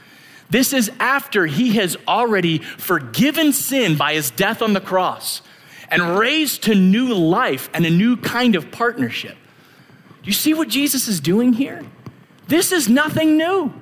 This 0.51 0.73
is 0.73 0.91
after 0.99 1.47
he 1.47 1.77
has 1.77 1.97
already 2.09 2.59
forgiven 2.59 3.53
sin 3.53 3.97
by 3.97 4.15
his 4.15 4.33
death 4.33 4.63
on 4.63 4.73
the 4.73 4.81
cross 4.81 5.43
and 5.89 6.19
raised 6.19 6.65
to 6.65 6.75
new 6.75 7.15
life 7.15 7.71
and 7.73 7.87
a 7.87 7.91
new 7.91 8.17
kind 8.17 8.57
of 8.57 8.73
partnership. 8.73 9.37
Do 10.23 10.27
you 10.27 10.33
see 10.33 10.55
what 10.55 10.69
Jesus 10.69 11.07
is 11.07 11.21
doing 11.21 11.53
here? 11.53 11.85
This 12.49 12.73
is 12.73 12.89
nothing 12.89 13.37
new. 13.37 13.73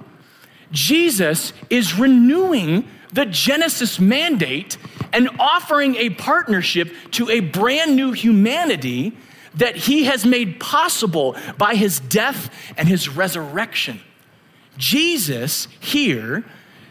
Jesus 0.72 1.54
is 1.70 1.98
renewing 1.98 2.86
the 3.14 3.24
Genesis 3.24 3.98
mandate 3.98 4.76
and 5.14 5.30
offering 5.40 5.96
a 5.96 6.10
partnership 6.10 6.94
to 7.12 7.30
a 7.30 7.40
brand 7.40 7.96
new 7.96 8.12
humanity 8.12 9.16
that 9.54 9.76
he 9.76 10.04
has 10.04 10.24
made 10.24 10.60
possible 10.60 11.36
by 11.58 11.74
his 11.74 12.00
death 12.00 12.50
and 12.76 12.88
his 12.88 13.08
resurrection. 13.08 14.00
Jesus 14.76 15.68
here 15.80 16.44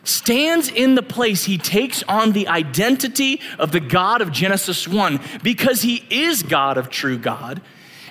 stands 0.03 0.69
in 0.69 0.95
the 0.95 1.03
place, 1.03 1.45
he 1.45 1.57
takes 1.57 2.03
on 2.03 2.31
the 2.31 2.47
identity 2.47 3.41
of 3.57 3.71
the 3.71 3.79
God 3.79 4.21
of 4.21 4.31
Genesis 4.31 4.87
1 4.87 5.19
because 5.43 5.81
he 5.81 6.05
is 6.09 6.43
God 6.43 6.77
of 6.77 6.89
true 6.89 7.17
God. 7.17 7.61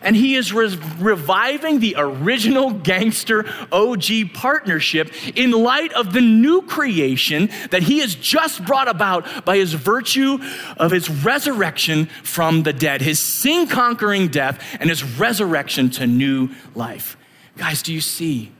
And 0.02 0.16
he 0.16 0.34
is 0.36 0.52
re- 0.52 0.78
reviving 0.98 1.80
the 1.80 1.94
original 1.98 2.70
gangster 2.70 3.44
OG 3.72 4.32
partnership 4.34 5.12
in 5.36 5.50
light 5.50 5.92
of 5.92 6.12
the 6.12 6.20
new 6.20 6.62
creation 6.62 7.50
that 7.70 7.82
he 7.82 8.00
has 8.00 8.14
just 8.14 8.64
brought 8.64 8.88
about 8.88 9.44
by 9.44 9.56
his 9.56 9.74
virtue 9.74 10.38
of 10.76 10.90
his 10.90 11.10
resurrection 11.10 12.06
from 12.22 12.62
the 12.62 12.72
dead, 12.72 13.00
his 13.00 13.18
sin 13.18 13.66
conquering 13.66 14.28
death, 14.28 14.62
and 14.80 14.88
his 14.88 15.02
resurrection 15.02 15.90
to 15.90 16.06
new 16.06 16.50
life. 16.74 17.16
Guys, 17.56 17.82
do 17.82 17.92
you 17.92 18.00
see? 18.00 18.52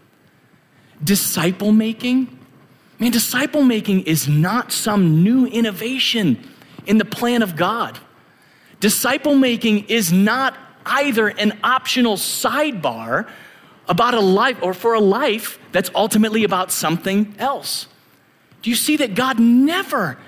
Disciple 1.03 1.70
making 1.72 2.39
Man, 2.99 3.12
disciple 3.12 3.62
making 3.62 4.03
is 4.03 4.26
not 4.26 4.72
some 4.72 5.22
new 5.22 5.47
innovation 5.47 6.36
in 6.86 6.99
the 6.99 7.05
plan 7.05 7.43
of 7.43 7.55
God. 7.55 7.99
Disciple 8.80 9.36
making 9.36 9.84
is 9.84 10.12
not 10.12 10.57
either 10.87 11.29
an 11.29 11.59
optional 11.62 12.16
sidebar 12.16 13.29
about 13.89 14.14
a 14.14 14.20
life 14.20 14.59
or 14.62 14.74
for 14.74 14.95
a 14.95 15.01
life 15.01 15.59
that's 15.72 15.91
ultimately 15.95 16.45
about 16.45 16.70
something 16.70 17.35
else. 17.39 17.87
Do 18.62 18.70
you 18.70 18.76
see 18.76 18.97
that 18.99 19.14
God 19.14 19.39
never, 19.39 20.18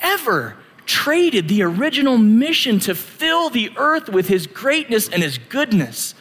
ever 0.00 0.56
traded 0.86 1.48
the 1.48 1.62
original 1.62 2.16
mission 2.16 2.80
to 2.80 2.94
fill 2.94 3.50
the 3.50 3.70
earth 3.76 4.08
with 4.08 4.28
his 4.28 4.46
greatness 4.46 5.08
and 5.08 5.22
his 5.22 5.38
goodness 5.38 6.14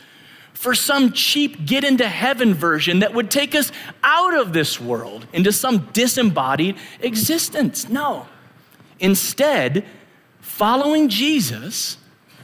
for 0.53 0.75
some 0.75 1.13
cheap 1.13 1.65
get 1.65 1.83
into 1.83 2.07
heaven 2.07 2.53
version 2.53 2.99
that 2.99 3.13
would 3.13 3.31
take 3.31 3.55
us 3.55 3.71
out 4.03 4.33
of 4.33 4.53
this 4.53 4.81
world 4.81 5.25
into 5.31 5.51
some 5.51 5.87
disembodied 5.93 6.75
existence. 6.99 7.87
No. 7.87 8.27
Instead, 8.99 9.85
following 10.41 11.09
Jesus 11.09 11.97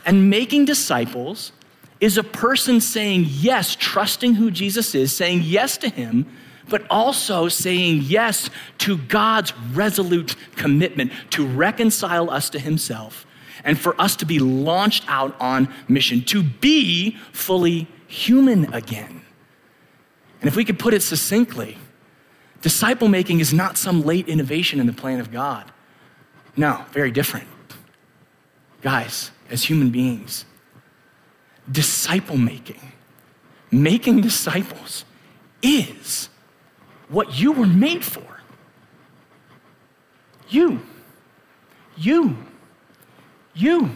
and 0.05 0.29
making 0.29 0.65
disciples 0.65 1.51
is 1.99 2.17
a 2.17 2.23
person 2.23 2.81
saying 2.81 3.25
yes, 3.27 3.75
trusting 3.79 4.35
who 4.35 4.51
Jesus 4.51 4.93
is, 4.93 5.15
saying 5.15 5.41
yes 5.43 5.77
to 5.77 5.89
him, 5.89 6.25
but 6.69 6.85
also 6.89 7.47
saying 7.47 8.01
yes 8.03 8.49
to 8.79 8.97
God's 8.97 9.53
resolute 9.73 10.35
commitment 10.55 11.11
to 11.31 11.45
reconcile 11.45 12.29
us 12.29 12.49
to 12.51 12.59
himself 12.59 13.25
and 13.63 13.79
for 13.79 13.99
us 14.01 14.15
to 14.17 14.25
be 14.25 14.39
launched 14.39 15.05
out 15.07 15.39
on 15.39 15.73
mission, 15.87 16.21
to 16.23 16.43
be 16.43 17.17
fully 17.31 17.87
human 18.07 18.73
again. 18.73 19.21
And 20.41 20.47
if 20.49 20.55
we 20.55 20.65
could 20.65 20.77
put 20.77 20.93
it 20.93 21.01
succinctly, 21.01 21.77
disciple 22.61 23.07
making 23.07 23.39
is 23.39 23.53
not 23.53 23.77
some 23.77 24.03
late 24.03 24.27
innovation 24.27 24.79
in 24.79 24.87
the 24.87 24.93
plan 24.93 25.21
of 25.21 25.31
God. 25.31 25.71
No, 26.57 26.83
very 26.91 27.11
different. 27.11 27.47
Guys, 28.81 29.31
as 29.53 29.63
human 29.63 29.91
beings, 29.91 30.45
disciple 31.71 32.35
making, 32.35 32.91
making 33.71 34.19
disciples, 34.19 35.05
is 35.61 36.27
what 37.07 37.39
you 37.39 37.51
were 37.51 37.67
made 37.67 38.03
for. 38.03 38.41
You, 40.49 40.81
you, 41.95 42.35
you. 43.53 43.91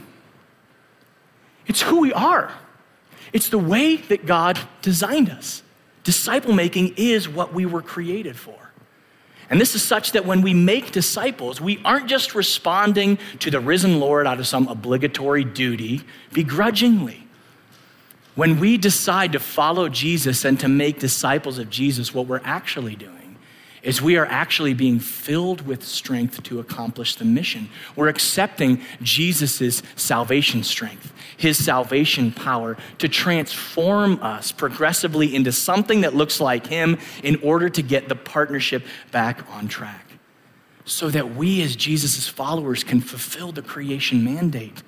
It's 1.65 1.81
who 1.81 2.01
we 2.01 2.13
are. 2.13 2.51
It's 3.33 3.49
the 3.49 3.57
way 3.57 3.97
that 3.97 4.27
God 4.27 4.59
designed 4.83 5.29
us. 5.29 5.63
Disciple 6.03 6.53
making 6.53 6.93
is 6.97 7.27
what 7.27 7.51
we 7.53 7.65
were 7.65 7.81
created 7.81 8.37
for. 8.37 8.66
And 9.49 9.61
this 9.61 9.75
is 9.75 9.81
such 9.81 10.11
that 10.11 10.25
when 10.25 10.41
we 10.41 10.53
make 10.53 10.91
disciples, 10.91 11.61
we 11.61 11.79
aren't 11.85 12.07
just 12.07 12.35
responding 12.35 13.17
to 13.39 13.49
the 13.49 13.59
risen 13.59 13.99
Lord 13.99 14.27
out 14.27 14.39
of 14.39 14.47
some 14.47 14.67
obligatory 14.67 15.43
duty 15.43 16.01
begrudgingly. 16.33 17.27
When 18.35 18.59
we 18.59 18.77
decide 18.77 19.31
to 19.31 19.39
follow 19.39 19.89
Jesus 19.89 20.45
and 20.45 20.59
to 20.59 20.67
make 20.67 20.99
disciples 20.99 21.59
of 21.59 21.69
Jesus, 21.69 22.13
what 22.13 22.27
we're 22.27 22.41
actually 22.43 22.95
doing 22.95 23.16
is 23.88 24.01
we 24.01 24.17
are 24.17 24.25
actually 24.25 24.73
being 24.73 24.99
filled 24.99 25.65
with 25.65 25.81
strength 25.81 26.43
to 26.43 26.59
accomplish 26.59 27.15
the 27.15 27.23
mission. 27.23 27.69
We're 27.95 28.09
accepting 28.09 28.81
Jesus' 29.01 29.81
salvation 29.95 30.61
strength, 30.63 31.13
his 31.38 31.63
salvation 31.63 32.33
power 32.33 32.75
to 32.97 33.07
transform 33.07 34.21
us 34.21 34.51
progressively 34.51 35.33
into 35.33 35.53
something 35.53 36.01
that 36.01 36.13
looks 36.13 36.41
like 36.41 36.67
him 36.67 36.97
in 37.23 37.38
order 37.38 37.69
to 37.69 37.81
get 37.81 38.09
the 38.09 38.15
partnership 38.15 38.85
back 39.11 39.49
on 39.51 39.69
track. 39.69 40.05
So 40.83 41.09
that 41.09 41.35
we, 41.35 41.61
as 41.61 41.73
Jesus' 41.77 42.27
followers, 42.27 42.83
can 42.83 42.99
fulfill 42.99 43.53
the 43.53 43.61
creation 43.61 44.21
mandate, 44.21 44.83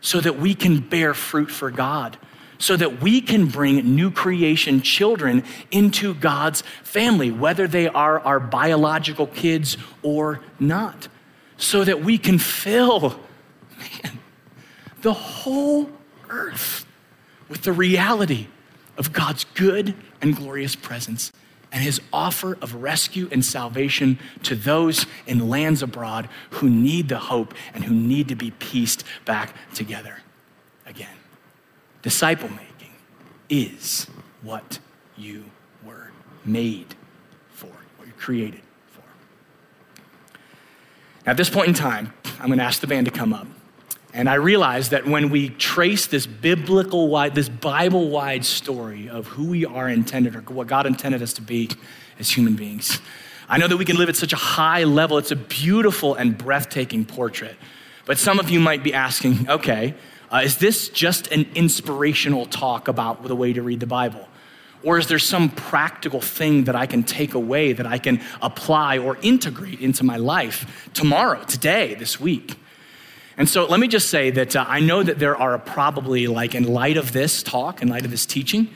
so 0.00 0.20
that 0.20 0.38
we 0.38 0.54
can 0.54 0.78
bear 0.78 1.14
fruit 1.14 1.50
for 1.50 1.72
God 1.72 2.16
so 2.58 2.76
that 2.76 3.00
we 3.00 3.20
can 3.20 3.46
bring 3.46 3.94
new 3.94 4.10
creation 4.10 4.80
children 4.80 5.44
into 5.70 6.14
God's 6.14 6.62
family, 6.82 7.30
whether 7.30 7.66
they 7.66 7.88
are 7.88 8.20
our 8.20 8.40
biological 8.40 9.26
kids 9.26 9.76
or 10.02 10.40
not, 10.58 11.08
so 11.56 11.84
that 11.84 12.02
we 12.02 12.18
can 12.18 12.38
fill, 12.38 13.20
man, 13.78 14.18
the 15.02 15.12
whole 15.12 15.90
earth 16.28 16.86
with 17.48 17.62
the 17.62 17.72
reality 17.72 18.48
of 18.96 19.12
God's 19.12 19.44
good 19.54 19.94
and 20.20 20.34
glorious 20.34 20.74
presence 20.74 21.32
and 21.72 21.82
his 21.82 22.00
offer 22.12 22.56
of 22.62 22.74
rescue 22.76 23.28
and 23.30 23.44
salvation 23.44 24.18
to 24.42 24.54
those 24.54 25.04
in 25.26 25.48
lands 25.48 25.82
abroad 25.82 26.28
who 26.50 26.70
need 26.70 27.08
the 27.08 27.18
hope 27.18 27.52
and 27.74 27.84
who 27.84 27.94
need 27.94 28.28
to 28.28 28.34
be 28.34 28.50
pieced 28.52 29.04
back 29.24 29.54
together 29.74 30.18
again. 30.86 31.08
Disciple 32.06 32.48
making 32.50 32.92
is 33.48 34.06
what 34.40 34.78
you 35.16 35.42
were 35.84 36.12
made 36.44 36.94
for, 37.50 37.66
what 37.96 38.06
you're 38.06 38.16
created 38.16 38.60
for. 38.92 39.02
Now, 41.24 41.32
at 41.32 41.36
this 41.36 41.50
point 41.50 41.66
in 41.66 41.74
time, 41.74 42.12
I'm 42.38 42.46
going 42.46 42.60
to 42.60 42.64
ask 42.64 42.80
the 42.80 42.86
band 42.86 43.06
to 43.06 43.10
come 43.10 43.32
up. 43.32 43.48
And 44.14 44.28
I 44.28 44.34
realize 44.34 44.90
that 44.90 45.04
when 45.04 45.30
we 45.30 45.48
trace 45.48 46.06
this 46.06 46.28
biblical 46.28 47.08
wide, 47.08 47.34
this 47.34 47.48
Bible 47.48 48.08
wide 48.08 48.44
story 48.44 49.08
of 49.08 49.26
who 49.26 49.48
we 49.48 49.66
are 49.66 49.88
intended 49.88 50.36
or 50.36 50.42
what 50.42 50.68
God 50.68 50.86
intended 50.86 51.22
us 51.22 51.32
to 51.32 51.42
be 51.42 51.70
as 52.20 52.30
human 52.30 52.54
beings, 52.54 53.00
I 53.48 53.58
know 53.58 53.66
that 53.66 53.78
we 53.78 53.84
can 53.84 53.96
live 53.96 54.08
at 54.08 54.14
such 54.14 54.32
a 54.32 54.36
high 54.36 54.84
level. 54.84 55.18
It's 55.18 55.32
a 55.32 55.36
beautiful 55.36 56.14
and 56.14 56.38
breathtaking 56.38 57.04
portrait. 57.04 57.56
But 58.04 58.16
some 58.16 58.38
of 58.38 58.48
you 58.48 58.60
might 58.60 58.84
be 58.84 58.94
asking, 58.94 59.50
okay, 59.50 59.96
uh, 60.32 60.42
is 60.44 60.58
this 60.58 60.88
just 60.88 61.30
an 61.32 61.46
inspirational 61.54 62.46
talk 62.46 62.88
about 62.88 63.22
the 63.22 63.36
way 63.36 63.52
to 63.52 63.62
read 63.62 63.80
the 63.80 63.86
Bible? 63.86 64.28
Or 64.82 64.98
is 64.98 65.06
there 65.06 65.18
some 65.18 65.48
practical 65.48 66.20
thing 66.20 66.64
that 66.64 66.76
I 66.76 66.86
can 66.86 67.02
take 67.02 67.34
away, 67.34 67.72
that 67.72 67.86
I 67.86 67.98
can 67.98 68.20
apply 68.42 68.98
or 68.98 69.18
integrate 69.22 69.80
into 69.80 70.04
my 70.04 70.16
life 70.16 70.90
tomorrow, 70.94 71.42
today, 71.44 71.94
this 71.94 72.20
week? 72.20 72.58
And 73.36 73.48
so 73.48 73.66
let 73.66 73.80
me 73.80 73.88
just 73.88 74.08
say 74.08 74.30
that 74.30 74.56
uh, 74.56 74.64
I 74.66 74.80
know 74.80 75.02
that 75.02 75.18
there 75.18 75.36
are 75.36 75.58
probably, 75.58 76.26
like, 76.26 76.54
in 76.54 76.64
light 76.64 76.96
of 76.96 77.12
this 77.12 77.42
talk, 77.42 77.82
in 77.82 77.88
light 77.88 78.04
of 78.04 78.10
this 78.10 78.26
teaching, 78.26 78.68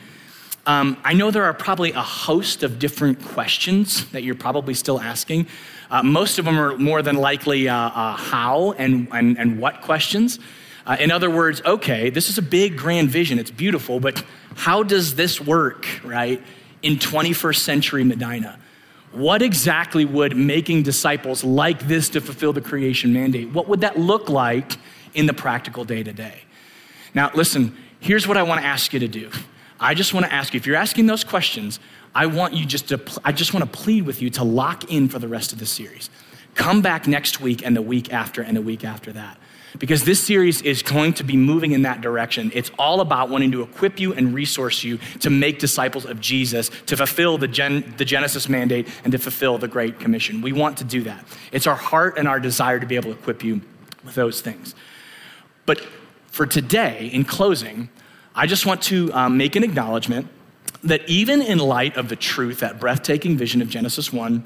um, 0.67 0.97
I 1.03 1.13
know 1.13 1.31
there 1.31 1.45
are 1.45 1.53
probably 1.55 1.91
a 1.91 2.01
host 2.01 2.61
of 2.61 2.77
different 2.77 3.23
questions 3.23 4.05
that 4.11 4.21
you're 4.21 4.35
probably 4.35 4.75
still 4.75 4.99
asking. 4.99 5.47
Uh, 5.89 6.03
most 6.03 6.37
of 6.37 6.45
them 6.45 6.59
are 6.59 6.77
more 6.77 7.01
than 7.01 7.15
likely 7.15 7.67
uh, 7.67 7.75
uh 7.75 8.15
how 8.15 8.73
and, 8.73 9.07
and, 9.11 9.39
and 9.39 9.59
what 9.59 9.81
questions. 9.81 10.39
Uh, 10.85 10.97
in 10.99 11.11
other 11.11 11.29
words, 11.29 11.61
okay, 11.65 12.09
this 12.09 12.29
is 12.29 12.37
a 12.37 12.41
big, 12.41 12.77
grand 12.77 13.09
vision. 13.09 13.37
It's 13.37 13.51
beautiful, 13.51 13.99
but 13.99 14.23
how 14.55 14.83
does 14.83 15.15
this 15.15 15.39
work, 15.39 15.85
right, 16.03 16.41
in 16.81 16.95
21st 16.95 17.57
century 17.57 18.03
Medina? 18.03 18.57
What 19.11 19.41
exactly 19.41 20.05
would 20.05 20.35
making 20.35 20.83
disciples 20.83 21.43
like 21.43 21.87
this 21.87 22.09
to 22.09 22.21
fulfill 22.21 22.53
the 22.53 22.61
creation 22.61 23.13
mandate, 23.13 23.51
what 23.51 23.67
would 23.67 23.81
that 23.81 23.99
look 23.99 24.29
like 24.29 24.77
in 25.13 25.25
the 25.25 25.33
practical 25.33 25.83
day 25.83 26.01
to 26.01 26.13
day? 26.13 26.41
Now, 27.13 27.29
listen, 27.33 27.75
here's 27.99 28.27
what 28.27 28.37
I 28.37 28.43
want 28.43 28.61
to 28.61 28.67
ask 28.67 28.93
you 28.93 28.99
to 29.01 29.07
do. 29.07 29.29
I 29.79 29.93
just 29.93 30.13
want 30.13 30.25
to 30.25 30.33
ask 30.33 30.53
you, 30.53 30.57
if 30.57 30.65
you're 30.65 30.77
asking 30.77 31.07
those 31.07 31.23
questions, 31.23 31.79
I 32.15 32.27
want 32.27 32.53
you 32.53 32.65
just 32.65 32.89
to, 32.89 33.01
I 33.25 33.31
just 33.31 33.53
want 33.53 33.71
to 33.71 33.79
plead 33.79 34.03
with 34.03 34.21
you 34.21 34.29
to 34.31 34.43
lock 34.43 34.91
in 34.91 35.09
for 35.09 35.19
the 35.19 35.27
rest 35.27 35.51
of 35.53 35.59
the 35.59 35.65
series. 35.65 36.09
Come 36.55 36.81
back 36.81 37.07
next 37.07 37.41
week 37.41 37.65
and 37.65 37.75
the 37.75 37.81
week 37.81 38.13
after 38.13 38.41
and 38.41 38.55
the 38.55 38.61
week 38.61 38.85
after 38.85 39.11
that 39.11 39.37
because 39.79 40.03
this 40.03 40.25
series 40.25 40.61
is 40.61 40.83
going 40.83 41.13
to 41.13 41.23
be 41.23 41.37
moving 41.37 41.71
in 41.71 41.83
that 41.83 42.01
direction. 42.01 42.51
It's 42.53 42.71
all 42.77 43.01
about 43.01 43.29
wanting 43.29 43.51
to 43.53 43.61
equip 43.61 43.99
you 43.99 44.13
and 44.13 44.33
resource 44.33 44.83
you 44.83 44.99
to 45.19 45.29
make 45.29 45.59
disciples 45.59 46.05
of 46.05 46.19
Jesus, 46.19 46.69
to 46.87 46.97
fulfill 46.97 47.37
the, 47.37 47.47
Gen- 47.47 47.93
the 47.97 48.05
Genesis 48.05 48.49
mandate, 48.49 48.87
and 49.03 49.11
to 49.11 49.17
fulfill 49.17 49.57
the 49.57 49.67
Great 49.67 49.99
Commission. 49.99 50.41
We 50.41 50.53
want 50.53 50.77
to 50.77 50.83
do 50.83 51.03
that. 51.03 51.25
It's 51.51 51.67
our 51.67 51.75
heart 51.75 52.17
and 52.17 52.27
our 52.27 52.39
desire 52.39 52.79
to 52.79 52.85
be 52.85 52.95
able 52.95 53.13
to 53.13 53.19
equip 53.19 53.43
you 53.43 53.61
with 54.03 54.15
those 54.15 54.41
things. 54.41 54.75
But 55.65 55.79
for 56.27 56.45
today, 56.45 57.09
in 57.13 57.25
closing, 57.25 57.89
I 58.33 58.47
just 58.47 58.65
want 58.65 58.81
to 58.83 59.11
um, 59.13 59.37
make 59.37 59.55
an 59.55 59.63
acknowledgement 59.63 60.27
that 60.83 61.07
even 61.07 61.41
in 61.41 61.59
light 61.59 61.97
of 61.97 62.09
the 62.09 62.15
truth, 62.15 62.59
that 62.59 62.79
breathtaking 62.79 63.37
vision 63.37 63.61
of 63.61 63.69
Genesis 63.69 64.11
1, 64.11 64.43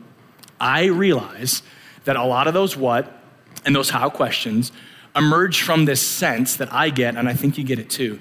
I 0.60 0.86
realize 0.86 1.64
that 2.04 2.16
a 2.16 2.24
lot 2.24 2.48
of 2.48 2.54
those 2.54 2.76
what 2.76 3.22
and 3.66 3.76
those 3.76 3.90
how 3.90 4.10
questions 4.10 4.72
emerge 5.16 5.62
from 5.62 5.86
this 5.86 6.02
sense 6.02 6.56
that 6.58 6.72
I 6.74 6.90
get, 6.90 7.16
and 7.16 7.30
I 7.30 7.34
think 7.34 7.58
you 7.58 7.64
get 7.64 7.80
it 7.80 7.90
too 7.90 8.20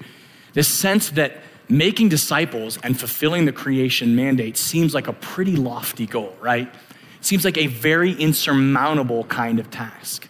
this 0.55 0.69
sense 0.69 1.09
that 1.11 1.33
making 1.69 2.09
disciples 2.09 2.79
and 2.81 2.97
fulfilling 2.97 3.45
the 3.45 3.51
creation 3.51 4.15
mandate 4.15 4.57
seems 4.57 4.93
like 4.93 5.07
a 5.07 5.13
pretty 5.13 5.55
lofty 5.55 6.07
goal, 6.07 6.35
right? 6.41 6.67
It 6.67 7.25
seems 7.25 7.45
like 7.45 7.57
a 7.57 7.67
very 7.67 8.13
insurmountable 8.13 9.25
kind 9.25 9.59
of 9.59 9.69
task. 9.69 10.27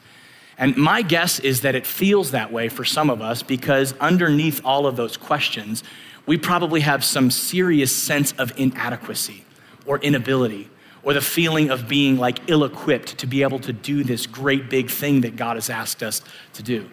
And 0.58 0.76
my 0.76 1.04
guess 1.04 1.40
is 1.40 1.62
that 1.62 1.76
it 1.76 1.86
feels 1.86 2.32
that 2.32 2.52
way 2.52 2.70
for 2.70 2.84
some 2.84 3.10
of 3.10 3.22
us 3.22 3.44
because 3.44 3.94
underneath 4.00 4.62
all 4.66 4.88
of 4.88 4.96
those 4.96 5.16
questions, 5.16 5.84
we 6.26 6.38
probably 6.38 6.82
have 6.82 7.04
some 7.06 7.30
serious 7.30 7.96
sense 7.96 8.32
of 8.34 8.52
inadequacy 8.58 9.46
or 9.86 10.00
inability 10.00 10.70
or 11.06 11.14
the 11.14 11.22
feeling 11.22 11.70
of 11.70 11.88
being 11.88 12.18
like 12.18 12.40
ill 12.50 12.66
equipped 12.66 13.20
to 13.20 13.28
be 13.28 13.44
able 13.44 13.60
to 13.60 13.72
do 13.72 14.04
this 14.04 14.26
great 14.26 14.70
big 14.70 14.90
thing 14.90 15.22
that 15.22 15.38
God 15.38 15.56
has 15.56 15.70
asked 15.70 16.04
us 16.04 16.22
to 16.54 16.64
do. 16.64 16.90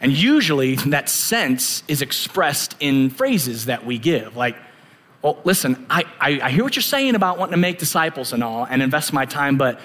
And 0.00 0.12
usually 0.12 0.76
that 0.76 1.10
sense 1.10 1.82
is 1.88 2.00
expressed 2.00 2.74
in 2.80 3.10
phrases 3.10 3.66
that 3.66 3.84
we 3.84 3.98
give, 3.98 4.36
like, 4.36 4.56
well, 5.20 5.38
listen, 5.44 5.84
I, 5.90 6.04
I, 6.18 6.40
I, 6.44 6.50
hear 6.50 6.64
what 6.64 6.74
you're 6.74 6.82
saying 6.82 7.14
about 7.14 7.36
wanting 7.36 7.52
to 7.52 7.58
make 7.58 7.78
disciples 7.78 8.32
and 8.32 8.42
all 8.42 8.64
and 8.64 8.80
invest 8.80 9.12
my 9.12 9.26
time, 9.26 9.58
but 9.58 9.78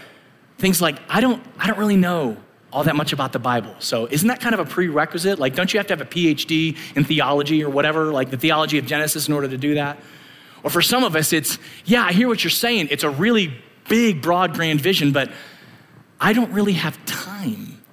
things 0.58 0.82
like, 0.82 0.98
I 1.10 1.20
don't, 1.20 1.44
I 1.60 1.68
don't 1.68 1.78
really 1.78 1.98
know 1.98 2.38
all 2.72 2.86
that 2.86 2.96
much 2.96 3.12
about 3.12 3.34
the 3.34 3.40
Bible. 3.40 3.76
So 3.80 4.06
isn't 4.06 4.28
that 4.30 4.40
kind 4.40 4.54
of 4.54 4.60
a 4.60 4.66
prerequisite? 4.66 5.38
Like, 5.38 5.54
don't 5.56 5.74
you 5.74 5.80
have 5.80 5.88
to 5.88 5.94
have 5.94 6.02
a 6.02 6.06
PhD 6.06 6.78
in 6.96 7.04
theology 7.04 7.64
or 7.64 7.70
whatever, 7.70 8.14
like 8.14 8.30
the 8.30 8.38
theology 8.38 8.78
of 8.78 8.86
Genesis 8.86 9.28
in 9.28 9.34
order 9.34 9.50
to 9.50 9.58
do 9.58 9.76
that? 9.76 10.00
Or 10.66 10.72
for 10.72 10.82
some 10.82 11.04
of 11.04 11.16
us, 11.16 11.32
it's, 11.32 11.60
yeah, 11.86 12.04
I 12.04 12.12
hear 12.12 12.28
what 12.28 12.44
you're 12.44 12.50
saying. 12.50 12.88
It's 12.90 13.04
a 13.04 13.10
really 13.10 13.54
big, 13.88 14.24
broad, 14.24 14.56
grand 14.56 14.82
vision, 14.82 15.12
but 15.12 15.32
I 16.20 16.34
don't 16.34 16.52
really 16.52 16.74
have 16.74 16.98
time 17.06 17.84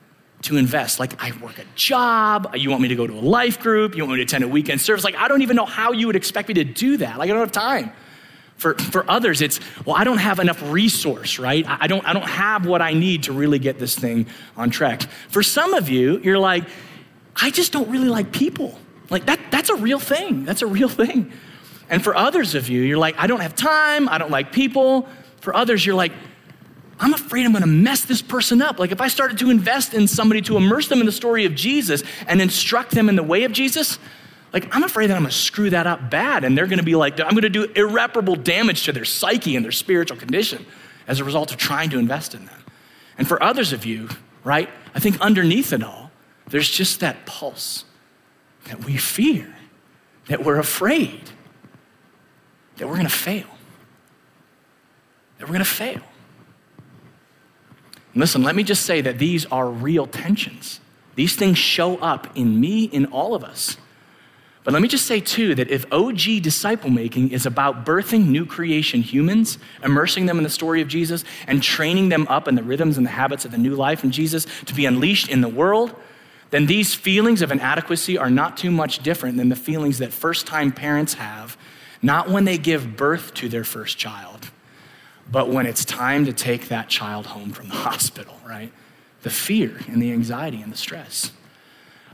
to 0.43 0.57
invest. 0.57 0.99
Like, 0.99 1.23
I 1.23 1.37
work 1.43 1.59
a 1.59 1.67
job, 1.75 2.51
you 2.57 2.71
want 2.71 2.81
me 2.81 2.89
to 2.89 2.95
go 2.95 3.07
to 3.07 3.13
a 3.13 3.21
life 3.21 3.61
group, 3.61 3.95
you 3.95 4.03
want 4.03 4.13
me 4.13 4.17
to 4.17 4.23
attend 4.23 4.43
a 4.43 4.49
weekend 4.49 4.81
service. 4.81 5.05
Like, 5.05 5.17
I 5.17 5.29
don't 5.29 5.43
even 5.43 5.55
know 5.55 5.67
how 5.67 5.93
you 5.93 6.07
would 6.07 6.17
expect 6.17 6.49
me 6.49 6.55
to 6.55 6.65
do 6.65 6.97
that. 6.97 7.19
Like, 7.19 7.29
I 7.29 7.35
don't 7.35 7.43
have 7.43 7.53
time. 7.53 7.93
For, 8.57 8.73
for 8.75 9.09
others, 9.11 9.43
it's, 9.43 9.61
well, 9.85 9.95
I 9.95 10.05
don't 10.05 10.17
have 10.17 10.39
enough 10.39 10.63
resource, 10.73 11.39
right? 11.39 11.67
I 11.69 11.87
don't, 11.89 12.07
I 12.07 12.15
don't 12.15 12.23
have 12.23 12.65
what 12.65 12.81
I 12.81 12.95
need 12.95 13.25
to 13.25 13.33
really 13.33 13.59
get 13.59 13.79
this 13.79 13.99
thing 13.99 14.29
on 14.57 14.71
track. 14.71 15.03
For 15.29 15.43
some 15.43 15.75
of 15.75 15.91
you, 15.91 16.21
you're 16.21 16.39
like, 16.39 16.65
I 17.37 17.51
just 17.51 17.71
don't 17.71 17.91
really 17.91 18.09
like 18.09 18.33
people. 18.33 18.79
Like, 19.11 19.27
that, 19.27 19.41
that's 19.51 19.69
a 19.69 19.77
real 19.77 19.99
thing. 19.99 20.47
That's 20.47 20.63
a 20.63 20.67
real 20.67 20.89
thing. 20.89 21.33
And 21.93 22.03
for 22.03 22.17
others 22.17 22.55
of 22.55 22.71
you, 22.71 22.81
you're 22.81 22.97
like, 22.97 23.17
I 23.19 23.27
don't 23.27 23.41
have 23.41 23.55
time, 23.55 24.09
I 24.09 24.17
don't 24.17 24.31
like 24.31 24.51
people. 24.51 25.07
For 25.43 25.55
others, 25.55 25.85
you're 25.85 25.95
like, 25.95 26.13
I'm 26.99 27.13
afraid 27.13 27.45
I'm 27.45 27.53
going 27.53 27.61
to 27.61 27.69
mess 27.69 28.07
this 28.07 28.23
person 28.23 28.63
up. 28.63 28.79
Like 28.79 28.93
if 28.93 29.01
I 29.03 29.09
started 29.09 29.39
to 29.41 29.51
invest 29.51 29.93
in 29.93 30.09
somebody 30.09 30.41
to 30.43 30.57
immerse 30.57 30.89
them 30.89 31.01
in 31.01 31.07
the 31.07 31.13
story 31.13 31.45
of 31.45 31.55
Jesus 31.55 32.03
and 32.27 32.41
instruct 32.41 32.93
them 32.93 33.11
in 33.11 33.17
the 33.17 33.23
way 33.23 33.45
of 33.45 33.53
Jesus, 33.53 33.99
like 34.55 34.75
I'm 34.75 34.85
afraid 34.85 35.09
that 35.09 35.17
I'm 35.17 35.23
going 35.23 35.33
to 35.33 35.37
screw 35.37 35.69
that 35.69 35.87
up 35.87 36.11
bad 36.11 36.45
and 36.45 36.57
they're 36.57 36.67
going 36.67 36.79
to 36.79 36.85
be 36.85 36.95
like 36.95 37.21
I'm 37.21 37.33
going 37.33 37.43
to 37.43 37.51
do 37.51 37.65
irreparable 37.65 38.37
damage 38.37 38.85
to 38.85 38.93
their 38.93 39.05
psyche 39.05 39.55
and 39.55 39.63
their 39.63 39.73
spiritual 39.73 40.17
condition 40.17 40.65
as 41.07 41.21
a 41.21 41.25
result 41.25 41.53
of 41.53 41.59
trying 41.59 41.91
to 41.91 41.99
invest 41.99 42.35
in 42.35 42.47
them. 42.47 42.65
And 43.19 43.29
for 43.29 43.43
others 43.43 43.75
of 43.75 43.85
you, 43.85 44.09
right? 44.45 44.71
I 44.95 44.99
think 44.99 45.21
underneath 45.21 45.75
it 45.75 45.83
all, 45.83 46.11
there's 46.49 46.71
just 46.71 47.01
that 47.01 47.27
pulse 47.27 47.85
that 48.65 48.83
we 48.83 48.97
fear, 48.97 49.55
that 50.29 50.43
we're 50.43 50.59
afraid 50.59 51.21
that 52.77 52.87
we're 52.87 52.95
going 52.95 53.07
to 53.07 53.13
fail. 53.13 53.47
That 55.39 55.47
we're 55.47 55.55
going 55.55 55.59
to 55.61 55.65
fail. 55.65 56.01
Listen, 58.15 58.43
let 58.43 58.55
me 58.55 58.63
just 58.63 58.85
say 58.85 59.01
that 59.01 59.19
these 59.19 59.47
are 59.47 59.69
real 59.69 60.07
tensions. 60.07 60.81
These 61.15 61.37
things 61.37 61.59
show 61.59 61.97
up 61.99 62.37
in 62.37 62.61
me, 62.61 62.85
in 62.85 63.07
all 63.07 63.35
of 63.35 63.45
us. 63.45 63.77
But 64.65 64.73
let 64.73 64.83
me 64.83 64.89
just 64.89 65.07
say, 65.07 65.19
too, 65.19 65.57
that 65.57 65.71
if 65.71 65.91
OG 65.93 66.43
disciple 66.43 66.89
making 66.89 67.33
is 67.33 67.47
about 67.47 67.85
birthing 67.85 68.29
new 68.29 68.47
creation 68.47 69.03
humans, 69.03 69.59
immersing 69.83 70.27
them 70.27 70.39
in 70.39 70.45
the 70.45 70.51
story 70.51 70.81
of 70.81 70.89
Jesus, 70.89 71.25
and 71.49 71.63
training 71.63 72.11
them 72.11 72.27
up 72.29 72.47
in 72.47 72.55
the 72.55 72.63
rhythms 72.63 72.97
and 72.97 73.05
the 73.05 73.11
habits 73.11 73.45
of 73.45 73.51
the 73.51 73.59
new 73.59 73.75
life 73.75 74.05
in 74.05 74.13
Jesus 74.13 74.47
to 74.67 74.75
be 74.75 74.87
unleashed 74.87 75.29
in 75.29 75.41
the 75.41 75.49
world, 75.49 75.95
then 76.51 76.67
these 76.67 76.95
feelings 76.95 77.43
of 77.43 77.51
inadequacy 77.51 78.19
are 78.19 78.31
not 78.31 78.57
too 78.57 78.71
much 78.71 79.01
different 79.01 79.37
than 79.37 79.49
the 79.49 79.57
feelings 79.57 79.99
that 79.99 80.13
first 80.13 80.47
time 80.47 80.71
parents 80.71 81.15
have, 81.15 81.57
not 82.03 82.29
when 82.29 82.45
they 82.45 82.59
give 82.59 82.97
birth 82.97 83.33
to 83.35 83.49
their 83.49 83.65
first 83.65 83.97
child, 83.97 84.51
but 85.31 85.49
when 85.49 85.67
it's 85.67 85.85
time 85.85 86.27
to 86.27 86.33
take 86.33 86.69
that 86.69 86.89
child 86.89 87.27
home 87.27 87.53
from 87.53 87.69
the 87.69 87.75
hospital, 87.89 88.37
right? 88.47 88.73
The 89.23 89.31
fear 89.31 89.81
and 89.87 90.03
the 90.03 90.13
anxiety 90.13 90.61
and 90.61 90.73
the 90.73 90.77
stress. 90.77 91.33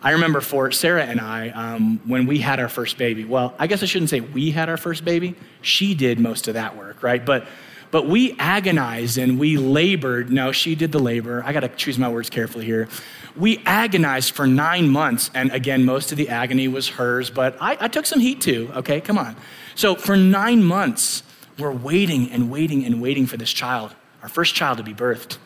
I 0.01 0.12
remember 0.12 0.41
for 0.41 0.70
Sarah 0.70 1.05
and 1.05 1.20
I, 1.20 1.49
um, 1.49 2.01
when 2.07 2.26
we 2.26 2.39
had 2.39 2.61
our 2.61 2.68
first 2.68 2.99
baby, 2.99 3.24
well, 3.24 3.55
I 3.59 3.66
guess 3.66 3.82
I 3.82 3.86
shouldn't 3.86 4.11
say 4.11 4.20
we 4.20 4.53
had 4.53 4.68
our 4.68 4.76
first 4.76 5.05
baby. 5.05 5.34
She 5.61 5.95
did 5.95 6.20
most 6.20 6.47
of 6.47 6.55
that 6.55 6.76
work, 6.76 7.03
right? 7.03 7.24
But, 7.24 7.47
but 7.91 8.07
we 8.07 8.36
agonized 8.39 9.18
and 9.18 9.39
we 9.39 9.57
labored. 9.57 10.30
No, 10.30 10.53
she 10.53 10.74
did 10.74 10.93
the 10.93 10.99
labor. 10.99 11.43
I 11.45 11.53
got 11.53 11.61
to 11.61 11.68
choose 11.68 11.99
my 11.99 12.09
words 12.09 12.28
carefully 12.28 12.64
here. 12.64 12.89
We 13.36 13.62
agonized 13.64 14.34
for 14.34 14.47
nine 14.47 14.89
months. 14.89 15.30
And 15.34 15.51
again, 15.53 15.84
most 15.84 16.12
of 16.12 16.18
the 16.18 16.28
agony 16.28 16.68
was 16.68 16.89
hers, 16.89 17.30
but 17.30 17.57
I, 17.61 17.76
I 17.80 17.89
took 17.89 18.07
some 18.07 18.20
heat 18.20 18.41
too, 18.41 18.70
okay? 18.76 19.01
Come 19.01 19.16
on. 19.16 19.36
So 19.74 19.95
for 19.95 20.16
nine 20.16 20.62
months, 20.62 21.22
we're 21.59 21.72
waiting 21.72 22.30
and 22.30 22.51
waiting 22.51 22.84
and 22.84 23.01
waiting 23.01 23.26
for 23.26 23.36
this 23.36 23.53
child, 23.53 23.95
our 24.22 24.28
first 24.28 24.55
child 24.55 24.78
to 24.78 24.84
be 24.84 24.95
birthed. 24.95 25.39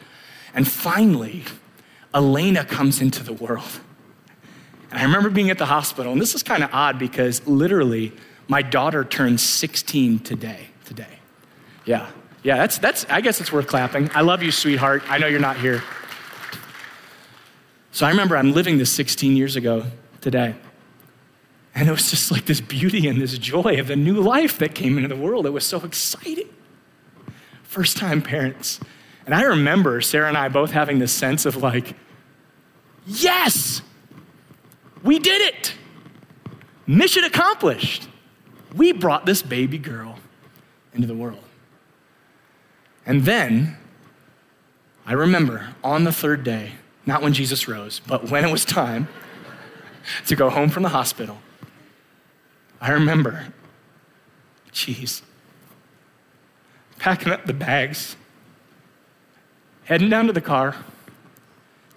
And 0.54 0.66
finally, 0.66 1.44
Elena 2.14 2.64
comes 2.64 3.00
into 3.00 3.22
the 3.22 3.32
world. 3.32 3.80
And 4.90 5.00
I 5.00 5.04
remember 5.04 5.30
being 5.30 5.48
at 5.48 5.56
the 5.56 5.66
hospital, 5.66 6.12
and 6.12 6.20
this 6.20 6.34
is 6.34 6.42
kind 6.42 6.62
of 6.62 6.70
odd 6.72 6.98
because 6.98 7.46
literally 7.46 8.12
my 8.48 8.60
daughter 8.60 9.04
turns 9.04 9.42
16 9.42 10.18
today. 10.18 10.68
Today. 10.84 11.18
Yeah. 11.86 12.10
Yeah, 12.42 12.56
that's, 12.56 12.78
that's, 12.78 13.06
I 13.08 13.20
guess 13.20 13.40
it's 13.40 13.52
worth 13.52 13.68
clapping. 13.68 14.10
I 14.14 14.22
love 14.22 14.42
you, 14.42 14.50
sweetheart. 14.50 15.04
I 15.08 15.18
know 15.18 15.28
you're 15.28 15.40
not 15.40 15.58
here. 15.58 15.82
So 17.92 18.06
I 18.06 18.10
remember 18.10 18.36
I'm 18.36 18.52
living 18.52 18.78
this 18.78 18.90
16 18.90 19.36
years 19.36 19.54
ago 19.54 19.84
today. 20.20 20.56
And 21.74 21.88
it 21.88 21.92
was 21.92 22.10
just 22.10 22.30
like 22.30 22.46
this 22.46 22.60
beauty 22.60 23.06
and 23.06 23.20
this 23.20 23.38
joy 23.38 23.78
of 23.78 23.86
the 23.86 23.96
new 23.96 24.20
life 24.20 24.58
that 24.58 24.74
came 24.74 24.96
into 24.96 25.08
the 25.08 25.16
world. 25.16 25.46
It 25.46 25.50
was 25.50 25.64
so 25.64 25.80
exciting. 25.82 26.48
First 27.62 27.96
time 27.96 28.22
parents. 28.22 28.80
And 29.24 29.34
I 29.34 29.42
remember 29.42 30.00
Sarah 30.00 30.28
and 30.28 30.36
I 30.36 30.48
both 30.48 30.72
having 30.72 30.98
this 30.98 31.12
sense 31.12 31.46
of 31.46 31.56
like, 31.56 31.94
yes, 33.06 33.82
we 35.02 35.18
did 35.18 35.54
it. 35.54 35.74
Mission 36.86 37.24
accomplished. 37.24 38.08
We 38.74 38.92
brought 38.92 39.26
this 39.26 39.42
baby 39.42 39.78
girl 39.78 40.18
into 40.92 41.06
the 41.06 41.14
world. 41.14 41.44
And 43.04 43.24
then 43.24 43.76
I 45.06 45.12
remember 45.12 45.74
on 45.82 46.04
the 46.04 46.12
third 46.12 46.44
day, 46.44 46.72
not 47.04 47.22
when 47.22 47.32
Jesus 47.32 47.66
rose, 47.66 48.00
but 48.06 48.30
when 48.30 48.44
it 48.44 48.52
was 48.52 48.64
time 48.64 49.08
to 50.26 50.36
go 50.36 50.50
home 50.50 50.68
from 50.68 50.82
the 50.82 50.90
hospital, 50.90 51.38
I 52.80 52.90
remember, 52.90 53.46
geez, 54.72 55.22
packing 56.98 57.32
up 57.32 57.46
the 57.46 57.52
bags, 57.52 58.16
heading 59.84 60.08
down 60.08 60.26
to 60.26 60.32
the 60.32 60.40
car 60.40 60.76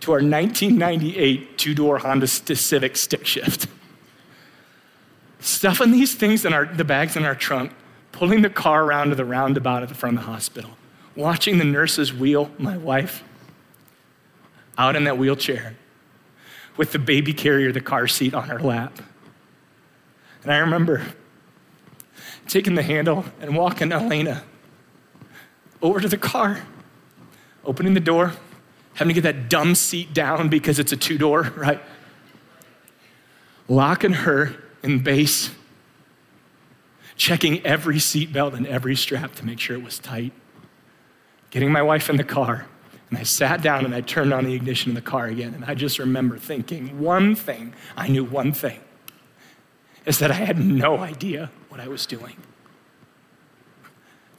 to 0.02 0.12
our 0.12 0.18
1998 0.18 1.58
two 1.58 1.74
door 1.74 2.00
Honda 2.00 2.28
Civic 2.28 2.96
stick 2.96 3.26
shift. 3.26 3.68
Stuffing 5.40 5.92
these 5.92 6.16
things 6.16 6.46
in 6.46 6.54
our, 6.54 6.66
the 6.66 6.84
bags 6.84 7.16
in 7.16 7.26
our 7.26 7.36
trunk, 7.36 7.72
pulling 8.12 8.42
the 8.42 8.50
car 8.50 8.84
around 8.84 9.10
to 9.10 9.16
the 9.16 9.26
roundabout 9.26 9.84
at 9.84 9.90
the 9.90 9.96
front 9.96 10.18
of 10.18 10.24
the 10.24 10.32
hospital, 10.32 10.72
watching 11.16 11.58
the 11.58 11.66
nurses 11.66 12.14
wheel 12.14 12.50
my 12.58 12.78
wife 12.78 13.24
out 14.78 14.96
in 14.96 15.06
that 15.06 15.18
wheelchair 15.18 15.76
with 16.78 16.92
the 16.92 17.00
baby 17.00 17.34
carrier, 17.34 17.72
the 17.72 17.82
car 17.82 18.08
seat 18.08 18.34
on 18.34 18.50
her 18.50 18.60
lap. 18.60 19.00
And 20.44 20.52
I 20.52 20.58
remember 20.58 21.04
taking 22.48 22.76
the 22.76 22.84
handle 22.84 23.26
and 23.40 23.56
walking 23.56 23.92
Elena 23.92 24.44
over 25.82 26.00
to 26.00 26.08
the 26.08 26.18
car, 26.18 26.64
opening 27.64 27.94
the 27.94 28.00
door, 28.00 28.34
having 28.96 29.14
to 29.14 29.22
get 29.22 29.24
that 29.24 29.50
dumb 29.50 29.76
seat 29.76 30.14
down 30.14 30.50
because 30.50 30.80
it's 30.80 30.92
a 30.92 30.98
two 30.98 31.18
door, 31.18 31.44
right? 31.56 31.82
Locking 33.68 34.14
her 34.14 34.56
in 34.84 35.00
base, 35.00 35.50
checking 37.16 37.66
every 37.66 37.96
seatbelt 37.96 38.54
and 38.54 38.68
every 38.68 38.96
strap 38.96 39.36
to 39.36 39.46
make 39.46 39.60
sure 39.60 39.76
it 39.76 39.84
was 39.84 39.98
tight, 39.98 40.34
getting 41.56 41.72
my 41.72 41.82
wife 41.82 42.10
in 42.10 42.18
the 42.18 42.24
car. 42.24 42.66
And 43.10 43.18
I 43.18 43.24
sat 43.24 43.62
down 43.62 43.86
and 43.86 43.96
I 43.96 44.02
turned 44.02 44.34
on 44.34 44.44
the 44.44 44.54
ignition 44.54 44.90
in 44.90 44.96
the 44.96 45.02
car 45.02 45.28
again. 45.28 45.54
And 45.54 45.64
I 45.64 45.74
just 45.74 46.00
remember 46.00 46.38
thinking 46.38 47.00
one 47.00 47.34
thing. 47.34 47.74
I 47.96 48.10
knew 48.10 48.26
one 48.26 48.52
thing 48.52 48.82
is 50.06 50.20
that 50.20 50.32
I 50.32 50.34
had 50.34 50.60
no 50.60 50.98
idea 50.98 51.50
what 51.70 51.80
I 51.80 51.88
was 51.88 52.06
doing. 52.06 52.36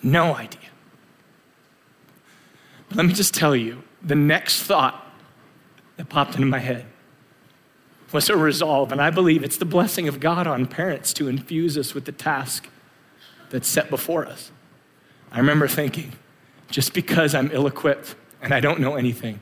No 0.03 0.35
idea. 0.35 0.69
But 2.91 2.99
let 2.99 3.07
me 3.07 3.15
just 3.15 3.33
tell 3.33 3.57
you 3.57 3.83
the 4.03 4.15
next 4.15 4.65
thought 4.65 5.11
that 5.97 6.11
popped 6.11 6.35
into 6.35 6.47
my 6.47 6.59
head 6.59 6.85
was 8.13 8.29
a 8.29 8.37
resolve, 8.37 8.93
and 8.93 9.01
I 9.01 9.09
believe 9.09 9.43
it's 9.43 9.57
the 9.57 9.65
blessing 9.65 10.07
of 10.07 10.21
God 10.21 10.47
on 10.47 10.67
parents 10.67 11.15
to 11.15 11.29
infuse 11.29 11.79
us 11.79 11.95
with 11.95 12.05
the 12.05 12.13
task 12.13 12.69
that's 13.49 13.67
set 13.67 13.89
before 13.89 14.27
us. 14.27 14.53
I 15.33 15.39
remember 15.39 15.67
thinking, 15.67 16.13
just 16.71 16.93
because 16.93 17.35
I'm 17.35 17.51
ill 17.53 17.67
equipped 17.67 18.15
and 18.43 18.53
I 18.53 18.61
don't 18.61 18.81
know 18.81 18.97
anything, 18.97 19.41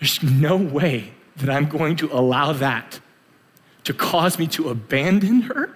there's 0.00 0.22
no 0.22 0.56
way 0.56 1.12
that 1.36 1.50
I'm 1.50 1.68
going 1.68 1.96
to 1.96 2.12
allow 2.12 2.52
that 2.52 3.00
to 3.84 3.92
cause 3.92 4.38
me 4.38 4.46
to 4.48 4.68
abandon 4.68 5.42
her 5.42 5.70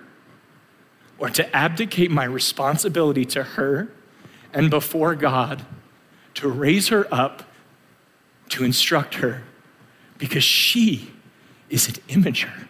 or 1.18 1.28
to 1.30 1.56
abdicate 1.56 2.10
my 2.10 2.24
responsibility 2.24 3.24
to 3.26 3.42
her 3.42 3.92
and 4.52 4.70
before 4.70 5.14
God 5.14 5.64
to 6.34 6.48
raise 6.48 6.88
her 6.88 7.12
up, 7.12 7.42
to 8.50 8.64
instruct 8.64 9.16
her, 9.16 9.42
because 10.18 10.44
she 10.44 11.12
is 11.68 11.88
an 11.88 11.94
imager. 12.08 12.66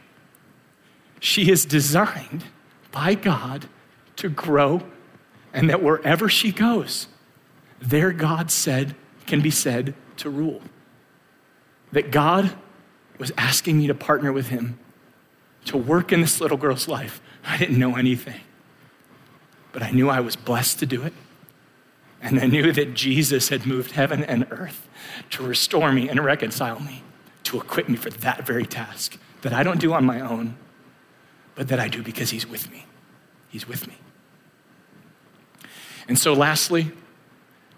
She 1.21 1.51
is 1.51 1.65
designed 1.65 2.45
by 2.93 3.15
God 3.15 3.69
to 4.17 4.29
grow, 4.29 4.83
and 5.53 5.69
that 5.71 5.83
wherever 5.83 6.29
she 6.29 6.53
goes, 6.53 7.07
there 7.81 8.13
God 8.13 8.51
said, 8.51 8.95
can 9.27 9.41
be 9.41 9.51
said 9.51 9.95
to 10.19 10.31
rule. 10.31 10.63
That 11.93 12.11
God 12.11 12.57
was 13.19 13.33
asking 13.37 13.79
me 13.79 13.87
to 13.87 13.95
partner 13.95 14.33
with 14.33 14.49
him 14.49 14.79
to 15.67 15.77
work 15.77 16.13
in 16.13 16.21
this 16.21 16.41
little 16.41 16.57
girl's 16.57 16.89
life. 16.89 17.21
I 17.45 17.57
didn't 17.57 17.79
know 17.79 17.97
anything, 17.97 18.41
but 19.73 19.83
I 19.83 19.91
knew 19.91 20.09
I 20.09 20.21
was 20.21 20.37
blessed 20.37 20.79
to 20.81 20.87
do 20.87 21.03
it. 21.03 21.13
And 22.23 22.39
I 22.39 22.47
knew 22.47 22.71
that 22.73 22.95
Jesus 22.95 23.49
had 23.49 23.67
moved 23.67 23.93
heaven 23.93 24.23
and 24.25 24.47
earth 24.51 24.89
to 25.31 25.43
restore 25.43 25.91
me 25.91 26.09
and 26.09 26.23
reconcile 26.23 26.79
me, 26.81 27.03
to 27.45 27.59
equip 27.59 27.89
me 27.89 27.97
for 27.97 28.11
that 28.11 28.47
very 28.47 28.67
task 28.67 29.19
that 29.41 29.55
I 29.55 29.63
don't 29.63 29.81
do 29.81 29.95
on 29.95 30.05
my 30.05 30.21
own, 30.21 30.57
but 31.55 31.69
that 31.69 31.81
I 31.81 31.89
do 31.89 32.03
because 32.03 32.31
He's 32.31 32.47
with 32.47 32.71
me. 32.71 32.85
He's 33.49 33.67
with 33.67 33.89
me. 33.89 33.95
And 36.09 36.19
so, 36.19 36.35
lastly, 36.35 36.93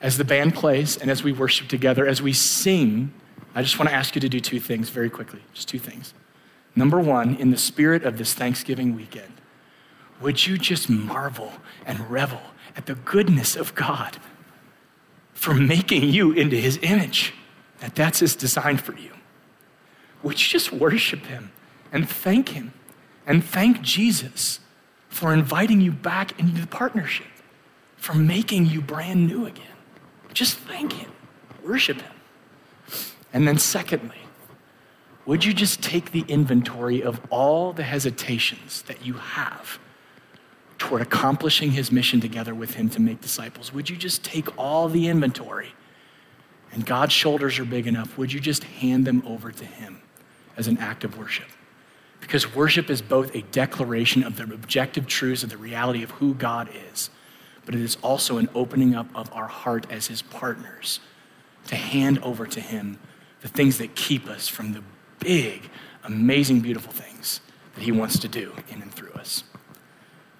as 0.03 0.19
the 0.19 0.25
band 0.25 0.55
plays 0.55 0.99
and 0.99 1.11
as 1.11 1.23
we 1.23 1.33
worship 1.33 1.69
together, 1.69 2.07
as 2.07 2.21
we 2.21 2.33
sing, 2.33 3.15
I 3.55 3.63
just 3.63 3.79
want 3.79 3.89
to 3.89 3.95
ask 3.95 4.15
you 4.15 4.21
to 4.21 4.29
do 4.29 4.41
two 4.41 4.61
things 4.61 4.91
very 4.91 5.09
quickly. 5.09 5.41
Just 5.55 5.69
two 5.69 5.79
things. 5.79 6.13
Number 6.75 7.01
one, 7.01 7.37
in 7.37 7.51
the 7.51 7.59
spirit 7.59 8.03
of 8.05 8.19
this 8.19 8.35
Thanksgiving 8.35 8.95
weekend, 8.95 9.33
would 10.21 10.47
you 10.47 10.59
just 10.59 10.91
marvel 10.91 11.53
and 11.87 12.11
revel 12.11 12.41
at 12.77 12.87
the 12.87 12.95
goodness 12.95 13.57
of 13.57 13.75
God 13.75 14.19
for 15.33 15.55
making 15.55 16.05
you 16.05 16.33
into 16.33 16.57
his 16.57 16.79
image, 16.83 17.35
that 17.81 17.95
that's 17.95 18.21
his 18.21 18.37
design 18.37 18.77
for 18.77 18.97
you. 18.97 19.11
Would 20.23 20.41
you 20.41 20.49
just 20.49 20.73
worship 20.73 21.27
him 21.27 21.51
and 21.93 22.09
thank 22.09 22.51
him 22.51 22.73
and 23.27 23.45
thank 23.45 23.83
Jesus 23.83 24.61
for 25.09 25.35
inviting 25.35 25.81
you 25.81 25.93
back 25.93 26.39
into 26.39 26.61
the 26.61 26.67
partnership, 26.67 27.27
for 27.97 28.15
making 28.15 28.67
you 28.67 28.81
brand 28.81 29.27
new 29.27 29.47
again? 29.47 29.67
Just 30.33 30.59
thank 30.59 30.93
him, 30.93 31.11
worship 31.65 32.01
him. 32.01 32.13
And 33.33 33.47
then, 33.47 33.59
secondly, 33.59 34.17
would 35.25 35.45
you 35.45 35.53
just 35.53 35.83
take 35.83 36.13
the 36.13 36.25
inventory 36.29 37.03
of 37.03 37.21
all 37.31 37.73
the 37.73 37.85
hesitations 37.85 38.83
that 38.83 39.07
you 39.07 39.15
have 39.15 39.79
toward 40.79 41.01
accomplishing 41.01 41.71
his 41.71 41.93
mission 41.93 42.21
together 42.21 42.55
with 42.55 42.75
him 42.75 42.91
to 42.91 43.01
make 43.01 43.21
disciples? 43.21 43.73
Would 43.73 43.89
you 43.89 43.97
just 43.97 44.25
take 44.25 44.59
all 44.59 44.89
the 44.89 45.09
inventory 45.09 45.75
and 46.73 46.85
God's 46.85 47.13
shoulders 47.13 47.59
are 47.59 47.65
big 47.65 47.87
enough? 47.87 48.19
Would 48.19 48.33
you 48.33 48.41
just 48.41 48.65
hand 48.65 49.07
them 49.07 49.23
over 49.27 49.53
to 49.53 49.65
him 49.65 50.03
as 50.57 50.67
an 50.67 50.79
act 50.79 51.05
of 51.05 51.17
worship? 51.17 51.47
Because 52.21 52.55
worship 52.55 52.89
is 52.89 53.03
both 53.03 53.35
a 53.35 53.43
declaration 53.43 54.25
of 54.25 54.37
the 54.37 54.45
objective 54.45 55.07
truths 55.07 55.43
of 55.43 55.51
the 55.51 55.57
reality 55.57 56.03
of 56.03 56.11
who 56.13 56.35
God 56.35 56.69
is, 56.91 57.11
but 57.65 57.75
it 57.75 57.81
is 57.81 57.97
also 58.03 58.39
an 58.39 58.49
opening 58.55 58.95
up 58.95 59.07
of 59.15 59.33
our 59.33 59.47
heart 59.47 59.87
as 59.91 60.07
his 60.07 60.23
partners 60.23 61.01
to 61.69 61.77
hand 61.77 62.19
over 62.21 62.47
to 62.47 62.61
him 62.61 62.99
the 63.41 63.49
things 63.49 63.79
that 63.79 63.95
keep 63.95 64.29
us 64.29 64.49
from 64.49 64.73
the 64.73 64.83
big, 65.21 65.69
amazing, 66.05 66.61
beautiful 66.61 66.93
things 66.93 67.41
that 67.75 67.83
he 67.83 67.93
wants 67.93 68.19
to 68.19 68.29
do 68.29 68.53
in 68.69 68.83
and 68.83 68.93
through 68.93 69.13
us. 69.13 69.45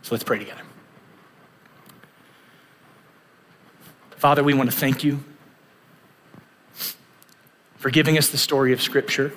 So 0.03 0.15
let's 0.15 0.25
pray 0.25 0.39
together. 0.39 0.63
Father, 4.17 4.45
we 4.45 4.55
want 4.55 4.71
to 4.71 4.77
thank 4.77 5.03
you 5.03 5.23
for 7.77 7.91
giving 7.91 8.19
us 8.19 8.29
the 8.29 8.39
story 8.39 8.73
of 8.73 8.81
Scripture. 8.81 9.33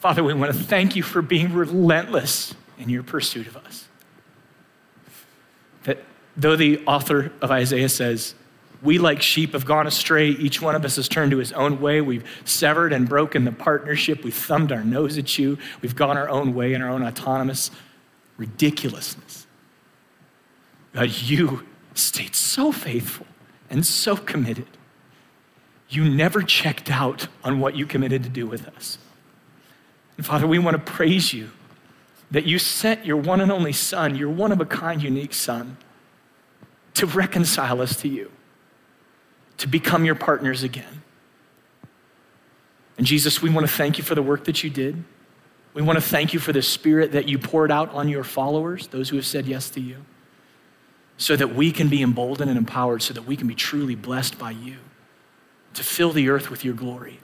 Father, 0.00 0.22
we 0.22 0.32
want 0.32 0.52
to 0.52 0.58
thank 0.58 0.96
you 0.96 1.02
for 1.02 1.20
being 1.20 1.52
relentless 1.52 2.54
in 2.78 2.88
your 2.88 3.02
pursuit 3.02 3.46
of 3.46 3.56
us. 3.56 3.87
Though 6.38 6.54
the 6.54 6.84
author 6.86 7.32
of 7.42 7.50
Isaiah 7.50 7.88
says, 7.88 8.34
we, 8.80 8.98
like 8.98 9.22
sheep, 9.22 9.54
have 9.54 9.64
gone 9.64 9.88
astray. 9.88 10.28
Each 10.28 10.62
one 10.62 10.76
of 10.76 10.84
us 10.84 10.94
has 10.96 11.08
turned 11.08 11.32
to 11.32 11.38
his 11.38 11.52
own 11.52 11.80
way. 11.80 12.00
We've 12.00 12.24
severed 12.44 12.92
and 12.92 13.08
broken 13.08 13.44
the 13.44 13.50
partnership. 13.50 14.22
We've 14.22 14.32
thumbed 14.32 14.70
our 14.70 14.84
nose 14.84 15.18
at 15.18 15.36
you. 15.36 15.58
We've 15.82 15.96
gone 15.96 16.16
our 16.16 16.28
own 16.28 16.54
way 16.54 16.74
in 16.74 16.80
our 16.80 16.88
own 16.88 17.02
autonomous 17.02 17.72
ridiculousness. 18.36 19.48
God, 20.94 21.10
you 21.10 21.66
stayed 21.94 22.36
so 22.36 22.70
faithful 22.70 23.26
and 23.68 23.84
so 23.84 24.16
committed. 24.16 24.68
You 25.88 26.04
never 26.04 26.42
checked 26.42 26.88
out 26.88 27.26
on 27.42 27.58
what 27.58 27.74
you 27.74 27.84
committed 27.84 28.22
to 28.22 28.28
do 28.28 28.46
with 28.46 28.68
us. 28.68 28.98
And 30.16 30.24
Father, 30.24 30.46
we 30.46 30.60
want 30.60 30.76
to 30.76 30.92
praise 30.92 31.32
you 31.32 31.50
that 32.30 32.44
you 32.44 32.60
sent 32.60 33.04
your 33.04 33.16
one 33.16 33.40
and 33.40 33.50
only 33.50 33.72
Son, 33.72 34.14
your 34.14 34.30
one 34.30 34.52
of 34.52 34.60
a 34.60 34.66
kind, 34.66 35.02
unique 35.02 35.34
Son, 35.34 35.78
to 36.98 37.06
reconcile 37.06 37.80
us 37.80 37.96
to 38.02 38.08
you 38.08 38.30
to 39.58 39.66
become 39.66 40.04
your 40.04 40.14
partners 40.14 40.62
again. 40.62 41.02
And 42.96 43.06
Jesus, 43.06 43.42
we 43.42 43.50
want 43.50 43.66
to 43.66 43.72
thank 43.72 43.98
you 43.98 44.04
for 44.04 44.14
the 44.14 44.22
work 44.22 44.44
that 44.44 44.62
you 44.64 44.70
did. 44.70 45.04
We 45.74 45.82
want 45.82 45.96
to 45.96 46.04
thank 46.04 46.32
you 46.32 46.40
for 46.40 46.52
the 46.52 46.62
spirit 46.62 47.12
that 47.12 47.28
you 47.28 47.38
poured 47.38 47.70
out 47.70 47.92
on 47.92 48.08
your 48.08 48.24
followers, 48.24 48.88
those 48.88 49.08
who 49.08 49.16
have 49.16 49.26
said 49.26 49.46
yes 49.46 49.70
to 49.70 49.80
you, 49.80 50.04
so 51.16 51.36
that 51.36 51.54
we 51.54 51.70
can 51.70 51.88
be 51.88 52.02
emboldened 52.02 52.50
and 52.50 52.58
empowered, 52.58 53.02
so 53.02 53.14
that 53.14 53.22
we 53.22 53.36
can 53.36 53.46
be 53.46 53.54
truly 53.54 53.94
blessed 53.94 54.38
by 54.38 54.50
you, 54.50 54.76
to 55.74 55.84
fill 55.84 56.12
the 56.12 56.28
earth 56.28 56.50
with 56.50 56.64
your 56.64 56.74
glory, 56.74 57.20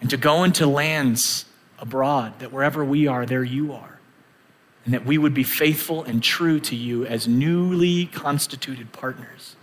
and 0.00 0.08
to 0.10 0.16
go 0.16 0.44
into 0.44 0.66
lands 0.66 1.44
abroad, 1.78 2.38
that 2.38 2.52
wherever 2.52 2.84
we 2.84 3.06
are, 3.06 3.26
there 3.26 3.44
you 3.44 3.72
are, 3.72 3.97
and 4.88 4.94
that 4.94 5.04
we 5.04 5.18
would 5.18 5.34
be 5.34 5.42
faithful 5.42 6.02
and 6.04 6.22
true 6.22 6.58
to 6.58 6.74
you 6.74 7.04
as 7.04 7.28
newly 7.28 8.06
constituted 8.06 8.90
partners 8.90 9.54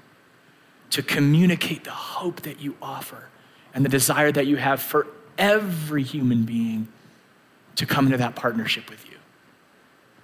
to 0.91 1.01
communicate 1.01 1.83
the 1.83 1.89
hope 1.89 2.41
that 2.41 2.61
you 2.61 2.75
offer 2.79 3.29
and 3.73 3.83
the 3.83 3.89
desire 3.89 4.31
that 4.31 4.45
you 4.45 4.57
have 4.57 4.79
for 4.79 5.07
every 5.35 6.03
human 6.03 6.43
being 6.43 6.87
to 7.73 7.87
come 7.87 8.05
into 8.05 8.19
that 8.19 8.35
partnership 8.35 8.87
with 8.87 9.03
you. 9.09 9.17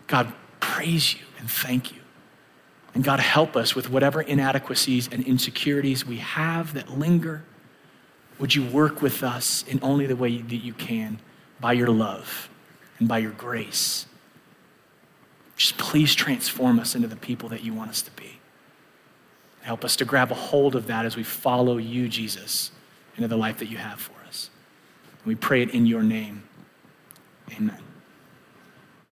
God, 0.06 0.32
praise 0.60 1.16
you 1.16 1.22
and 1.40 1.50
thank 1.50 1.92
you. 1.92 2.02
And 2.94 3.04
God, 3.04 3.20
help 3.20 3.56
us 3.56 3.74
with 3.74 3.90
whatever 3.90 4.22
inadequacies 4.22 5.10
and 5.12 5.26
insecurities 5.26 6.06
we 6.06 6.18
have 6.18 6.76
that 6.76 7.00
linger. 7.00 7.44
Would 8.38 8.54
you 8.54 8.68
work 8.68 9.02
with 9.02 9.24
us 9.24 9.66
in 9.68 9.80
only 9.82 10.06
the 10.06 10.16
way 10.16 10.44
that 10.44 10.56
you 10.58 10.74
can 10.74 11.18
by 11.60 11.74
your 11.74 11.90
love 11.90 12.52
and 13.00 13.08
by 13.08 13.18
your 13.18 13.32
grace? 13.32 14.06
Just 15.62 15.78
please 15.78 16.16
transform 16.16 16.80
us 16.80 16.96
into 16.96 17.08
the 17.08 17.16
people 17.16 17.48
that 17.50 17.64
you 17.64 17.72
want 17.72 17.92
us 17.92 18.02
to 18.02 18.10
be. 18.14 18.40
Help 19.62 19.86
us 19.86 19.96
to 19.98 20.06
grab 20.06 20.32
a 20.32 20.34
hold 20.34 20.76
of 20.76 20.88
that 20.88 21.06
as 21.06 21.16
we 21.16 21.22
follow 21.22 21.78
you, 21.78 22.08
Jesus, 22.08 22.72
into 23.16 23.28
the 23.28 23.38
life 23.38 23.60
that 23.60 23.68
you 23.68 23.78
have 23.78 24.00
for 24.00 24.16
us. 24.28 24.50
we 25.24 25.36
pray 25.36 25.62
it 25.62 25.70
in 25.70 25.86
your 25.86 26.02
name. 26.02 26.42
Amen. 27.52 27.78